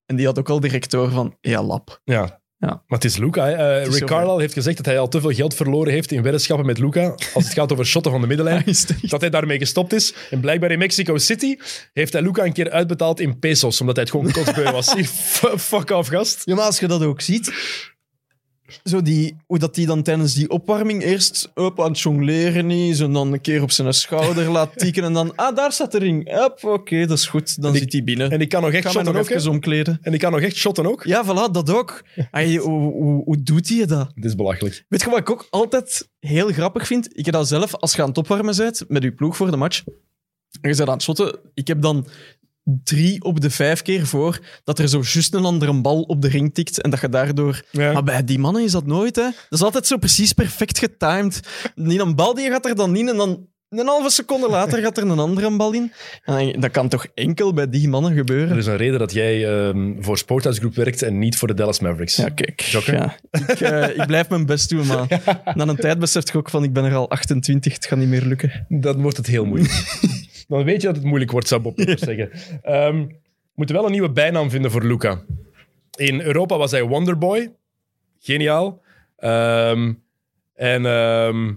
en 0.06 0.16
die 0.16 0.26
had 0.26 0.38
ook 0.38 0.48
al 0.48 0.60
direct 0.60 0.90
door 0.90 1.10
van, 1.10 1.36
ja, 1.40 1.62
lap. 1.62 2.00
Ja. 2.04 2.40
Ja. 2.58 2.68
Maar 2.68 2.98
het 2.98 3.04
is 3.04 3.16
Luca. 3.16 3.50
Eh, 3.50 3.86
Rick. 3.86 4.06
Carlisle 4.06 4.40
heeft 4.40 4.52
gezegd 4.52 4.76
dat 4.76 4.86
hij 4.86 4.98
al 4.98 5.08
te 5.08 5.20
veel 5.20 5.30
geld 5.30 5.54
verloren 5.54 5.92
heeft 5.92 6.12
in 6.12 6.22
weddenschappen 6.22 6.66
met 6.66 6.78
Luca. 6.78 7.14
Als 7.34 7.44
het 7.44 7.52
gaat 7.52 7.72
over 7.72 7.86
shotten 7.86 8.12
van 8.12 8.20
de 8.20 8.26
middenlijn. 8.26 8.64
Dat 9.02 9.20
hij 9.20 9.30
daarmee 9.30 9.58
gestopt 9.58 9.92
is. 9.92 10.14
En 10.30 10.40
blijkbaar 10.40 10.70
in 10.70 10.78
Mexico 10.78 11.18
City 11.18 11.56
heeft 11.92 12.12
hij 12.12 12.22
Luca 12.22 12.44
een 12.44 12.52
keer 12.52 12.70
uitbetaald 12.70 13.20
in 13.20 13.38
pesos, 13.38 13.80
omdat 13.80 13.96
hij 13.96 14.04
het 14.04 14.14
gewoon 14.14 14.32
kotsbeu 14.32 14.70
was. 14.70 14.94
Fuck 15.70 15.90
off, 15.90 16.08
gast. 16.08 16.42
Ja, 16.44 16.54
maar 16.54 16.64
als 16.64 16.78
je 16.78 16.86
dat 16.86 17.02
ook 17.02 17.20
ziet, 17.20 17.52
zo 18.84 19.02
die, 19.02 19.36
hoe 19.46 19.58
dat 19.58 19.74
die 19.74 19.86
dan 19.86 20.02
tijdens 20.02 20.34
die 20.34 20.50
opwarming 20.50 21.02
eerst 21.02 21.50
up 21.54 21.80
aan 21.80 21.90
het 21.90 22.00
jongleren 22.00 22.70
is 22.70 23.00
en 23.00 23.12
dan 23.12 23.32
een 23.32 23.40
keer 23.40 23.62
op 23.62 23.70
zijn 23.70 23.94
schouder 23.94 24.50
laat 24.58 24.78
tikken 24.78 25.04
en 25.04 25.12
dan, 25.12 25.36
ah, 25.36 25.56
daar 25.56 25.72
staat 25.72 25.92
de 25.92 25.98
ring. 25.98 26.40
Oké, 26.60 27.06
dat 27.06 27.18
is 27.18 27.26
goed. 27.26 27.62
Dan 27.62 27.74
zit 27.74 27.92
hij 27.92 28.04
binnen. 28.04 28.30
En 28.30 28.40
ik 28.40 28.48
kan 28.48 28.62
nog 28.62 28.72
echt 28.72 28.84
mij 28.84 28.92
shotten 28.92 29.12
nog 29.12 29.22
ook, 29.22 29.28
even 29.30 29.50
omkleden. 29.50 29.98
En 30.02 30.12
ik 30.12 30.20
kan 30.20 30.32
nog 30.32 30.40
echt 30.40 30.56
shotten 30.56 30.86
ook. 30.86 31.04
Ja, 31.04 31.24
voilà, 31.24 31.52
dat 31.52 31.70
ook. 31.70 32.04
Ay, 32.30 32.56
hoe, 32.66 32.92
hoe, 32.92 33.24
hoe 33.24 33.42
doet 33.42 33.68
hij 33.68 33.86
dat? 33.86 34.10
Het 34.14 34.24
is 34.24 34.34
belachelijk. 34.34 34.84
Weet 34.88 35.02
je 35.02 35.10
wat 35.10 35.18
ik 35.18 35.30
ook 35.30 35.46
altijd 35.50 36.08
heel 36.18 36.48
grappig 36.48 36.86
vind? 36.86 37.18
Ik 37.18 37.24
heb 37.24 37.34
dat 37.34 37.48
zelf, 37.48 37.74
als 37.74 37.94
je 37.94 38.02
aan 38.02 38.08
het 38.08 38.18
opwarmen 38.18 38.56
bent 38.56 38.84
met 38.88 39.02
je 39.02 39.12
ploeg 39.12 39.36
voor 39.36 39.50
de 39.50 39.56
match, 39.56 39.82
En 40.60 40.70
je 40.70 40.76
bent 40.76 40.88
aan 40.88 40.94
het 40.94 41.02
shotten. 41.02 41.38
Ik 41.54 41.66
heb 41.66 41.82
dan 41.82 42.06
drie 42.84 43.22
op 43.22 43.40
de 43.40 43.50
vijf 43.50 43.82
keer 43.82 44.06
voor 44.06 44.38
dat 44.64 44.78
er 44.78 44.88
zo 44.88 45.02
juist 45.02 45.34
een 45.34 45.44
andere 45.44 45.80
bal 45.80 46.02
op 46.02 46.22
de 46.22 46.28
ring 46.28 46.54
tikt 46.54 46.80
en 46.80 46.90
dat 46.90 47.00
je 47.00 47.08
daardoor... 47.08 47.62
Ja. 47.70 47.92
Maar 47.92 48.04
bij 48.04 48.24
die 48.24 48.38
mannen 48.38 48.62
is 48.62 48.72
dat 48.72 48.86
nooit, 48.86 49.16
hè. 49.16 49.22
Dat 49.22 49.58
is 49.58 49.62
altijd 49.62 49.86
zo 49.86 49.96
precies 49.96 50.32
perfect 50.32 50.78
getimed. 50.78 51.40
Niet 51.74 52.00
een 52.00 52.14
bal 52.14 52.34
die 52.34 52.50
gaat 52.50 52.66
er 52.66 52.74
dan 52.74 52.96
in 52.96 53.08
en 53.08 53.16
dan 53.16 53.46
een 53.68 53.86
halve 53.86 54.10
seconde 54.10 54.48
later 54.48 54.82
gaat 54.82 54.96
er 54.96 55.10
een 55.10 55.18
andere 55.18 55.56
bal 55.56 55.72
in. 55.72 55.92
En 56.24 56.38
ik, 56.38 56.62
dat 56.62 56.70
kan 56.70 56.88
toch 56.88 57.06
enkel 57.14 57.52
bij 57.52 57.68
die 57.68 57.88
mannen 57.88 58.14
gebeuren? 58.14 58.50
Er 58.50 58.58
is 58.58 58.66
een 58.66 58.76
reden 58.76 58.98
dat 58.98 59.12
jij 59.12 59.48
ehm, 59.48 59.92
voor 60.00 60.18
Sporthouse 60.18 60.60
Group 60.60 60.74
werkt 60.74 61.02
en 61.02 61.18
niet 61.18 61.36
voor 61.36 61.48
de 61.48 61.54
Dallas 61.54 61.80
Mavericks. 61.80 62.16
Ja, 62.16 62.28
kijk. 62.28 62.60
Ja, 62.60 63.16
ik, 63.30 63.60
eh, 63.60 63.88
ik 63.88 64.06
blijf 64.06 64.28
mijn 64.28 64.46
best 64.46 64.68
doen, 64.68 64.86
maar 64.86 65.22
na 65.54 65.66
een 65.66 65.76
tijd 65.76 65.98
besef 65.98 66.32
je 66.32 66.38
ook 66.38 66.50
van 66.50 66.64
ik 66.64 66.72
ben 66.72 66.84
er 66.84 66.94
al 66.94 67.10
28, 67.10 67.74
het 67.74 67.86
gaat 67.86 67.98
niet 67.98 68.08
meer 68.08 68.24
lukken. 68.24 68.66
Dan 68.68 69.02
wordt 69.02 69.16
het 69.16 69.26
heel 69.26 69.44
moeilijk. 69.44 69.72
Dan 70.48 70.64
weet 70.64 70.80
je 70.80 70.86
dat 70.86 70.96
het 70.96 71.04
moeilijk 71.04 71.30
wordt, 71.30 71.48
zou 71.48 71.60
Bob 71.60 71.74
Peters 71.76 72.02
zeggen. 72.02 72.30
Ehm, 72.62 73.06
we 73.06 73.54
moeten 73.54 73.74
wel 73.74 73.84
een 73.84 73.90
nieuwe 73.90 74.10
bijnaam 74.10 74.50
vinden 74.50 74.70
voor 74.70 74.84
Luca. 74.84 75.24
In 75.96 76.20
Europa 76.20 76.56
was 76.58 76.70
hij 76.70 76.82
Wonderboy. 76.82 77.52
Geniaal. 78.18 78.82
Ehm, 79.16 79.92
en 80.54 80.86
ehm, 80.86 81.54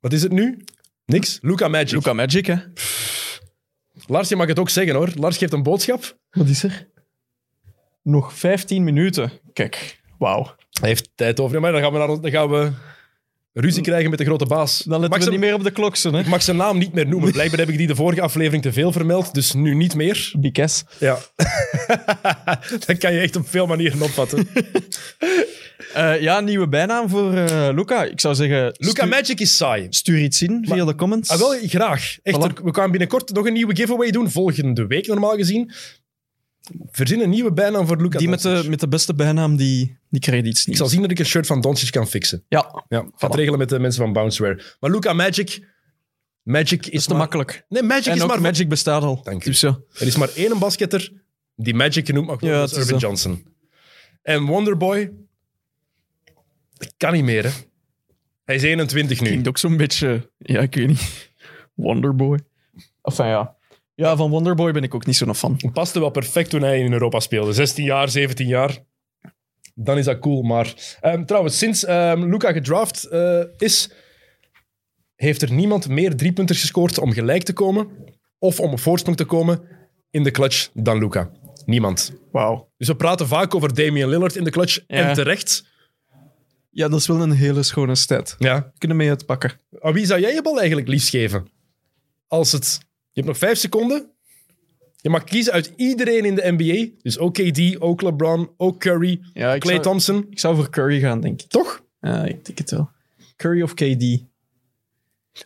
wat 0.00 0.12
is 0.12 0.22
het 0.22 0.32
nu? 0.32 0.64
Niks. 1.06 1.38
Luca 1.42 1.68
Magic. 1.68 1.92
Luca 1.92 2.12
Magic, 2.12 2.46
hè? 2.46 2.56
Lars, 4.06 4.28
je 4.28 4.36
mag 4.36 4.46
het 4.46 4.58
ook 4.58 4.68
zeggen 4.70 4.94
hoor. 4.94 5.10
Lars 5.14 5.38
geeft 5.38 5.52
een 5.52 5.62
boodschap. 5.62 6.16
Wat 6.30 6.48
is 6.48 6.62
er? 6.62 6.88
Nog 8.02 8.32
15 8.32 8.84
minuten. 8.84 9.30
Kijk, 9.52 10.00
wauw. 10.18 10.54
Hij 10.80 10.88
heeft 10.88 11.10
tijd 11.14 11.40
over. 11.40 11.54
Ja, 11.54 11.60
Maar 11.60 11.72
dan 11.72 11.80
gaan 11.80 11.92
we, 11.92 11.98
naar, 11.98 12.20
dan 12.20 12.30
gaan 12.30 12.50
we 12.50 12.72
ruzie 13.58 13.82
krijgen 13.82 14.10
met 14.10 14.18
de 14.18 14.24
grote 14.24 14.46
baas. 14.46 14.78
Dan 14.78 15.00
letten 15.00 15.08
Mag 15.08 15.18
we 15.18 15.24
ze- 15.24 15.30
niet 15.30 15.40
meer 15.40 15.54
op 15.54 15.62
de 15.64 15.70
klok, 15.70 15.96
hè? 15.96 16.18
Ik 16.18 16.26
mag 16.26 16.42
zijn 16.42 16.56
naam 16.56 16.78
niet 16.78 16.92
meer 16.92 17.06
noemen. 17.08 17.32
Blijkbaar 17.32 17.58
heb 17.58 17.68
ik 17.68 17.78
die 17.78 17.86
de 17.86 17.94
vorige 17.94 18.20
aflevering 18.20 18.62
te 18.62 18.72
veel 18.72 18.92
vermeld, 18.92 19.34
dus 19.34 19.52
nu 19.52 19.74
niet 19.74 19.94
meer. 19.94 20.32
Bikes. 20.38 20.84
Ja. 20.98 21.18
dat 22.86 22.98
kan 22.98 23.12
je 23.12 23.20
echt 23.20 23.36
op 23.36 23.48
veel 23.48 23.66
manieren 23.66 24.02
opvatten. 24.02 24.48
Eh, 25.94 26.20
ja, 26.20 26.40
nieuwe 26.40 26.68
bijnaam 26.68 27.08
voor 27.08 27.34
eh, 27.34 27.68
Luca. 27.74 28.04
Ik 28.04 28.20
zou 28.20 28.34
zeggen... 28.34 28.74
Luca 28.78 29.04
Magic 29.06 29.40
is 29.40 29.56
saai. 29.56 29.86
Stuur 29.90 30.18
iets 30.22 30.42
in 30.42 30.66
via 30.68 30.84
de 30.84 30.94
comments. 30.94 31.28
Ah, 31.30 31.38
wel, 31.38 31.54
graag. 31.66 32.16
Echt, 32.22 32.36
Voilà. 32.36 32.62
we 32.62 32.74
gaan 32.74 32.90
binnenkort 32.90 33.32
nog 33.32 33.46
een 33.46 33.52
nieuwe 33.52 33.76
giveaway 33.76 34.10
doen. 34.10 34.30
Volgende 34.30 34.86
week 34.86 35.06
normaal 35.06 35.36
gezien. 35.36 35.72
Verzin 36.90 37.20
een 37.20 37.30
nieuwe 37.30 37.52
bijnaam 37.52 37.86
voor 37.86 37.96
Luca 38.02 38.18
die 38.18 38.28
met 38.28 38.42
de, 38.42 38.64
met 38.68 38.80
de 38.80 38.88
beste 38.88 39.14
bijnaam, 39.14 39.56
die, 39.56 39.98
die 40.08 40.20
krijgt 40.20 40.46
iets 40.46 40.66
Ik 40.66 40.76
zal 40.76 40.86
zien 40.88 41.00
dat 41.02 41.10
ik 41.10 41.18
een 41.18 41.24
shirt 41.26 41.46
van 41.46 41.60
Doncic 41.60 41.90
kan 41.90 42.06
fixen. 42.06 42.44
Ja, 42.48 42.84
Ja, 42.88 42.98
gaat 43.16 43.32
Voilà. 43.32 43.36
regelen 43.38 43.58
met 43.58 43.68
de 43.68 43.78
mensen 43.78 44.02
van 44.02 44.12
Bounceware. 44.12 44.62
Maar 44.80 44.90
Luca 44.90 45.12
Magic... 45.12 45.74
Magic 46.42 46.86
is, 46.86 46.90
is 46.92 47.02
te 47.04 47.08
maar- 47.10 47.18
makkelijk. 47.18 47.64
Nee, 47.68 47.82
Magic 47.82 48.06
En 48.06 48.16
is 48.16 48.22
ook 48.22 48.28
maar... 48.28 48.40
Magic 48.40 48.68
bestaat 48.68 49.02
al. 49.02 49.22
Dank 49.22 49.44
u. 49.44 49.50
Dus 49.50 49.60
ja. 49.60 49.78
Er 49.98 50.06
is 50.06 50.16
maar 50.16 50.28
één 50.34 50.58
basketter 50.58 51.12
die 51.56 51.74
Magic 51.74 52.06
genoemd 52.06 52.26
mag 52.26 52.40
worden, 52.40 52.58
Ja, 52.58 52.62
dat 52.64 52.70
is 52.72 52.76
Irvin 52.76 52.92
dat. 52.92 53.00
Johnson. 53.00 53.46
En 54.22 54.44
Wonderboy... 54.44 55.12
Dat 56.76 56.94
kan 56.96 57.12
niet 57.12 57.24
meer, 57.24 57.44
hè. 57.44 57.50
Hij 58.44 58.54
is 58.54 58.62
21 58.62 59.20
nu. 59.20 59.26
Klinkt 59.28 59.48
ook 59.48 59.58
zo'n 59.58 59.76
beetje... 59.76 60.30
Ja, 60.38 60.60
ik 60.60 60.74
weet 60.74 60.86
niet. 60.86 61.30
Wonderboy. 61.74 62.38
Enfin, 63.02 63.26
ja. 63.26 63.56
Ja, 63.96 64.16
van 64.16 64.30
Wonderboy 64.30 64.72
ben 64.72 64.82
ik 64.82 64.94
ook 64.94 65.06
niet 65.06 65.16
zo'n 65.16 65.34
fan. 65.34 65.60
paste 65.72 66.00
wel 66.00 66.10
perfect 66.10 66.50
toen 66.50 66.62
hij 66.62 66.78
in 66.80 66.92
Europa 66.92 67.20
speelde. 67.20 67.52
16 67.52 67.84
jaar, 67.84 68.08
17 68.08 68.46
jaar. 68.46 68.78
Dan 69.74 69.98
is 69.98 70.04
dat 70.04 70.18
cool. 70.18 70.42
Maar 70.42 70.96
ehm, 71.00 71.24
trouwens, 71.24 71.58
sinds 71.58 71.84
ehm, 71.84 72.24
Luca 72.30 72.52
gedraft 72.52 73.04
eh, 73.04 73.40
is, 73.56 73.90
heeft 75.14 75.42
er 75.42 75.52
niemand 75.52 75.88
meer 75.88 76.16
driepunters 76.16 76.60
gescoord 76.60 76.98
om 76.98 77.12
gelijk 77.12 77.42
te 77.42 77.52
komen 77.52 77.88
of 78.38 78.60
om 78.60 78.72
op 78.72 78.80
voorsprong 78.80 79.16
te 79.16 79.24
komen 79.24 79.60
in 80.10 80.22
de 80.22 80.30
clutch 80.30 80.68
dan 80.74 80.98
Luca. 80.98 81.30
Niemand. 81.64 82.12
Wauw. 82.32 82.68
Dus 82.76 82.88
we 82.88 82.96
praten 82.96 83.26
vaak 83.26 83.54
over 83.54 83.74
Damian 83.74 84.08
Lillard 84.08 84.36
in 84.36 84.44
de 84.44 84.50
clutch 84.50 84.80
Ja. 84.86 85.08
en 85.08 85.14
terecht. 85.14 85.64
Ja, 86.70 86.88
dat 86.88 87.00
is 87.00 87.06
wel 87.06 87.20
een 87.22 87.30
hele 87.30 87.62
schone 87.62 87.94
stat. 87.94 88.36
Ja. 88.38 88.72
Kunnen 88.78 88.96
mee 88.96 89.08
uitpakken. 89.08 89.52
Aan 89.80 89.92
wie 89.92 90.06
zou 90.06 90.20
jij 90.20 90.34
je 90.34 90.42
bal 90.42 90.58
eigenlijk 90.58 90.88
liefst 90.88 91.08
geven? 91.08 91.46
Als 92.26 92.52
het... 92.52 92.78
Je 93.16 93.22
hebt 93.22 93.26
nog 93.26 93.38
vijf 93.38 93.58
seconden. 93.58 94.10
Je 94.96 95.10
mag 95.10 95.24
kiezen 95.24 95.52
uit 95.52 95.72
iedereen 95.76 96.24
in 96.24 96.34
de 96.34 96.54
NBA. 96.56 96.86
Dus 97.02 97.18
ook 97.18 97.34
KD, 97.34 97.80
ook 97.80 98.02
LeBron, 98.02 98.50
ook 98.56 98.80
Curry, 98.80 99.20
Ja, 99.32 99.54
ik 99.54 99.60
Clay 99.60 99.72
zou, 99.74 99.86
Thompson. 99.86 100.26
ik 100.30 100.38
zou 100.38 100.56
voor 100.56 100.70
Curry 100.70 101.00
gaan, 101.00 101.20
denk 101.20 101.42
ik. 101.42 101.48
Toch? 101.48 101.82
Ja, 102.00 102.24
ik 102.24 102.44
denk 102.44 102.58
het 102.58 102.70
wel. 102.70 102.90
Curry 103.36 103.62
of 103.62 103.74
KD? 103.74 104.04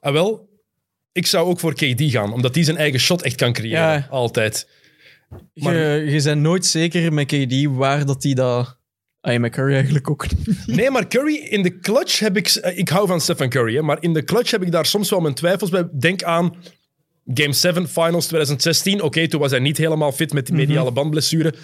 Ah, 0.01 0.13
wel, 0.13 0.49
ik 1.13 1.27
zou 1.27 1.49
ook 1.49 1.61
voor 1.61 1.75
KD 1.75 2.03
gaan, 2.03 2.33
omdat 2.33 2.55
hij 2.55 2.65
zijn 2.65 2.77
eigen 2.77 3.01
shot 3.01 3.23
echt 3.23 3.35
kan 3.37 3.53
creëren. 3.53 3.81
Ja. 3.81 4.07
Altijd. 4.11 4.69
Maar- 5.55 5.77
Je, 5.77 6.11
je 6.11 6.23
bent 6.23 6.41
nooit 6.41 6.67
zeker 6.67 7.13
met 7.13 7.27
KD 7.27 7.65
waar 7.65 8.07
dat 8.07 8.23
hij 8.23 8.35
dat... 8.35 8.79
Ah, 9.21 9.33
ja, 9.33 9.39
met 9.39 9.53
Curry 9.53 9.75
eigenlijk 9.75 10.11
ook 10.11 10.27
niet. 10.31 10.67
Nee, 10.67 10.91
maar 10.91 11.09
Curry 11.09 11.35
in 11.35 11.63
de 11.63 11.79
clutch 11.81 12.19
heb 12.19 12.37
ik... 12.37 12.49
eh, 12.49 12.79
Ik 12.79 12.89
hou 12.89 13.07
van 13.07 13.21
Stephen 13.21 13.49
Curry, 13.49 13.75
hè, 13.75 13.83
maar 13.83 14.03
in 14.03 14.13
de 14.13 14.25
clutch 14.25 14.51
heb 14.51 14.63
ik 14.63 14.73
daar 14.73 14.87
soms 14.87 15.11
wel 15.11 15.21
mijn 15.21 15.35
twijfels 15.35 15.71
bij. 15.71 15.89
Denk 15.99 16.23
aan 16.23 16.55
Game 17.35 17.53
7 17.53 17.89
Finals 17.89 18.27
2016. 18.27 19.03
Oké, 19.03 19.29
toen 19.29 19.41
was 19.41 19.51
hij 19.51 19.61
niet 19.61 19.77
helemaal 19.77 20.13
fit 20.13 20.33
met 20.33 20.47
die 20.47 20.55
mediale 20.55 20.91
bandblessure. 20.93 21.55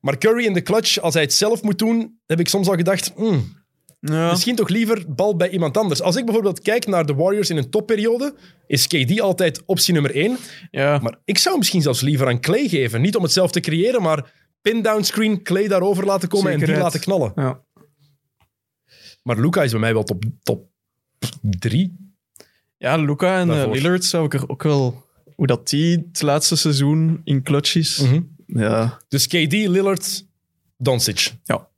Maar 0.00 0.18
Curry 0.18 0.44
in 0.44 0.52
de 0.52 0.62
clutch, 0.62 0.98
als 1.00 1.14
hij 1.14 1.22
het 1.22 1.32
zelf 1.32 1.62
moet 1.62 1.78
doen, 1.78 2.18
heb 2.26 2.40
ik 2.40 2.48
soms 2.48 2.68
al 2.68 2.74
gedacht... 2.76 3.12
hmm, 3.16 3.62
Ja. 4.00 4.30
Misschien 4.30 4.56
toch 4.56 4.68
liever 4.68 5.04
bal 5.14 5.36
bij 5.36 5.48
iemand 5.50 5.76
anders. 5.76 6.02
Als 6.02 6.16
ik 6.16 6.24
bijvoorbeeld 6.24 6.60
kijk 6.60 6.86
naar 6.86 7.06
de 7.06 7.14
Warriors 7.14 7.50
in 7.50 7.56
een 7.56 7.70
topperiode, 7.70 8.34
is 8.66 8.86
KD 8.86 9.20
altijd 9.20 9.62
optie 9.66 9.92
nummer 9.92 10.14
één. 10.14 10.36
ja. 10.70 10.98
Maar 10.98 11.18
ik 11.24 11.38
zou 11.38 11.58
misschien 11.58 11.82
zelfs 11.82 12.00
liever 12.00 12.26
aan 12.26 12.40
Clay 12.40 12.68
geven. 12.68 13.00
Niet 13.00 13.16
om 13.16 13.22
het 13.22 13.32
zelf 13.32 13.50
te 13.50 13.60
creëren, 13.60 14.02
maar 14.02 14.32
pin-down 14.60 15.02
screen, 15.02 15.42
Clay 15.42 15.68
daarover 15.68 16.04
laten 16.04 16.28
komen 16.28 16.52
en 16.52 16.58
die 16.58 16.76
laten 16.76 17.00
knallen. 17.00 17.32
ja. 17.36 17.62
Maar 19.22 19.40
Luca 19.40 19.62
is 19.62 19.70
bij 19.70 19.80
mij 19.80 19.92
wel 19.92 20.02
top, 20.04 20.24
top 20.42 20.68
drie. 21.40 22.13
Ja, 22.78 22.96
Luca 22.96 23.38
en 23.38 23.50
eh. 23.50 23.70
Lillard 23.70 24.04
zou 24.04 24.24
ik 24.24 24.34
er 24.34 24.48
ook 24.48 24.62
wel... 24.62 25.02
Hoe 25.34 25.46
dat 25.46 25.68
die 25.68 26.06
het 26.12 26.22
laatste 26.22 26.56
seizoen 26.56 27.20
in 27.24 27.42
clutch 27.42 27.74
is. 27.74 27.98
Mhm. 27.98 28.20
Ja, 28.46 28.98
Dus 29.08 29.26
KD, 29.26 29.52
Lillard, 29.52 30.26
Doncic. 30.78 31.32
Ja. 31.44 31.68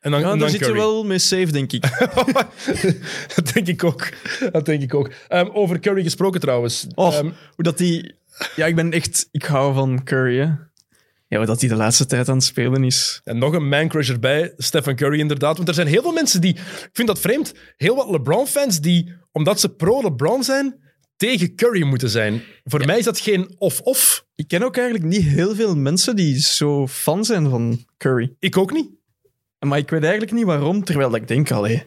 En 0.00 0.10
dan, 0.10 0.10
ja 0.10 0.16
en 0.16 0.22
daar 0.22 0.38
dan 0.38 0.50
zit 0.50 0.66
je 0.66 0.72
wel 0.72 1.04
mee 1.04 1.18
safe, 1.18 1.52
denk 1.52 1.72
ik. 1.72 1.82
dat 3.34 3.50
denk 3.54 3.66
ik 3.66 3.84
ook. 3.84 4.08
Dat 4.52 4.64
denk 4.66 4.82
ik 4.82 4.94
ook. 4.94 5.10
Ehm, 5.28 5.48
over 5.52 5.80
Curry 5.80 6.02
gesproken 6.02 6.40
trouwens. 6.40 6.86
Och, 6.94 7.14
Ehm, 7.14 7.30
hoe 7.54 7.64
dat 7.64 7.78
die... 7.78 8.14
Ja, 8.56 8.66
ik 8.66 8.74
ben 8.74 8.92
echt... 8.92 9.28
Ik 9.30 9.44
hou 9.44 9.74
van 9.74 10.04
Curry, 10.04 10.38
hè. 10.38 10.50
Ja, 11.28 11.36
hoe 11.38 11.46
dat 11.46 11.60
hij 11.60 11.68
de 11.68 11.76
laatste 11.76 12.06
tijd 12.06 12.28
aan 12.28 12.34
het 12.36 12.44
spelen 12.44 12.84
is. 12.84 13.20
en 13.24 13.38
nog 13.38 13.52
een 13.52 13.68
man-crush 13.68 14.08
erbij, 14.10 14.52
Stephen 14.56 14.96
Curry 14.96 15.18
inderdaad. 15.18 15.56
Want 15.56 15.68
er 15.68 15.74
zijn 15.74 15.86
heel 15.86 16.02
veel 16.02 16.12
mensen 16.12 16.40
die... 16.40 16.54
Ik 16.54 16.90
vind 16.92 17.08
dat 17.08 17.18
vreemd. 17.20 17.54
Heel 17.76 17.96
wat 17.96 18.10
LeBron-fans 18.10 18.80
die, 18.80 19.14
omdat 19.32 19.60
ze 19.60 19.68
pro-LeBron 19.68 20.44
zijn, 20.44 20.80
tegen 21.16 21.54
Curry 21.54 21.82
moeten 21.82 22.10
zijn. 22.10 22.42
Voor 22.64 22.86
mij 22.86 22.98
is 22.98 23.04
dat 23.04 23.18
geen 23.18 23.54
of-of. 23.58 24.26
Ik 24.34 24.48
ken 24.48 24.62
ook 24.62 24.76
eigenlijk 24.76 25.08
niet 25.08 25.22
heel 25.22 25.54
veel 25.54 25.76
mensen 25.76 26.16
die 26.16 26.40
zo 26.40 26.86
fan 26.86 27.24
zijn 27.24 27.50
van 27.50 27.84
Curry. 27.96 28.34
Ik 28.38 28.56
ook 28.56 28.72
niet. 28.72 28.90
Maar 29.58 29.78
ik 29.78 29.90
weet 29.90 30.02
eigenlijk 30.02 30.32
niet 30.32 30.44
waarom, 30.44 30.84
terwijl 30.84 31.10
dat 31.10 31.20
ik 31.20 31.28
denk, 31.28 31.50
allee, 31.50 31.82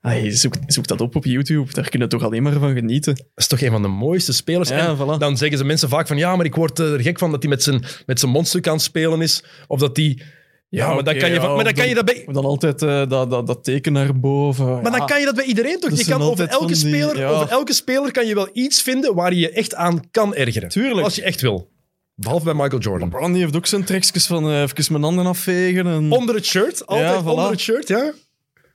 allee, 0.00 0.32
zoek, 0.32 0.54
zoek 0.66 0.86
dat 0.86 1.00
op 1.00 1.16
op 1.16 1.24
YouTube, 1.24 1.72
daar 1.72 1.88
kun 1.88 2.00
je 2.00 2.06
toch 2.06 2.22
alleen 2.22 2.42
maar 2.42 2.52
van 2.52 2.74
genieten. 2.74 3.14
Dat 3.14 3.26
is 3.34 3.46
toch 3.46 3.60
een 3.60 3.70
van 3.70 3.82
de 3.82 3.88
mooiste 3.88 4.32
spelers. 4.32 4.68
Ja, 4.68 4.96
voilà. 4.96 5.18
Dan 5.18 5.36
zeggen 5.36 5.58
ze 5.58 5.64
mensen 5.64 5.88
vaak 5.88 6.06
van 6.06 6.16
ja, 6.16 6.36
maar 6.36 6.46
ik 6.46 6.54
word 6.54 6.78
er 6.78 7.00
gek 7.00 7.18
van 7.18 7.30
dat 7.30 7.42
hij 7.42 7.50
met 7.50 7.62
zijn, 7.62 7.84
met 8.06 8.20
zijn 8.20 8.32
mondstuk 8.32 8.66
aan 8.66 8.74
het 8.74 8.82
spelen 8.82 9.20
is. 9.20 9.44
Of 9.66 9.80
dat 9.80 9.96
hij... 9.96 10.22
Ja, 10.68 10.94
maar, 10.94 11.04
dan 11.04 11.16
kan 11.18 11.30
je, 11.32 11.40
van- 11.40 11.54
maar 11.54 11.64
dan 11.64 11.72
kan 11.72 11.88
je 11.88 11.94
dat 11.94 12.04
bij... 12.04 12.28
Dan 12.32 12.44
altijd 12.44 12.82
eh, 12.82 13.08
dat, 13.08 13.30
dat, 13.30 13.46
dat 13.46 13.64
teken 13.64 13.92
naar 13.92 14.20
boven. 14.20 14.82
Maar 14.82 14.90
dan 14.98 15.06
kan 15.06 15.18
je 15.18 15.24
dat 15.24 15.34
bij 15.34 15.44
iedereen 15.44 15.80
toch? 15.80 15.98
Je 15.98 16.04
kan 16.04 16.22
over 16.22 16.48
elke, 16.48 16.66
die- 16.66 16.76
speler, 16.76 17.18
ja. 17.18 17.28
over 17.28 17.48
elke 17.48 17.72
speler 17.72 18.12
kan 18.12 18.26
je 18.26 18.34
wel 18.34 18.48
iets 18.52 18.82
vinden 18.82 19.14
waar 19.14 19.32
je 19.32 19.40
je 19.40 19.50
echt 19.50 19.74
aan 19.74 20.10
kan 20.10 20.34
ergeren. 20.34 20.68
Tuurlijk. 20.68 21.04
Als 21.04 21.14
je 21.14 21.22
echt 21.22 21.40
wil. 21.40 21.70
Behalve 22.14 22.44
bij 22.44 22.54
Michael 22.54 22.78
Jordan. 22.80 23.08
LeBron 23.08 23.34
heeft 23.34 23.56
ook 23.56 23.66
zijn 23.66 23.84
trekjes 23.84 24.26
van 24.26 24.50
eh, 24.50 24.60
even 24.60 24.92
mijn 24.92 25.04
handen 25.04 25.26
afvegen. 25.26 25.86
En... 25.86 26.12
Onder 26.12 26.34
het 26.34 26.44
shirt. 26.46 26.86
Altijd 26.86 27.10
Ja, 27.10 27.22
voilà. 27.22 27.26
onder 27.26 27.50
het 27.50 27.60
shirt, 27.60 27.88
ja. 27.88 28.12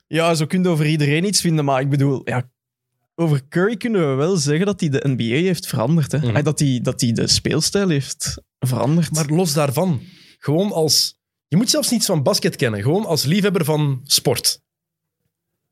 Ja, 0.06 0.34
zo 0.34 0.46
kun 0.46 0.62
je 0.62 0.68
over 0.68 0.86
iedereen 0.86 1.24
iets 1.24 1.40
vinden, 1.40 1.64
maar 1.64 1.80
ik 1.80 1.88
bedoel, 1.90 2.20
ja, 2.24 2.50
over 3.14 3.40
Curry 3.48 3.76
kunnen 3.76 4.10
we 4.10 4.14
wel 4.14 4.36
zeggen 4.36 4.66
dat 4.66 4.80
hij 4.80 4.88
de 4.88 5.00
NBA 5.08 5.22
heeft 5.24 5.66
veranderd. 5.66 6.12
Hè? 6.12 6.18
Mhm. 6.18 6.42
Dat, 6.42 6.58
hij, 6.58 6.78
dat 6.82 7.00
hij 7.00 7.12
de 7.12 7.26
speelstijl 7.28 7.88
heeft 7.88 8.40
veranderd. 8.58 9.12
Maar 9.14 9.26
los 9.26 9.52
daarvan. 9.52 10.00
Gewoon 10.38 10.72
als... 10.72 11.20
Je 11.52 11.58
moet 11.58 11.70
zelfs 11.70 11.90
niets 11.90 12.06
van 12.06 12.22
basket 12.22 12.56
kennen. 12.56 12.82
Gewoon 12.82 13.06
als 13.06 13.24
liefhebber 13.24 13.64
van 13.64 14.00
sport. 14.04 14.60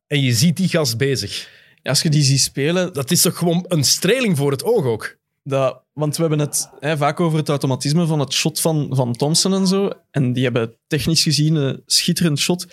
En 0.06 0.22
je 0.22 0.32
ziet 0.32 0.56
die 0.56 0.68
gast 0.68 0.96
bezig. 0.96 1.48
Als 1.82 2.02
je 2.02 2.08
die 2.08 2.22
ziet 2.22 2.40
spelen, 2.40 2.92
Dat 2.92 3.10
is 3.10 3.20
toch 3.20 3.36
gewoon 3.36 3.64
een 3.68 3.84
streling 3.84 4.36
voor 4.36 4.50
het 4.50 4.64
oog 4.64 4.84
ook. 4.84 5.16
dat, 5.42 5.82
want 5.92 6.16
we 6.16 6.20
hebben 6.20 6.38
het 6.38 6.70
hè, 6.80 6.96
vaak 6.96 7.20
over 7.20 7.38
het 7.38 7.48
automatisme 7.48 8.06
van 8.06 8.18
het 8.18 8.32
shot 8.32 8.60
van, 8.60 8.88
van 8.90 9.12
Thompson 9.12 9.54
en 9.54 9.66
zo. 9.66 9.90
En 10.10 10.32
die 10.32 10.44
hebben 10.44 10.76
technisch 10.86 11.22
gezien 11.22 11.54
een 11.54 11.82
schitterend 11.86 12.38
shot. 12.38 12.66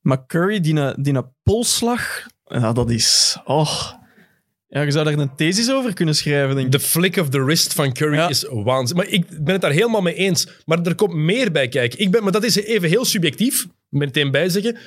Maar 0.00 0.26
Curry, 0.26 0.60
die 0.60 1.02
die 1.02 1.14
een 1.14 1.34
polsslag, 1.42 2.26
ja, 2.44 2.72
dat 2.72 2.90
is... 2.90 3.38
Oh, 3.44 3.92
Ja, 4.72 4.82
je 4.82 4.90
zou 4.90 5.04
daar 5.04 5.18
een 5.18 5.34
thesis 5.36 5.70
over 5.70 5.94
kunnen 5.94 6.14
schrijven, 6.14 6.54
denk 6.54 6.66
ik. 6.66 6.72
De 6.72 6.80
flick 6.80 7.16
of 7.16 7.28
the 7.28 7.44
wrist 7.44 7.72
van 7.72 7.92
Curry 7.92 8.14
Ja. 8.14 8.28
is 8.28 8.46
waanzin. 8.50 8.96
Maar 8.96 9.08
ik 9.08 9.26
ben 9.28 9.52
het 9.52 9.60
daar 9.60 9.70
helemaal 9.72 10.00
mee 10.00 10.14
eens. 10.14 10.48
Maar 10.64 10.82
er 10.82 10.94
komt 10.94 11.14
meer 11.14 11.52
bij 11.52 11.68
kijken. 11.68 11.98
Ik 11.98 12.10
ben, 12.10 12.22
maar 12.22 12.32
dat 12.32 12.44
is 12.44 12.56
even 12.56 12.88
heel 12.88 13.04
subjectief. 13.04 13.66
Meteen 13.88 14.30
bij 14.30 14.48
zeggen. 14.48 14.78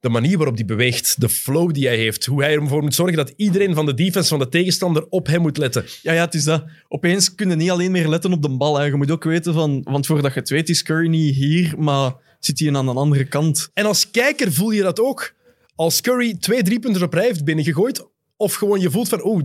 De 0.00 0.08
manier 0.08 0.36
waarop 0.36 0.56
hij 0.56 0.64
beweegt, 0.64 1.20
de 1.20 1.28
flow 1.28 1.72
die 1.74 1.86
hij 1.86 1.96
heeft, 1.96 2.24
hoe 2.26 2.42
hij 2.42 2.54
ervoor 2.54 2.82
moet 2.82 2.94
zorgen 2.94 3.16
dat 3.16 3.32
iedereen 3.36 3.74
van 3.74 3.86
de 3.86 3.94
defense 3.94 4.28
van 4.28 4.38
de 4.38 4.48
tegenstander 4.48 5.06
op 5.08 5.26
hem 5.26 5.40
moet 5.40 5.56
letten. 5.56 5.84
Ja, 6.02 6.12
ja, 6.12 6.24
het 6.24 6.34
is 6.34 6.44
dat. 6.44 6.64
Opeens 6.88 7.34
kun 7.34 7.48
je 7.48 7.56
niet 7.56 7.70
alleen 7.70 7.90
meer 7.90 8.08
letten 8.08 8.32
op 8.32 8.42
de 8.42 8.56
bal. 8.56 8.78
Hè. 8.78 8.84
Je 8.84 8.94
moet 8.94 9.10
ook 9.10 9.24
weten 9.24 9.52
van... 9.54 9.82
Want 9.82 10.06
voordat 10.06 10.34
je 10.34 10.40
het 10.40 10.48
weet, 10.48 10.68
is 10.68 10.82
Curry 10.82 11.08
niet 11.08 11.34
hier, 11.34 11.74
maar 11.78 12.14
zit 12.40 12.58
hij 12.58 12.74
aan 12.74 12.86
de 12.86 12.92
andere 12.92 13.24
kant. 13.24 13.70
En 13.74 13.86
als 13.86 14.10
kijker 14.10 14.52
voel 14.52 14.70
je 14.70 14.82
dat 14.82 15.00
ook. 15.00 15.34
Als 15.74 16.00
Curry 16.00 16.36
twee 16.36 16.62
driepunters 16.62 17.04
op 17.04 17.12
rij 17.12 17.24
heeft 17.24 17.44
binnengegooid, 17.44 18.06
of 18.36 18.54
gewoon 18.54 18.80
je 18.80 18.90
voelt 18.90 19.08
van, 19.08 19.22
oh, 19.22 19.42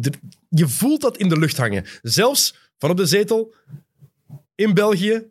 je 0.50 0.68
voelt 0.68 1.02
dat 1.02 1.18
in 1.18 1.30
de 1.30 1.40
lucht 1.40 1.58
hangen. 1.58 1.86
Zelfs 2.02 2.56
van 2.78 2.90
op 2.90 2.98
de 2.98 3.06
zetel, 3.06 3.54
in 4.56 4.74
België, 4.74 5.24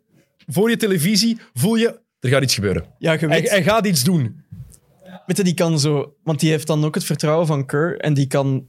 voor 0.47 0.69
je 0.69 0.77
televisie, 0.77 1.39
voel 1.53 1.75
je, 1.75 1.99
er 2.19 2.29
gaat 2.29 2.43
iets 2.43 2.53
gebeuren. 2.55 2.85
Ja, 2.97 3.11
je 3.11 3.17
Hij, 3.19 3.27
weet... 3.27 3.49
hij 3.49 3.63
gaat 3.63 3.85
iets 3.87 4.03
doen. 4.03 4.43
Weet 5.25 5.37
je, 5.37 5.43
die 5.43 5.53
kan 5.53 5.79
zo... 5.79 6.15
Want 6.23 6.39
die 6.39 6.49
heeft 6.49 6.67
dan 6.67 6.85
ook 6.85 6.95
het 6.95 7.03
vertrouwen 7.03 7.47
van 7.47 7.65
Kerr 7.65 7.99
en 7.99 8.13
die 8.13 8.27
kan 8.27 8.67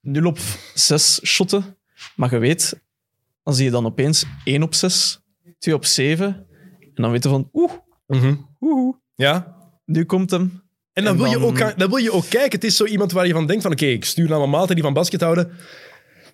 0 0.00 0.24
op 0.26 0.38
6 0.74 1.20
shotten. 1.24 1.76
Maar 2.16 2.30
je 2.32 2.38
weet, 2.38 2.80
als 3.42 3.58
je 3.58 3.70
dan 3.70 3.86
opeens 3.86 4.24
1 4.44 4.62
op 4.62 4.74
6, 4.74 5.20
2 5.58 5.74
op 5.74 5.84
7... 5.84 6.46
En 6.94 7.02
dan 7.02 7.10
weet 7.10 7.22
je 7.22 7.28
van, 7.28 7.48
oeh, 7.52 7.72
oeh, 8.08 8.32
oeh, 8.60 8.96
Ja? 9.14 9.56
nu 9.84 10.04
komt 10.04 10.30
hem. 10.30 10.59
En 10.92 11.04
dan, 11.04 11.12
En 11.12 11.18
wil 11.22 11.30
je 11.30 11.38
ook, 11.38 11.78
dan 11.78 11.88
wil 11.88 11.96
je 11.96 12.12
ook 12.12 12.28
kijken. 12.28 12.50
Het 12.50 12.64
is 12.64 12.76
zo 12.76 12.84
iemand 12.84 13.12
waar 13.12 13.26
je 13.26 13.32
van 13.32 13.46
denkt 13.46 13.62
van, 13.62 13.72
oké, 13.72 13.86
ik 13.86 14.04
stuur 14.04 14.28
naar 14.28 14.38
mijn 14.38 14.50
maten 14.50 14.74
die 14.74 14.84
van 14.84 14.92
basket 14.92 15.20
houden. 15.20 15.50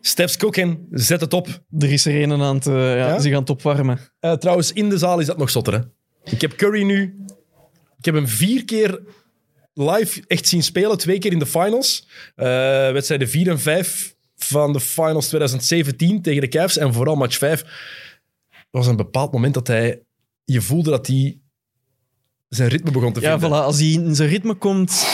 Steps 0.00 0.36
Cooken, 0.36 0.86
zet 0.90 1.20
het 1.20 1.32
op. 1.32 1.48
Er 1.78 1.92
is 1.92 2.06
er 2.06 2.22
een 2.22 2.32
aan 2.32 2.54
het, 2.54 2.66
eh, 2.66 2.74
ja, 2.74 2.96
Ja? 2.96 3.18
zich 3.18 3.32
aan 3.32 3.40
het 3.40 3.50
opwarmen. 3.50 3.98
Eh, 4.20 4.32
trouwens, 4.32 4.72
in 4.72 4.88
de 4.88 4.98
zaal 4.98 5.18
is 5.18 5.26
dat 5.26 5.38
nog 5.38 5.50
zotter. 5.50 5.72
Hè? 5.74 5.80
Ik 6.32 6.40
heb 6.40 6.56
Curry 6.56 6.82
nu... 6.82 7.24
Ik 7.98 8.04
heb 8.04 8.14
hem 8.14 8.28
vier 8.28 8.64
keer 8.64 9.00
live 9.74 10.24
echt 10.26 10.48
zien 10.48 10.62
spelen. 10.62 10.98
Twee 10.98 11.18
keer 11.18 11.32
in 11.32 11.38
de 11.38 11.46
finals. 11.46 12.08
Eh, 12.34 12.46
wedstrijden 12.92 13.28
4 13.28 13.48
en 13.48 13.60
5 13.60 14.14
van 14.36 14.72
de 14.72 14.80
finals 14.80 15.26
2017 15.28 16.22
tegen 16.22 16.40
de 16.40 16.48
Cavs. 16.48 16.76
En 16.76 16.92
vooral 16.92 17.16
match 17.16 17.38
5. 17.38 17.62
Er 18.50 18.66
was 18.70 18.86
een 18.86 18.96
bepaald 18.96 19.32
moment 19.32 19.54
dat 19.54 19.66
hij... 19.66 20.02
Je 20.44 20.60
voelde 20.60 20.90
dat 20.90 21.06
hij 21.06 21.40
zijn 22.48 22.68
ritme 22.68 22.90
begon 22.90 23.12
te 23.12 23.20
Ja, 23.20 23.38
vinden. 23.38 23.58
voilà, 23.58 23.62
als 23.64 23.78
hij 23.78 23.88
in 23.90 24.14
zijn 24.14 24.28
ritme 24.28 24.54
komt, 24.54 25.06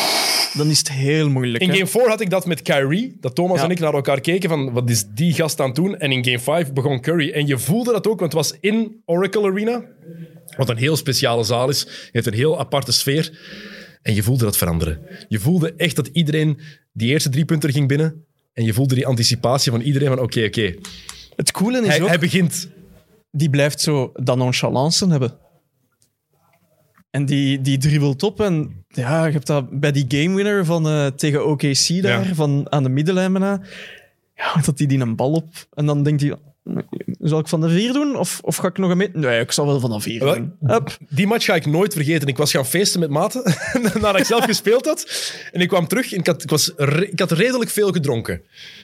dan 0.57 0.71
is 0.71 0.79
het 0.79 0.91
heel 0.93 1.31
moeilijk. 1.31 1.63
In 1.63 1.69
hè. 1.69 1.75
game 1.75 1.87
4 1.87 2.09
had 2.09 2.21
ik 2.21 2.31
dat 2.31 2.47
met 2.47 2.63
Kyrie. 2.63 3.17
Dat 3.21 3.35
Thomas 3.35 3.59
Ja. 3.59 3.65
en 3.65 3.71
ik 3.71 3.79
naar 3.81 3.95
elkaar 3.95 4.21
keken 4.21 4.49
van 4.49 4.73
wat 4.73 4.91
is 4.91 5.05
die 5.15 5.33
gast 5.33 5.61
aan 5.61 5.67
het 5.67 5.75
doen. 5.77 5.97
En 5.99 6.13
in 6.13 6.25
game 6.25 6.39
5 6.39 6.73
begon 6.73 7.01
Curry. 7.01 7.31
En 7.31 7.47
je 7.47 7.59
voelde 7.59 7.93
dat 7.93 8.07
ook, 8.07 8.21
want 8.21 8.33
het 8.33 8.43
was 8.49 8.59
in 8.61 9.03
Oracle 9.05 9.51
Arena. 9.51 9.85
Wat 10.57 10.69
een 10.69 10.77
heel 10.77 10.97
speciale 10.97 11.45
zaal 11.45 11.69
is. 11.69 11.81
Je 11.81 12.09
heeft 12.13 12.27
een 12.27 12.35
heel 12.35 12.59
aparte 12.59 12.93
sfeer. 12.93 13.39
En 14.03 14.15
je 14.15 14.23
voelde 14.23 14.45
dat 14.45 14.57
veranderen. 14.57 15.01
Je 15.29 15.39
voelde 15.41 15.75
echt 15.77 15.97
dat 15.97 16.07
iedereen 16.13 16.59
die 16.93 17.09
eerste 17.11 17.29
drie 17.29 17.45
punten 17.45 17.73
ging 17.73 17.89
binnen. 17.89 18.25
En 18.53 18.65
je 18.65 18.73
voelde 18.73 18.95
die 18.95 19.07
anticipatie 19.07 19.71
van 19.73 19.81
iedereen 19.81 20.09
van 20.09 20.19
oké, 20.21 20.45
oké. 20.45 20.75
Het 21.37 21.51
coole 21.51 21.81
is 21.81 21.87
Hij, 21.87 22.03
ook, 22.03 22.09
hij 22.09 22.19
begint. 22.19 22.69
die 23.31 23.51
blijft 23.51 23.81
zo 23.81 24.11
dat 24.15 24.37
nonchalance 24.37 25.09
hebben. 25.09 25.39
En 27.13 27.25
die, 27.25 27.61
die 27.61 27.79
dribbelt 27.79 28.23
op 28.23 28.41
en 28.41 28.85
ja, 28.89 29.27
je 29.27 29.33
hebt 29.33 29.47
dat 29.47 29.81
bij 29.81 29.93
die 29.93 30.05
game 30.09 30.35
winner 30.37 30.65
van, 30.65 30.87
eh, 30.87 31.07
tegen 31.07 31.47
OKC 31.47 32.03
daar, 32.03 32.27
Ja. 32.27 32.35
van, 32.35 32.67
aan 32.71 32.83
de 32.83 32.89
middenlijn 32.89 33.33
bijna. 33.33 33.61
Ja, 34.37 34.61
dat 34.65 34.79
hij 34.79 34.87
die 34.87 35.01
een 35.01 35.17
bal 35.17 35.33
op 35.33 35.49
en 35.75 35.87
dan 35.87 36.03
denkt 36.03 36.21
hij, 36.21 36.35
zal 37.19 37.39
ik 37.39 37.49
van 37.49 37.61
de 37.61 37.69
vier 37.69 37.93
doen 37.93 38.17
of, 38.17 38.41
of 38.43 38.57
ga 38.57 38.69
ik 38.69 38.79
nog 38.79 38.91
een 38.91 38.97
mee? 38.97 39.11
Nee, 39.13 39.41
ik 39.41 39.53
zal 39.53 39.67
wel 39.67 39.81
van 39.81 39.91
de 39.91 40.01
vier 40.01 40.21
doen. 40.21 40.53
Die 41.09 41.27
match 41.27 41.45
ga 41.45 41.55
ik 41.55 41.67
nooit 41.67 41.93
vergeten. 41.93 42.29
Ik 42.29 42.37
was 42.37 42.51
gaan 42.51 42.67
feesten 42.67 43.01
met 43.01 43.11
maten 43.11 43.43
nadat 43.83 44.19
ik 44.19 44.25
zelf 44.25 44.45
gespeeld 44.45 44.87
had. 44.87 45.33
En 45.53 45.61
ik 45.61 45.69
kwam 45.69 45.87
terug 45.87 46.13
en 46.13 46.19
ik 46.19 46.27
had, 46.27 46.43
ik 46.43 46.51
was, 46.51 46.69
ik 47.11 47.19
had 47.19 47.31
redelijk 47.33 47.71
veel 47.71 47.93
gedronken. 47.93 48.43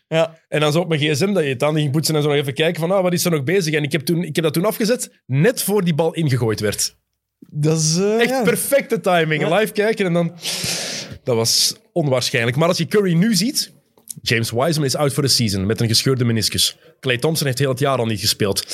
Ja, 0.09 0.39
En 0.49 0.61
dan 0.61 0.73
zo 0.73 0.81
op 0.81 0.89
mijn 0.89 1.01
gsm 1.01 1.33
dat 1.33 1.43
je 1.43 1.49
het 1.49 1.63
aan 1.63 1.75
ging 1.75 1.91
poetsen 1.91 2.15
en 2.17 2.23
zo 2.23 2.29
nog 2.29 2.37
even 2.37 2.55
kijken 2.55 2.81
van 2.81 2.91
ah, 2.91 3.03
wat 3.03 3.13
is 3.13 3.25
er 3.25 3.31
nog 3.31 3.45
bezig. 3.45 3.75
En 3.75 3.83
ik 3.83 3.93
heb, 3.93 4.01
toen, 4.01 4.23
ik 4.25 4.35
heb 4.35 4.45
dat 4.45 4.55
toen 4.55 4.65
afgezet, 4.65 5.11
net 5.27 5.63
voor 5.63 5.85
die 5.85 5.95
bal 5.95 6.15
ingegooid 6.15 6.61
werd. 6.61 6.97
Dat 7.39 7.79
is... 7.79 7.97
eh, 7.97 8.21
Echt 8.21 8.29
ja. 8.29 8.43
perfecte 8.43 9.01
timing. 9.01 9.59
Live 9.59 9.73
kijken 9.73 10.07
en 10.07 10.13
dan... 10.13 10.33
Dat 11.25 11.37
was 11.37 11.77
onwaarschijnlijk. 11.93 12.57
Maar 12.57 12.69
als 12.69 12.79
je 12.79 12.87
Curry 12.87 13.15
nu 13.15 13.35
ziet... 13.35 13.73
James 14.23 14.51
Wiseman 14.51 14.85
is 14.85 14.97
out 14.97 15.13
voor 15.13 15.23
de 15.23 15.29
season 15.29 15.67
met 15.67 15.81
een 15.81 15.89
gescheurde 15.89 16.25
meniscus. 16.25 16.79
Clay 17.01 17.19
Thompson 17.19 17.47
heeft 17.47 17.59
heel 17.59 17.69
het 17.71 17.79
jaar 17.79 17.99
al 17.99 18.07
niet 18.07 18.21
gespeeld. 18.21 18.67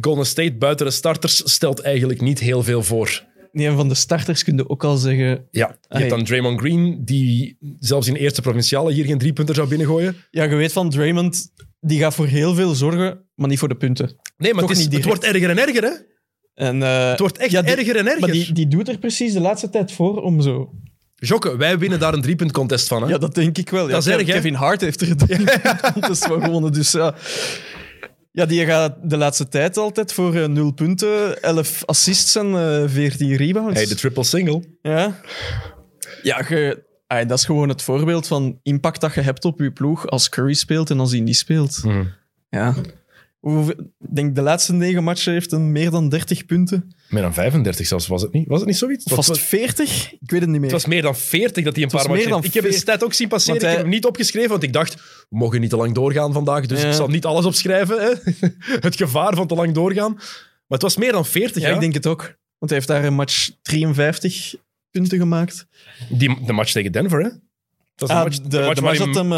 Golden 0.00 0.26
State 0.26 0.52
buiten 0.52 0.86
de 0.86 0.92
starters 0.92 1.52
stelt 1.52 1.80
eigenlijk 1.80 2.20
niet 2.20 2.38
heel 2.38 2.62
veel 2.62 2.82
voor. 2.82 3.26
Nee, 3.52 3.66
en 3.66 3.76
van 3.76 3.88
de 3.88 3.94
starters 3.94 4.44
kun 4.44 4.56
je 4.56 4.68
ook 4.68 4.84
al 4.84 4.96
zeggen... 4.96 5.46
Ja, 5.50 5.78
je 5.88 5.98
hebt 5.98 6.10
dan 6.10 6.24
Draymond 6.24 6.60
Green, 6.60 7.04
die 7.04 7.56
zelfs 7.78 8.06
in 8.06 8.14
de 8.14 8.18
eerste 8.20 8.42
provinciale 8.42 8.92
hier 8.92 9.04
geen 9.04 9.18
drie 9.18 9.32
punter 9.32 9.54
zou 9.54 9.68
binnengooien. 9.68 10.16
Ja, 10.30 10.44
je 10.44 10.56
weet 10.56 10.72
van 10.72 10.90
Draymond, 10.90 11.52
die 11.80 11.98
gaat 11.98 12.14
voor 12.14 12.26
heel 12.26 12.54
veel 12.54 12.74
zorgen, 12.74 13.24
maar 13.34 13.48
niet 13.48 13.58
voor 13.58 13.68
de 13.68 13.76
punten. 13.76 14.16
Nee, 14.36 14.52
maar 14.52 14.60
Toch 14.60 14.70
het, 14.70 14.78
is, 14.78 14.84
niet 14.84 14.94
het 14.94 15.04
wordt 15.04 15.24
erger 15.24 15.50
en 15.50 15.58
erger, 15.58 15.82
hè? 15.82 15.92
En, 16.58 16.82
eh, 16.82 17.08
Het 17.10 17.18
wordt 17.20 17.38
echt 17.38 17.50
ja, 17.50 17.62
die- 17.62 17.76
erger 17.76 17.96
en 17.96 18.06
erger. 18.06 18.20
Maar 18.20 18.30
die, 18.30 18.52
die 18.52 18.68
doet 18.68 18.88
er 18.88 18.98
precies 18.98 19.32
de 19.32 19.40
laatste 19.40 19.70
tijd 19.70 19.92
voor 19.92 20.22
om 20.22 20.40
zo... 20.40 20.70
Jokke, 21.14 21.56
wij 21.56 21.78
winnen 21.78 21.98
daar 21.98 22.14
een 22.14 22.22
driepunt 22.22 22.52
contest 22.52 22.88
van. 22.88 23.02
Hè? 23.02 23.08
Ja, 23.08 23.18
dat 23.18 23.34
denk 23.34 23.58
ik 23.58 23.70
wel. 23.70 23.86
Ja, 23.86 23.92
Dat 23.92 24.06
is 24.06 24.12
erg, 24.12 24.26
hè? 24.26 24.32
Kevin 24.32 24.54
Hart 24.54 24.80
heeft 24.80 25.00
er 25.00 25.16
dat 26.00 26.10
is 26.10 26.26
wel 26.26 26.40
gewonnen. 26.40 26.72
Dus 26.72 26.92
ja. 26.92 27.14
ja, 28.32 28.46
die 28.46 28.64
gaat 28.64 28.96
de 29.02 29.16
laatste 29.16 29.48
tijd 29.48 29.76
altijd 29.76 30.12
voor 30.12 30.34
eh, 30.34 30.48
0 30.48 30.72
punten, 30.72 31.42
11 31.42 31.84
assists 31.84 32.36
en 32.36 32.46
eh 32.54 32.88
14 32.88 33.36
rebounds. 33.36 33.74
Hey, 33.78 33.86
de 33.86 33.94
triple 33.94 34.24
single. 34.24 34.62
Ja, 34.82 35.20
ja 36.22 36.36
ah, 37.06 37.28
dat 37.28 37.38
is 37.38 37.44
gewoon 37.44 37.68
het 37.68 37.82
voorbeeld 37.82 38.26
van 38.26 38.58
impact 38.62 39.00
dat 39.00 39.14
je 39.14 39.20
hebt 39.20 39.44
op 39.44 39.60
je 39.60 39.72
ploeg 39.72 40.06
als 40.06 40.28
Curry 40.28 40.54
speelt 40.54 40.90
en 40.90 41.00
als 41.00 41.10
hij 41.10 41.20
niet 41.20 41.36
speelt. 41.36 41.84
Mhm. 41.84 42.04
Ja. 42.50 42.74
Hoeveel- 43.40 43.74
Ik 44.00 44.14
denk 44.14 44.34
de 44.34 44.42
laatste 44.42 44.72
negen 44.72 45.04
matchen 45.04 45.32
heeft 45.32 45.52
een 45.52 45.72
meer 45.72 45.90
dan 45.90 46.08
30 46.08 46.44
punten. 46.46 46.94
Meer 47.08 47.22
dan 47.22 47.34
35 47.34 47.86
zelfs, 47.86 48.06
was 48.06 48.22
het 48.22 48.32
niet? 48.32 48.48
Was 48.48 48.58
het 48.58 48.68
niet 48.68 48.76
zoiets? 48.78 49.04
Was, 49.14 49.26
Vast 49.26 49.40
40? 49.40 50.12
Ik 50.12 50.30
weet 50.30 50.40
het 50.40 50.48
niet 50.50 50.60
meer. 50.60 50.70
het 50.70 50.72
was 50.72 50.86
meer 50.86 51.02
dan 51.02 51.16
40 51.16 51.64
dat 51.64 51.74
hij 51.74 51.82
een 51.84 51.90
paar 51.90 52.08
matchen. 52.08 52.36
Ik 52.36 52.42
heb 52.42 52.52
de 52.52 52.60
40. 52.60 52.80
stat 52.80 53.04
ook 53.04 53.12
zien 53.12 53.28
passeren. 53.28 53.60
Hij- 53.60 53.68
Ik 53.70 53.74
heb 53.76 53.84
hem 53.86 53.94
niet 53.94 54.04
opgeschreven, 54.04 54.50
want 54.50 54.62
ik 54.62 54.72
dacht, 54.72 54.94
we 55.28 55.36
mogen 55.38 55.60
niet 55.60 55.70
te 55.70 55.76
lang 55.76 55.94
doorgaan 55.94 56.32
vandaag, 56.32 56.66
dus 56.66 56.80
Ja. 56.82 56.88
ik 56.88 56.94
zal 56.94 57.08
niet 57.08 57.24
alles 57.24 57.44
opschrijven. 57.44 58.00
Hè? 58.00 58.12
Het 58.80 58.96
gevaar 58.96 59.34
van 59.34 59.46
te 59.46 59.54
lang 59.54 59.74
doorgaan. 59.74 60.12
Maar 60.14 60.78
het 60.78 60.82
was 60.82 60.96
meer 60.96 61.12
dan 61.12 61.26
40, 61.26 61.62
ja, 61.62 61.68
ja. 61.68 61.74
ik 61.74 61.80
denk 61.80 61.94
het 61.94 62.06
ook. 62.06 62.20
Want 62.58 62.70
hij 62.70 62.74
heeft 62.74 62.86
daar 62.86 63.04
een 63.04 63.14
match 63.14 63.50
53 63.62 64.54
punten 64.90 65.18
gemaakt. 65.18 65.66
Die, 66.08 66.44
de 66.44 66.52
match 66.52 66.72
tegen 66.72 66.92
Denver, 66.92 67.20
hè? 67.22 67.28
Dat 67.98 68.08
Ah, 68.10 68.16
de 68.18 68.22
match, 68.24 68.36
de, 68.40 68.48
de 68.48 68.58
match 68.60 68.74
de 68.74 68.80
match 68.82 68.98
waarin- 68.98 69.12
dat 69.12 69.22
hem 69.22 69.30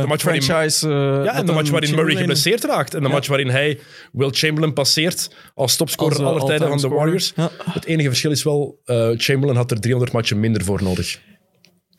de 0.00 0.06
match 0.08 0.22
waarin- 0.22 0.42
franchise... 0.42 0.86
eh, 0.88 0.92
Ja, 0.94 1.22
dat 1.24 1.34
en 1.34 1.46
de 1.46 1.52
match 1.52 1.62
hem 1.64 1.72
waarin 1.72 1.94
Murray 1.94 2.16
geblesseerd 2.16 2.64
raakt. 2.64 2.94
En 2.94 3.00
de 3.02 3.06
Ja. 3.08 3.12
match 3.14 3.28
waarin 3.28 3.48
hij 3.48 3.78
Will 4.12 4.30
Chamberlain 4.30 4.72
passeert 4.72 5.30
als 5.54 5.76
topscorer 5.76 6.12
Als, 6.12 6.20
eh, 6.22 6.26
aller 6.28 6.44
tijden 6.44 6.68
van 6.68 6.76
de 6.78 6.88
Warriors. 6.96 7.32
Ja. 7.36 7.50
Het 7.72 7.84
enige 7.84 8.08
verschil 8.08 8.30
is 8.30 8.42
wel, 8.42 8.80
eh, 8.84 9.10
Chamberlain 9.16 9.56
had 9.56 9.70
er 9.70 9.80
300 9.80 10.12
matchen 10.12 10.40
minder 10.40 10.64
voor 10.64 10.82
nodig. 10.82 11.20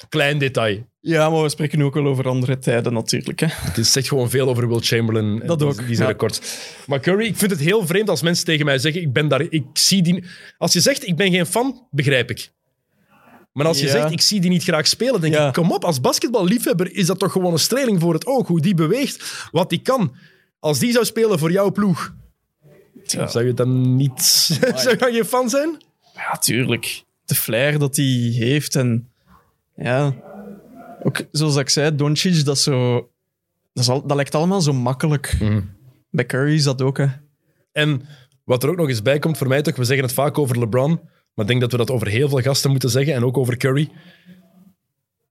Klein 0.09 0.37
detail. 0.37 0.89
ja, 0.99 1.29
maar 1.29 1.41
we 1.41 1.49
spreken 1.49 1.77
nu 1.77 1.83
ook 1.83 1.93
wel 1.93 2.05
over 2.07 2.27
andere 2.27 2.59
tijden 2.59 2.93
natuurlijk. 2.93 3.39
Hè. 3.39 3.47
Het 3.49 3.87
zegt 3.87 4.07
gewoon 4.07 4.29
veel 4.29 4.49
over 4.49 4.67
Will 4.67 4.79
Chamberlain. 4.81 5.41
en 5.41 5.47
Dat 5.47 5.59
die- 5.59 5.67
ook, 5.67 5.77
Die 5.77 5.95
zijn 5.95 6.07
ja. 6.07 6.13
record. 6.13 6.41
Maar 6.87 6.99
Curry, 6.99 7.25
ik 7.25 7.37
vind 7.37 7.51
het 7.51 7.59
heel 7.59 7.85
vreemd 7.85 8.09
als 8.09 8.21
mensen 8.21 8.45
tegen 8.45 8.65
mij 8.65 8.77
zeggen: 8.77 9.01
ik 9.01 9.13
ben 9.13 9.27
daar, 9.27 9.41
ik 9.49 9.63
zie 9.73 10.01
die. 10.01 10.23
Als 10.57 10.73
je 10.73 10.79
zegt: 10.79 11.07
ik 11.07 11.15
ben 11.15 11.31
geen 11.31 11.45
fan, 11.45 11.87
begrijp 11.91 12.29
ik. 12.29 12.51
Maar 13.51 13.65
als 13.65 13.79
je 13.79 13.85
Ja. 13.85 13.91
zegt: 13.91 14.11
ik 14.11 14.21
zie 14.21 14.41
die 14.41 14.49
niet 14.49 14.63
graag 14.63 14.87
spelen, 14.87 15.21
denk 15.21 15.33
Ja. 15.33 15.47
ik: 15.47 15.53
kom 15.53 15.71
op, 15.71 15.83
als 15.83 16.01
basketballiefhebber 16.01 16.95
is 16.95 17.05
dat 17.05 17.19
toch 17.19 17.31
gewoon 17.31 17.51
een 17.53 17.59
streling 17.59 17.99
voor 18.01 18.13
het 18.13 18.25
oog. 18.25 18.47
Hoe 18.47 18.61
die 18.61 18.73
beweegt, 18.75 19.47
wat 19.51 19.69
die 19.69 19.81
kan. 19.81 20.15
Als 20.59 20.79
die 20.79 20.91
zou 20.91 21.05
spelen 21.05 21.39
voor 21.39 21.51
jouw 21.51 21.71
ploeg, 21.71 22.13
zou 23.03 23.45
je 23.45 23.53
dan 23.53 23.95
niet. 23.95 24.21
zou 24.75 24.89
je 24.89 24.95
dan 24.97 25.11
geen 25.11 25.25
fan 25.25 25.49
zijn? 25.49 25.81
Ja, 26.15 26.37
tuurlijk. 26.37 27.03
De 27.25 27.35
flair 27.35 27.79
dat 27.79 27.95
hij 27.95 28.05
heeft 28.33 28.75
en... 28.75 29.09
Ja... 29.75 30.13
Ook 31.03 31.21
zoals 31.31 31.55
ik 31.55 31.69
zei, 31.69 31.95
Doncic, 31.95 32.45
dat 32.45 32.59
zo... 32.59 32.93
Dat, 33.73 33.83
is 33.83 33.89
al, 33.89 34.05
dat 34.07 34.15
lijkt 34.15 34.35
allemaal 34.35 34.61
zo 34.61 34.73
makkelijk. 34.73 35.37
Mhm. 35.39 35.61
Bij 36.09 36.25
Curry 36.25 36.53
is 36.53 36.63
dat 36.63 36.81
ook, 36.81 36.97
hè. 36.97 37.05
En 37.71 38.01
wat 38.43 38.63
er 38.63 38.69
ook 38.69 38.75
nog 38.77 38.87
eens 38.87 39.01
bij 39.01 39.19
komt 39.19 39.37
voor 39.37 39.47
mij 39.47 39.61
toch, 39.61 39.75
we 39.75 39.83
zeggen 39.83 40.05
het 40.05 40.13
vaak 40.13 40.37
over 40.37 40.59
LeBron, 40.59 40.99
maar 41.33 41.45
ik 41.45 41.47
denk 41.47 41.61
dat 41.61 41.71
we 41.71 41.77
dat 41.77 41.91
over 41.91 42.07
heel 42.07 42.29
veel 42.29 42.39
gasten 42.39 42.71
moeten 42.71 42.89
zeggen 42.89 43.13
en 43.13 43.23
ook 43.23 43.37
over 43.37 43.57
Curry. 43.57 43.89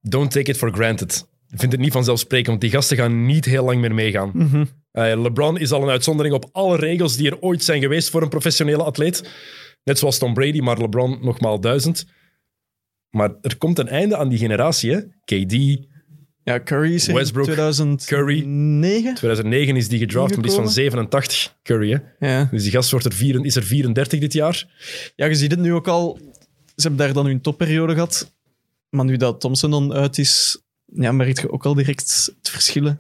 Don't 0.01 0.31
take 0.31 0.51
it 0.51 0.57
for 0.57 0.73
granted. 0.73 1.29
Ik 1.49 1.59
vind 1.59 1.73
het 1.73 1.81
niet 1.81 1.93
vanzelfsprekend, 1.93 2.47
want 2.47 2.61
die 2.61 2.71
gasten 2.71 2.97
gaan 2.97 3.27
niet 3.27 3.45
heel 3.45 3.65
lang 3.65 3.81
meer 3.81 3.95
meegaan. 3.95 4.33
Eh, 4.91 5.23
LeBron 5.23 5.59
is 5.59 5.73
al 5.73 5.83
een 5.83 5.89
uitzondering 5.89 6.35
op 6.35 6.49
alle 6.53 6.77
regels 6.77 7.17
die 7.17 7.31
er 7.31 7.41
ooit 7.41 7.65
zijn 7.65 7.81
geweest 7.81 8.11
voor 8.11 8.23
een 8.23 8.29
professionele 8.29 8.83
atleet. 8.83 9.31
Net 9.85 9.99
zoals 9.99 10.19
Tom 10.19 10.35
Brady, 10.35 10.61
maar 10.61 10.79
LeBron 10.79 11.19
nogmaals 11.23 11.61
duizend. 11.61 12.07
Maar 13.11 13.35
er 13.41 13.59
komt 13.59 13.79
een 13.79 13.89
einde 13.89 14.17
aan 14.17 14.29
die 14.29 14.39
generatie. 14.39 14.93
Hè? 14.93 15.01
KD, 15.25 15.87
Ja, 16.45 16.61
Curry 16.63 16.95
is 16.95 17.09
in 17.09 17.15
Westbrook, 17.15 17.45
2009. 17.45 19.15
2009 19.15 19.77
is 19.77 19.89
die 19.89 19.99
gedraft, 19.99 20.31
maar 20.31 20.43
die 20.43 20.51
is 20.51 20.57
van 20.57 20.71
87, 20.71 21.57
Curry. 21.63 22.03
Hè? 22.19 22.29
Ja. 22.33 22.49
Dus 22.51 22.63
die 22.63 22.73
gast 22.73 22.91
wordt 22.91 23.07
er 23.07 23.13
vier, 23.13 23.45
is 23.45 23.57
er 23.57 23.63
34 23.63 24.21
dit 24.21 24.33
jaar. 24.33 24.67
ja, 25.17 25.27
je 25.27 25.35
ziet 25.35 25.51
het 25.51 25.61
nu 25.61 25.73
ook 25.75 25.89
al. 25.89 26.19
Ze 26.77 26.87
hebben 26.89 27.07
daar 27.07 27.13
dan 27.13 27.27
hun 27.27 27.41
topperiode 27.41 27.93
gehad. 27.93 28.33
Maar 28.91 29.05
nu 29.05 29.17
dat 29.17 29.41
Thompson 29.41 29.71
dan 29.71 29.93
uit 29.93 30.19
is, 30.19 30.63
ja, 30.85 31.13
merk 31.13 31.41
je 31.41 31.53
ook 31.53 31.67
al 31.67 31.75
direct 31.75 32.31
het 32.39 32.51
verschillen. 32.51 32.97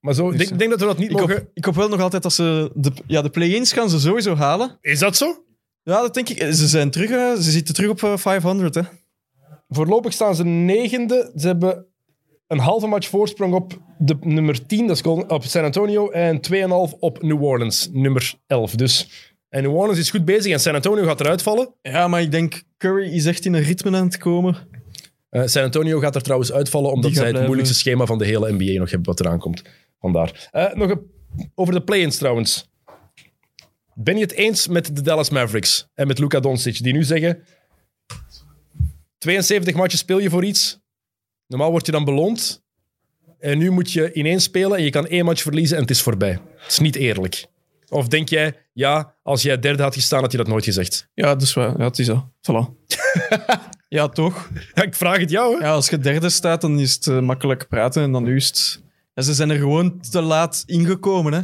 Maar 0.00 0.14
zo, 0.14 0.24
ik 0.30 0.30
Dus, 0.30 0.38
denk, 0.38 0.50
ik 0.50 0.58
denk 0.58 0.70
dat 0.70 0.80
we 0.80 0.86
dat 0.86 0.98
niet 0.98 1.10
Ik 1.10 1.16
mogen... 1.16 1.34
hoop, 1.34 1.50
ik 1.54 1.64
hoop 1.64 1.74
wel 1.74 1.88
nog 1.88 2.00
altijd 2.00 2.22
dat 2.22 2.32
ze... 2.32 2.70
De, 2.74 2.92
ja, 3.06 3.22
de 3.22 3.30
play-ins 3.30 3.72
gaan 3.72 3.90
ze 3.90 4.00
sowieso 4.00 4.34
halen. 4.34 4.78
Is 4.80 4.98
dat 4.98 5.16
zo? 5.16 5.44
Ja, 5.82 6.00
dat 6.00 6.14
denk 6.14 6.28
ik. 6.28 6.38
Ze 6.38 6.68
zijn 6.68 6.90
terug, 6.90 7.10
hè. 7.10 7.42
ze 7.42 7.50
zitten 7.50 7.74
terug 7.74 7.90
op 7.90 8.02
eh, 8.02 8.16
500, 8.16 8.74
hè. 8.74 8.82
Voorlopig 9.68 10.12
staan 10.12 10.34
ze 10.36 10.44
negende. 10.44 11.32
Ze 11.36 11.46
hebben 11.46 11.86
een 12.54 12.60
halve 12.64 12.86
match 12.86 13.08
voorsprong 13.08 13.54
op 13.54 13.78
de 13.98 14.16
nummer 14.20 14.66
10, 14.66 14.86
dat 14.86 14.96
is 14.96 15.02
op 15.06 15.44
San 15.44 15.64
Antonio, 15.64 16.10
en 16.10 16.40
2,5 16.40 16.98
op 16.98 17.22
New 17.22 17.42
Orleans, 17.42 17.88
nummer 17.92 18.34
11. 18.46 18.74
Dus, 18.74 19.08
en 19.48 19.62
New 19.62 19.74
Orleans 19.76 19.98
is 19.98 20.10
goed 20.10 20.24
bezig 20.24 20.52
en 20.52 20.60
San 20.60 20.74
Antonio 20.74 21.04
gaat 21.04 21.20
eruit 21.20 21.42
vallen. 21.42 21.74
Ja, 21.82 22.08
maar 22.08 22.20
ik 22.22 22.30
denk 22.30 22.62
Curry 22.76 23.12
is 23.12 23.26
echt 23.26 23.44
in 23.44 23.54
een 23.54 23.62
ritme 23.62 23.96
aan 23.96 24.04
het 24.06 24.18
komen. 24.18 24.56
Eh, 25.28 25.42
San 25.44 25.62
Antonio 25.62 25.98
gaat 25.98 26.14
er 26.14 26.22
trouwens 26.22 26.52
uitvallen, 26.52 26.92
omdat 26.92 27.04
zij 27.04 27.12
het 27.12 27.22
blijven. 27.22 27.44
moeilijkste 27.44 27.78
schema 27.78 28.06
van 28.06 28.18
de 28.18 28.24
hele 28.24 28.52
NBA 28.52 28.78
nog 28.78 28.90
hebben 28.90 29.08
wat 29.08 29.20
eraan 29.20 29.38
komt. 29.38 29.62
Vandaar. 30.00 30.48
Eh, 30.50 30.74
nog 30.74 30.90
een- 30.90 31.10
over 31.54 31.74
de 31.74 31.82
play-ins 31.82 32.16
trouwens. 32.16 32.68
Ben 33.94 34.14
je 34.16 34.20
het 34.22 34.32
eens 34.32 34.68
met 34.68 34.96
de 34.96 35.02
Dallas 35.02 35.30
Mavericks 35.30 35.88
en 35.94 36.06
met 36.06 36.18
Luka 36.18 36.40
Doncic, 36.40 36.82
die 36.82 36.92
nu 36.92 37.04
zeggen 37.04 37.42
72 39.18 39.74
matchen 39.74 39.98
speel 39.98 40.18
je 40.18 40.30
voor 40.30 40.44
iets. 40.44 40.80
Normaal 41.46 41.70
word 41.70 41.86
je 41.86 41.92
dan 41.92 42.04
beloond. 42.04 42.62
En 43.38 43.58
nu 43.58 43.70
moet 43.70 43.92
je 43.92 44.12
ineens 44.12 44.44
spelen 44.44 44.78
en 44.78 44.84
je 44.84 44.90
kan 44.90 45.06
één 45.06 45.24
match 45.24 45.42
verliezen 45.42 45.76
en 45.76 45.82
het 45.82 45.90
is 45.90 46.02
voorbij. 46.02 46.40
Het 46.56 46.70
is 46.70 46.78
niet 46.78 46.96
eerlijk. 46.96 47.46
Of 47.88 48.08
denk 48.08 48.28
jij, 48.28 48.56
ja, 48.72 49.14
als 49.22 49.42
jij 49.42 49.58
derde 49.58 49.82
had 49.82 49.94
gestaan, 49.94 50.20
had 50.20 50.30
je 50.32 50.38
dat 50.38 50.46
nooit 50.46 50.64
gezegd? 50.64 51.08
Ja, 51.14 51.34
dus 51.34 51.54
wel. 51.54 51.74
Ja, 51.78 51.84
het 51.84 51.98
is 51.98 52.06
zo. 52.06 52.30
Voilà. 52.40 52.88
ja, 53.88 54.08
toch? 54.08 54.50
Ja, 54.74 54.82
ik 54.82 54.94
vraag 54.94 55.18
het 55.18 55.30
jou, 55.30 55.56
hè? 55.58 55.64
Ja, 55.64 55.72
als 55.72 55.88
je 55.88 55.98
derde 55.98 56.28
staat, 56.28 56.60
dan 56.60 56.78
is 56.78 56.94
het 56.94 57.06
eh, 57.06 57.20
makkelijk 57.20 57.68
praten. 57.68 58.02
En 58.02 58.12
dan 58.12 58.22
nu 58.22 58.36
is 58.36 58.46
het... 58.46 58.82
Ja, 59.14 59.22
ze 59.22 59.34
zijn 59.34 59.50
er 59.50 59.58
gewoon 59.58 60.00
te 60.00 60.22
laat 60.22 60.62
ingekomen, 60.66 61.32
hè. 61.32 61.40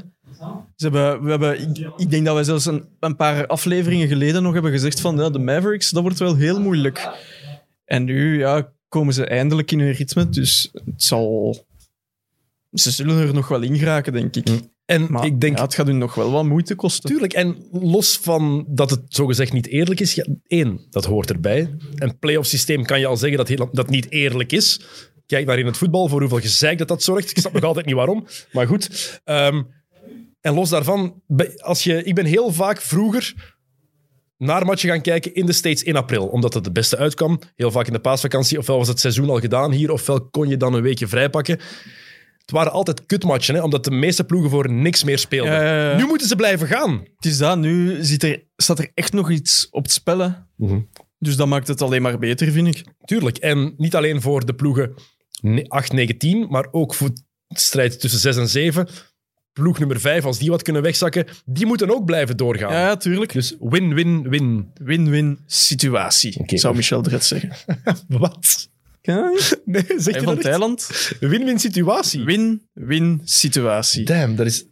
Ze 0.76 0.88
hebben, 0.88 1.22
we 1.22 1.30
hebben, 1.30 1.60
ik, 1.60 1.90
ik 1.96 2.10
denk 2.10 2.24
dat 2.24 2.34
wij 2.34 2.44
zelfs 2.44 2.66
een, 2.66 2.84
een 3.00 3.16
paar 3.16 3.46
afleveringen 3.46 4.08
geleden 4.08 4.42
nog 4.42 4.52
hebben 4.52 4.70
gezegd 4.70 5.00
van 5.00 5.16
ja, 5.16 5.30
de 5.30 5.38
Mavericks, 5.38 5.90
dat 5.90 6.02
wordt 6.02 6.18
wel 6.18 6.36
heel 6.36 6.60
moeilijk. 6.60 7.08
En 7.84 8.04
nu 8.04 8.38
ja, 8.38 8.72
komen 8.90 9.14
ze 9.14 9.24
eindelijk 9.24 9.70
in 9.70 9.80
hun 9.80 9.92
ritme, 9.92 10.28
dus 10.28 10.70
het 10.72 11.02
zal... 11.02 11.56
Ze 12.72 12.90
zullen 12.90 13.16
er 13.26 13.34
nog 13.34 13.48
wel 13.48 13.62
in 13.62 13.78
geraken, 13.78 14.12
denk 14.12 14.36
ik. 14.36 14.48
En 14.84 15.06
Maar 15.08 15.24
ik 15.24 15.40
denk, 15.40 15.56
ja, 15.56 15.62
het 15.62 15.74
gaat 15.74 15.86
hun 15.86 15.98
nog 15.98 16.14
wel 16.14 16.30
wat 16.30 16.44
moeite 16.44 16.74
kosten. 16.74 17.10
Tuurlijk, 17.10 17.32
en 17.32 17.56
los 17.72 18.16
van 18.16 18.64
dat 18.68 18.90
het 18.90 19.02
zogezegd 19.08 19.52
niet 19.52 19.66
eerlijk 19.66 20.00
is, 20.00 20.14
ja, 20.14 20.26
één, 20.46 20.80
dat 20.90 21.04
hoort 21.04 21.30
erbij. 21.30 21.76
Een 21.94 22.18
playoff 22.18 22.48
systeem 22.48 22.84
kan 22.84 23.00
je 23.00 23.06
al 23.06 23.16
zeggen 23.16 23.38
dat 23.38 23.48
heel- 23.48 23.68
dat 23.72 23.90
niet 23.90 24.10
eerlijk 24.10 24.52
is. 24.52 24.80
Kijk 25.26 25.46
naar 25.46 25.58
in 25.58 25.66
het 25.66 25.76
voetbal, 25.76 26.08
voor 26.08 26.20
hoeveel 26.20 26.40
gezeik 26.40 26.78
dat 26.78 26.88
dat 26.88 27.02
zorgt. 27.02 27.30
Ik 27.30 27.38
snap 27.38 27.52
nog 27.52 27.62
altijd 27.70 27.86
niet 27.86 27.94
waarom, 27.94 28.26
maar 28.52 28.66
goed. 28.66 29.20
Ehm, 29.24 29.62
en 30.40 30.54
los 30.54 30.68
daarvan, 30.70 31.22
als 31.56 31.84
je, 31.84 32.02
ik 32.02 32.14
ben 32.14 32.24
heel 32.26 32.52
vaak 32.52 32.80
vroeger 32.80 33.56
naar 34.40 34.66
matchen 34.66 34.88
gaan 34.88 35.00
kijken 35.00 35.34
in 35.34 35.46
de 35.46 35.52
States 35.52 35.82
in 35.82 35.96
april, 35.96 36.26
omdat 36.26 36.54
het 36.54 36.64
het 36.64 36.74
beste 36.74 36.96
uitkwam. 36.96 37.38
Heel 37.56 37.70
vaak 37.70 37.86
in 37.86 37.92
de 37.92 37.98
paasvakantie, 37.98 38.58
ofwel 38.58 38.76
was 38.76 38.88
het 38.88 39.00
seizoen 39.00 39.30
al 39.30 39.40
gedaan 39.40 39.72
hier, 39.72 39.90
ofwel 39.92 40.28
kon 40.28 40.48
je 40.48 40.56
dan 40.56 40.74
een 40.74 40.82
weekje 40.82 41.06
vrijpakken. 41.08 41.58
Het 42.38 42.50
waren 42.50 42.72
altijd 42.72 43.06
kutmatchen, 43.06 43.54
hè, 43.54 43.62
omdat 43.62 43.84
de 43.84 43.90
meeste 43.90 44.24
ploegen 44.24 44.50
voor 44.50 44.70
niks 44.72 45.04
meer 45.04 45.18
speelden. 45.18 45.52
Ja, 45.52 45.62
ja, 45.62 45.90
ja. 45.90 45.96
Nu 45.96 46.06
moeten 46.06 46.28
ze 46.28 46.36
blijven 46.36 46.66
gaan. 46.66 47.00
Het 47.16 47.24
is 47.24 47.38
dat, 47.38 47.58
nu 47.58 48.04
zit 48.04 48.22
er, 48.22 48.42
staat 48.56 48.78
er 48.78 48.90
echt 48.94 49.12
nog 49.12 49.30
iets 49.30 49.68
op 49.70 49.82
het 49.82 49.92
spellen. 49.92 50.48
Dus 51.18 51.36
dat 51.36 51.46
maakt 51.46 51.68
het 51.68 51.82
alleen 51.82 52.02
maar 52.02 52.18
beter, 52.18 52.52
vind 52.52 52.66
ik. 52.66 52.84
Tuurlijk. 53.04 53.38
En 53.38 53.74
niet 53.76 53.94
alleen 53.96 54.20
voor 54.20 54.46
de 54.46 54.54
ploegen 54.54 54.94
ne- 55.40 55.68
8, 55.68 55.92
9, 55.92 56.18
10, 56.18 56.46
maar 56.48 56.68
ook 56.70 56.94
voor 56.94 57.08
de 57.14 57.22
strijd 57.48 58.00
tussen 58.00 58.20
6 58.20 58.36
en 58.36 58.48
7. 58.48 58.88
Ploeg 59.52 59.78
nummer 59.78 60.00
5, 60.00 60.24
als 60.24 60.38
die 60.38 60.50
wat 60.50 60.62
kunnen 60.62 60.82
wegzakken, 60.82 61.26
die 61.44 61.66
moeten 61.66 61.90
ook 61.94 62.04
blijven 62.04 62.36
doorgaan. 62.36 62.72
Ja, 62.72 62.80
ja 62.80 62.96
tuurlijk. 62.96 63.32
Dus 63.32 63.56
win, 63.60 63.94
win, 63.94 64.28
win. 64.28 64.70
Win-win 64.74 65.38
situatie, 65.46 66.42
zou 66.46 66.76
Michel 66.76 67.02
Dret 67.02 67.24
zeggen. 67.24 67.50
Wat? 68.08 68.68
Nee, 69.64 69.84
zeg 69.96 70.14
je 70.14 70.22
van? 70.22 70.38
Thailand. 70.38 70.88
Win-win 71.20 71.58
situatie. 71.58 72.24
Win-win 72.24 73.20
situatie. 73.24 74.04
Damn, 74.04 74.36
dat 74.36 74.46
is... 74.46 74.64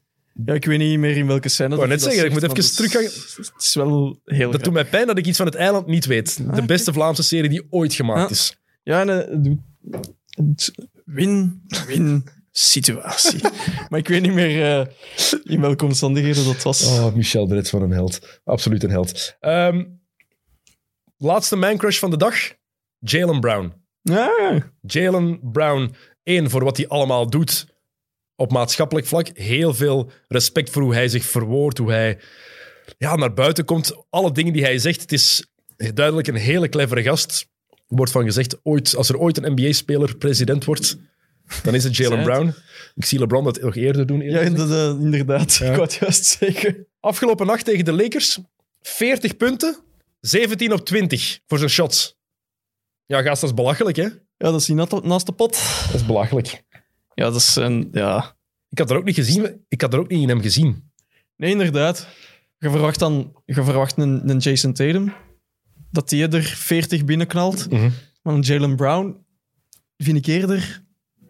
Ja, 0.44 0.54
ik 0.54 0.64
weet 0.64 0.78
niet 0.78 0.98
meer 0.98 1.16
in 1.16 1.26
welke 1.26 1.48
scène 1.48 1.68
wou 1.76 1.80
dat 1.80 1.88
net 1.88 2.00
zeggen, 2.02 2.24
ik 2.24 2.30
moet 2.32 2.42
even 2.42 2.54
dat 2.54 2.64
is- 2.64 2.78
Het 3.36 3.62
is 3.62 3.74
wel 3.74 4.20
heel 4.24 4.50
Dat 4.50 4.64
doet 4.64 4.72
mij 4.72 4.84
pijn 4.84 5.06
dat 5.06 5.18
ik 5.18 5.26
iets 5.26 5.36
van 5.36 5.46
het 5.46 5.54
eiland 5.54 5.86
niet 5.86 6.06
weet. 6.06 6.54
De 6.54 6.62
beste 6.62 6.92
Vlaamse 6.92 7.22
serie 7.22 7.48
die 7.50 7.66
ooit 7.70 7.94
gemaakt 7.94 8.20
Ja. 8.20 8.34
is. 8.34 8.58
Ja, 8.82 9.00
en 9.00 9.08
het 9.08 9.44
doet- 9.44 9.60
het- 10.28 10.72
Win-win 11.04 12.24
situatie. 12.50 13.40
maar 13.88 13.98
ik 13.98 14.08
weet 14.08 14.22
niet 14.22 14.32
meer 14.32 14.80
eh, 14.80 14.86
in 15.42 15.60
welke 15.60 15.84
omstandigheden 15.84 16.44
dat 16.44 16.62
was. 16.62 16.86
Oh, 16.86 17.14
Michel 17.14 17.46
Brett 17.46 17.68
van 17.68 17.82
een 17.82 17.90
held. 17.90 18.40
Absoluut 18.44 18.82
een 18.82 18.90
held. 18.90 19.36
Ehm, 19.40 19.84
laatste 21.16 21.56
mancrush 21.56 21.98
van 21.98 22.10
de 22.10 22.16
dag. 22.16 22.34
Jalen 22.98 23.40
Brown. 23.40 23.72
Ja, 24.02 24.72
Jalen 24.80 25.40
Brown, 25.42 25.94
één, 26.22 26.50
voor 26.50 26.64
wat 26.64 26.76
hij 26.76 26.88
allemaal 26.88 27.30
doet 27.30 27.66
op 28.36 28.52
maatschappelijk 28.52 29.06
vlak. 29.06 29.28
Heel 29.32 29.74
veel 29.74 30.10
respect 30.28 30.70
voor 30.70 30.82
hoe 30.82 30.94
hij 30.94 31.08
zich 31.08 31.24
verwoordt, 31.24 31.78
hoe 31.78 31.90
hij 31.90 32.18
ja, 32.98 33.16
naar 33.16 33.34
buiten 33.34 33.64
komt. 33.64 34.06
Alle 34.10 34.32
dingen 34.32 34.52
die 34.52 34.62
hij 34.62 34.78
zegt, 34.78 35.00
het 35.00 35.12
is 35.12 35.46
duidelijk 35.76 36.26
een 36.26 36.34
hele 36.34 36.68
clevere 36.68 37.02
gast. 37.02 37.48
Er 37.68 37.96
wordt 37.96 38.12
van 38.12 38.24
gezegd, 38.24 38.56
ooit, 38.62 38.96
als 38.96 39.08
er 39.08 39.18
ooit 39.18 39.36
een 39.36 39.52
NBA-speler 39.52 40.16
president 40.16 40.64
wordt, 40.64 40.98
dan 41.62 41.74
is 41.74 41.84
het 41.84 41.96
Jalen. 41.96 42.22
Brown. 42.22 42.54
Ik 42.94 43.04
zie 43.04 43.18
LeBron 43.18 43.44
dat 43.44 43.60
nog 43.60 43.76
eerder 43.76 44.06
doen. 44.06 44.20
eerlijk 44.20 44.58
ja 44.58 44.66
dat, 44.66 44.98
inderdaad. 45.00 45.52
Ik 45.54 45.68
wou 45.68 45.80
het 45.82 45.94
juist 45.94 46.24
zeggen. 46.24 46.86
Afgelopen 47.00 47.46
nacht 47.46 47.64
tegen 47.64 47.84
de 47.84 47.92
Lakers, 47.92 48.38
40 48.82 49.36
punten, 49.36 49.76
17 50.20 50.72
op 50.72 50.84
20 50.84 51.40
voor 51.46 51.58
zijn 51.58 51.70
shots. 51.70 52.16
Ja, 53.06 53.22
gast, 53.22 53.40
dat 53.40 53.50
is 53.50 53.56
belachelijk, 53.56 53.96
hè? 53.96 54.02
Ja, 54.02 54.10
dat 54.50 54.60
is 54.60 54.68
naast- 54.68 55.02
naast 55.02 55.26
de 55.26 55.32
pot. 55.32 55.52
Dat 55.86 55.94
is 56.00 56.06
belachelijk. 56.06 56.62
Ja, 57.14 57.24
dat 57.24 57.34
is 57.36 57.56
een... 57.56 57.88
Ja. 57.92 58.36
Ik 58.68 58.78
had 58.78 58.90
er 58.90 58.96
ook 58.96 59.04
niet 59.04 59.14
gezien. 59.14 59.64
Ik 59.68 59.80
had 59.80 59.92
er 59.92 59.98
ook 59.98 60.08
niet 60.08 60.22
in 60.22 60.28
hem 60.28 60.40
gezien. 60.40 60.90
Nee, 61.36 61.50
inderdaad. 61.50 62.06
Je 62.58 62.70
verwacht 62.70 62.98
dan 62.98 63.32
je 63.44 63.54
verwacht 63.54 63.96
een, 63.96 64.28
een 64.28 64.38
Jason 64.38 64.72
Tatum, 64.72 65.12
dat 65.90 66.08
die 66.08 66.28
er 66.28 66.42
40 66.42 67.04
binnenknalt. 67.04 67.70
Mhm. 67.70 67.90
Maar 68.22 68.34
een 68.34 68.40
Jalen 68.40 68.76
Brown 68.76 69.24
vind 69.96 70.16
ik 70.18 70.26
eerder... 70.26 70.86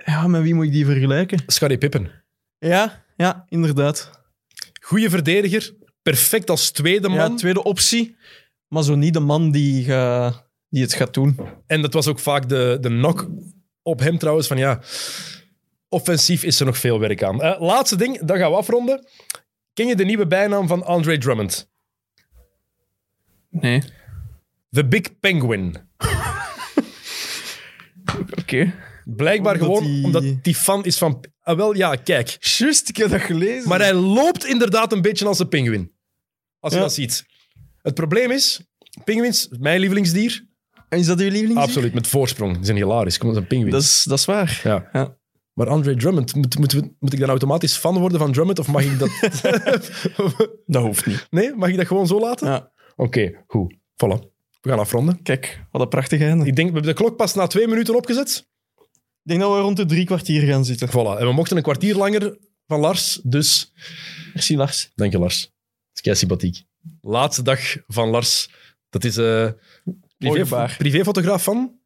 Ja, 0.09 0.27
met 0.27 0.43
wie 0.43 0.55
moet 0.55 0.65
ik 0.65 0.73
die 0.73 0.85
vergelijken? 0.85 1.43
Scottie 1.47 1.79
Pippen. 1.79 2.11
Ja, 2.59 3.05
ja, 3.17 3.45
inderdaad. 3.49 4.11
Goeie 4.81 5.11
verdediger. 5.11 5.75
Perfect 6.03 6.51
als 6.51 6.71
tweede 6.71 7.09
man. 7.09 7.31
Ja, 7.31 7.35
tweede 7.35 7.63
optie. 7.63 8.17
Maar 8.69 8.83
zo 8.83 8.95
niet 8.95 9.15
de 9.15 9.21
man 9.21 9.51
die, 9.51 9.85
ga, 9.85 10.35
die 10.69 10.83
het 10.83 10.95
gaat 10.95 11.15
doen. 11.15 11.39
En 11.67 11.83
dat 11.83 11.93
was 11.93 12.07
ook 12.07 12.19
vaak 12.19 12.49
de, 12.49 12.79
de 12.81 12.89
knock 12.89 13.29
op 13.83 13.99
hem 13.99 14.19
trouwens. 14.19 14.47
Van 14.47 14.59
ja, 14.59 14.81
offensief 15.89 16.43
is 16.43 16.61
er 16.61 16.67
nog 16.67 16.79
veel 16.79 16.99
werk 16.99 17.23
aan. 17.23 17.43
Eh, 17.43 17.61
laatste 17.61 17.97
ding, 17.97 18.21
dan 18.21 18.39
gaan 18.39 18.51
we 18.51 18.57
afronden. 18.57 19.07
Ken 19.73 19.87
je 19.87 19.97
de 19.97 20.05
nieuwe 20.05 20.27
bijnaam 20.27 20.69
van 20.69 20.85
Andre 20.85 21.19
Drummond? 21.19 21.71
Nee. 23.51 23.83
The 24.71 24.85
Big 24.85 25.19
Penguin. 25.21 25.77
Oké. 28.41 28.75
Blijkbaar 29.17 29.53
Omdat 29.61 29.69
gewoon 29.77 29.93
die- 29.93 30.05
omdat 30.05 30.25
hij 30.43 30.55
fan 30.55 30.85
is 30.85 30.99
van... 30.99 31.25
Ah, 31.43 31.57
wel, 31.57 31.75
ja, 31.77 31.95
kijk. 31.95 32.37
Juist, 32.41 32.89
ik 32.89 32.97
heb 32.97 33.11
dat 33.11 33.21
gelezen. 33.21 33.69
Maar 33.69 33.79
hij 33.81 33.95
loopt 33.95 34.45
inderdaad 34.47 34.93
een 34.93 35.03
beetje 35.03 35.27
als 35.27 35.39
een 35.39 35.49
pinguïn. 35.49 35.93
Als 36.61 36.73
je 36.73 36.79
Ja. 36.79 36.85
dat 36.85 36.95
ziet. 36.95 37.25
Het 37.83 37.95
probleem 37.95 38.31
is, 38.31 38.61
pinguïns, 39.05 39.49
mijn 39.59 39.81
lievelingsdier, 39.81 40.47
En 40.89 40.99
is 40.99 41.07
dat 41.07 41.21
uw 41.21 41.31
lievelings? 41.31 41.61
absoluut 41.63 41.95
met 41.95 42.07
voorsprong. 42.07 42.55
Die 42.57 42.65
zijn 42.65 42.77
hilarisch. 42.77 43.19
Kom, 43.19 43.27
dat 43.29 43.37
is 43.37 43.43
een 43.43 43.49
pinguïn. 43.49 43.71
Dat 43.73 43.83
is, 43.83 44.05
dat 44.09 44.19
is 44.19 44.25
waar. 44.25 44.61
Ja. 44.65 44.89
Ja. 44.93 45.17
Maar 45.53 45.69
Andre 45.69 45.97
Drummond, 45.97 46.35
moet, 46.35 46.59
moet, 46.59 46.75
moet 46.99 47.13
ik 47.13 47.19
dan 47.19 47.29
automatisch 47.29 47.77
fan 47.77 47.99
worden 47.99 48.19
van 48.19 48.33
Drummond? 48.33 48.59
Of 48.59 48.69
mag 48.69 48.85
ik 48.85 48.99
dat... 48.99 49.11
Dat 50.67 50.83
hoeft 50.83 51.07
niet. 51.07 51.27
nee, 51.31 51.55
mag 51.55 51.69
ik 51.69 51.77
dat 51.77 51.87
gewoon 51.87 52.07
zo 52.07 52.21
laten? 52.21 52.49
Ja. 52.49 52.71
Oké, 52.97 53.45
goed. 53.47 53.75
Voilà. 53.75 54.37
We 54.61 54.69
gaan 54.71 54.79
afronden. 54.79 55.23
Kijk, 55.23 55.65
wat 55.71 55.81
een 55.83 55.89
prachtig 55.89 56.21
einde. 56.21 56.47
Ik 56.47 56.57
denk, 56.57 56.69
we 56.69 56.75
hebben 56.75 56.95
de 56.97 57.03
klok 57.03 57.17
pas 57.17 57.35
na 57.35 57.47
twee 57.47 57.69
minuten 57.69 57.97
opgezet. 57.97 58.47
Ik 59.29 59.35
denk 59.35 59.47
dat 59.47 59.57
we 59.57 59.63
rond 59.63 59.77
de 59.77 59.87
drie 59.87 60.05
kwartier 60.05 60.43
gaan 60.43 60.65
zitten. 60.65 60.89
Voilà. 60.89 61.21
En 61.21 61.27
we 61.27 61.33
mochten 61.33 61.57
een 61.57 61.63
kwartier 61.63 61.97
langer 61.97 62.39
van 62.67 62.81
Lars, 62.81 63.21
dus... 63.23 63.73
Merci, 64.35 64.57
Lars. 64.57 64.91
Dank 64.95 65.13
je, 65.13 65.19
Lars. 65.19 65.41
Dat 65.41 65.51
is 65.95 66.01
kei 66.01 66.17
sympathiek. 66.17 66.65
Laatste 67.01 67.43
dag 67.43 67.61
van 67.87 68.09
Lars. 68.09 68.51
Dat 68.89 69.05
is 69.05 69.17
eh 69.17 69.49
privé, 70.19 70.67
privéfotograaf 70.79 71.43
van... 71.43 71.78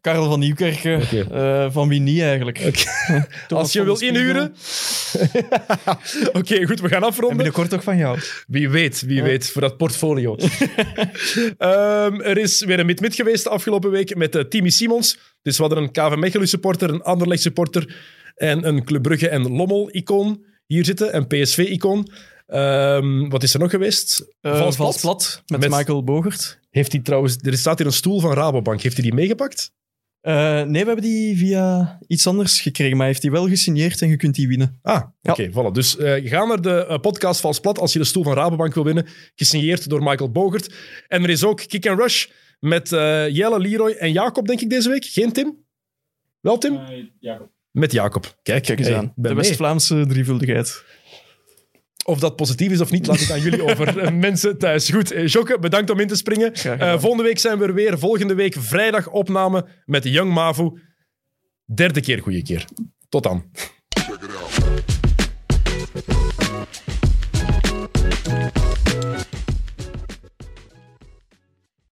Karel 0.00 0.28
van 0.28 0.38
Nieuwkerken, 0.40 1.00
eh, 1.30 1.66
van 1.70 1.88
wie 1.88 2.00
niet 2.00 2.20
eigenlijk. 2.20 2.58
Als 3.48 3.72
je 3.72 3.80
Spiegel. 3.80 4.00
inhuren. 4.08 4.54
Oké, 6.40 6.66
goed, 6.66 6.80
we 6.80 6.88
gaan 6.88 7.02
En 7.02 7.08
afronden. 7.08 7.36
binnenkort 7.36 7.70
toch 7.70 7.82
van 7.82 7.96
jou. 7.96 8.18
Wie 8.46 8.68
weet, 8.70 9.00
wie 9.00 9.22
weet, 9.22 9.50
voor 9.50 9.60
dat 9.60 9.76
portfolio. 9.76 10.36
Ehm, 11.58 12.20
er 12.20 12.38
is 12.38 12.64
weer 12.64 12.78
een 12.80 12.86
mid-mid 12.86 13.14
geweest 13.14 13.44
de 13.44 13.50
afgelopen 13.50 13.90
week 13.90 14.16
met 14.16 14.34
uh, 14.36 14.42
Timmy 14.42 14.70
Simons. 14.70 15.18
Dus 15.42 15.56
we 15.56 15.62
hadden 15.62 15.82
een 15.82 15.90
KV 15.90 16.14
Mechelen 16.16 16.48
supporter, 16.48 16.90
een 16.90 17.02
Anderlecht 17.02 17.42
supporter 17.42 17.96
en 18.34 18.66
een 18.66 18.84
Club 18.84 19.02
Brugge 19.02 19.28
en 19.28 19.52
Lommel-icoon 19.52 20.44
hier 20.66 20.84
zitten. 20.84 21.12
En 21.12 21.26
PSV-icoon. 21.26 22.08
Ehm, 22.46 23.28
wat 23.28 23.42
is 23.42 23.54
er 23.54 23.60
nog 23.60 23.70
geweest? 23.70 24.26
Eh, 24.40 24.70
Vals 24.70 25.00
plat, 25.00 25.42
met, 25.46 25.60
Met- 25.60 25.70
Michael 25.70 26.04
Bogert. 26.04 26.58
Heeft 26.76 26.92
hij 26.92 27.00
trouwens... 27.00 27.36
Er 27.40 27.58
staat 27.58 27.78
hier 27.78 27.86
een 27.86 27.92
stoel 27.92 28.20
van 28.20 28.32
Rabobank. 28.32 28.80
Heeft 28.80 28.96
hij 28.96 29.04
die 29.04 29.14
meegepakt? 29.14 29.72
Eh, 30.20 30.62
nee, 30.62 30.80
we 30.82 30.86
hebben 30.86 31.02
die 31.02 31.36
via 31.36 31.98
iets 32.06 32.26
anders 32.26 32.60
gekregen, 32.60 32.90
maar 32.90 33.00
hij 33.00 33.08
heeft 33.08 33.22
die 33.22 33.30
wel 33.30 33.48
gesigneerd 33.48 34.02
en 34.02 34.08
je 34.08 34.16
kunt 34.16 34.34
die 34.34 34.48
winnen. 34.48 34.78
Ah, 34.82 35.02
Ja. 35.20 35.32
oké, 35.32 35.50
voilà. 35.50 35.72
Dus 35.72 35.96
eh, 35.96 36.30
ga 36.30 36.44
naar 36.44 36.60
de 36.60 36.86
eh, 36.86 36.98
podcast 36.98 37.40
Vals 37.40 37.60
Plat 37.60 37.78
als 37.78 37.92
je 37.92 37.98
de 37.98 38.04
stoel 38.04 38.22
van 38.22 38.34
Rabobank 38.34 38.74
wil 38.74 38.84
winnen. 38.84 39.06
Gesigneerd 39.34 39.88
door 39.88 40.02
Michael 40.02 40.30
Bogert. 40.30 40.74
En 41.08 41.22
er 41.22 41.30
is 41.30 41.44
ook 41.44 41.62
Kick 41.66 41.86
and 41.86 41.98
Rush 41.98 42.26
met 42.60 42.92
eh, 42.92 43.28
Jelle, 43.28 43.60
Leroy 43.60 43.90
en 43.90 44.12
Jacob, 44.12 44.46
denk 44.46 44.60
ik, 44.60 44.70
deze 44.70 44.88
week. 44.88 45.04
Geen 45.04 45.32
Tim? 45.32 45.64
Wel 46.40 46.58
Tim? 46.58 46.80
Jacob. 47.20 47.50
Met 47.70 47.92
Jacob. 47.92 48.38
Kijk, 48.42 48.62
Kijk 48.62 48.78
eens 48.78 48.88
hey, 48.88 48.96
aan. 48.96 49.12
De. 49.16 49.34
West-Vlaamse 49.34 50.06
drievuldigheid. 50.06 50.84
Of 52.06 52.18
dat 52.18 52.36
positief 52.36 52.70
is 52.72 52.80
of 52.80 52.90
niet, 52.90 53.06
laat 53.06 53.20
ik 53.20 53.30
aan 53.30 53.40
jullie 53.40 53.62
over. 53.70 53.98
eh, 53.98 54.12
mensen 54.12 54.58
thuis. 54.58 54.90
Goed, 54.90 55.10
eh, 55.12 55.26
Jokke, 55.26 55.58
bedankt 55.58 55.90
om 55.90 56.00
in 56.00 56.06
te 56.06 56.16
springen. 56.16 56.56
Gedaan. 56.56 57.00
volgende 57.00 57.24
week 57.24 57.38
zijn 57.38 57.58
we 57.58 57.64
er 57.64 57.74
weer. 57.74 57.98
Volgende 57.98 58.34
week 58.34 58.54
vrijdag 58.58 59.08
opname 59.10 59.68
met 59.84 60.04
Young 60.04 60.32
Mavu. 60.32 60.70
Derde 61.74 62.00
keer 62.00 62.22
goede 62.22 62.42
keer. 62.42 62.64
Tot 63.08 63.22
dan. 63.22 63.50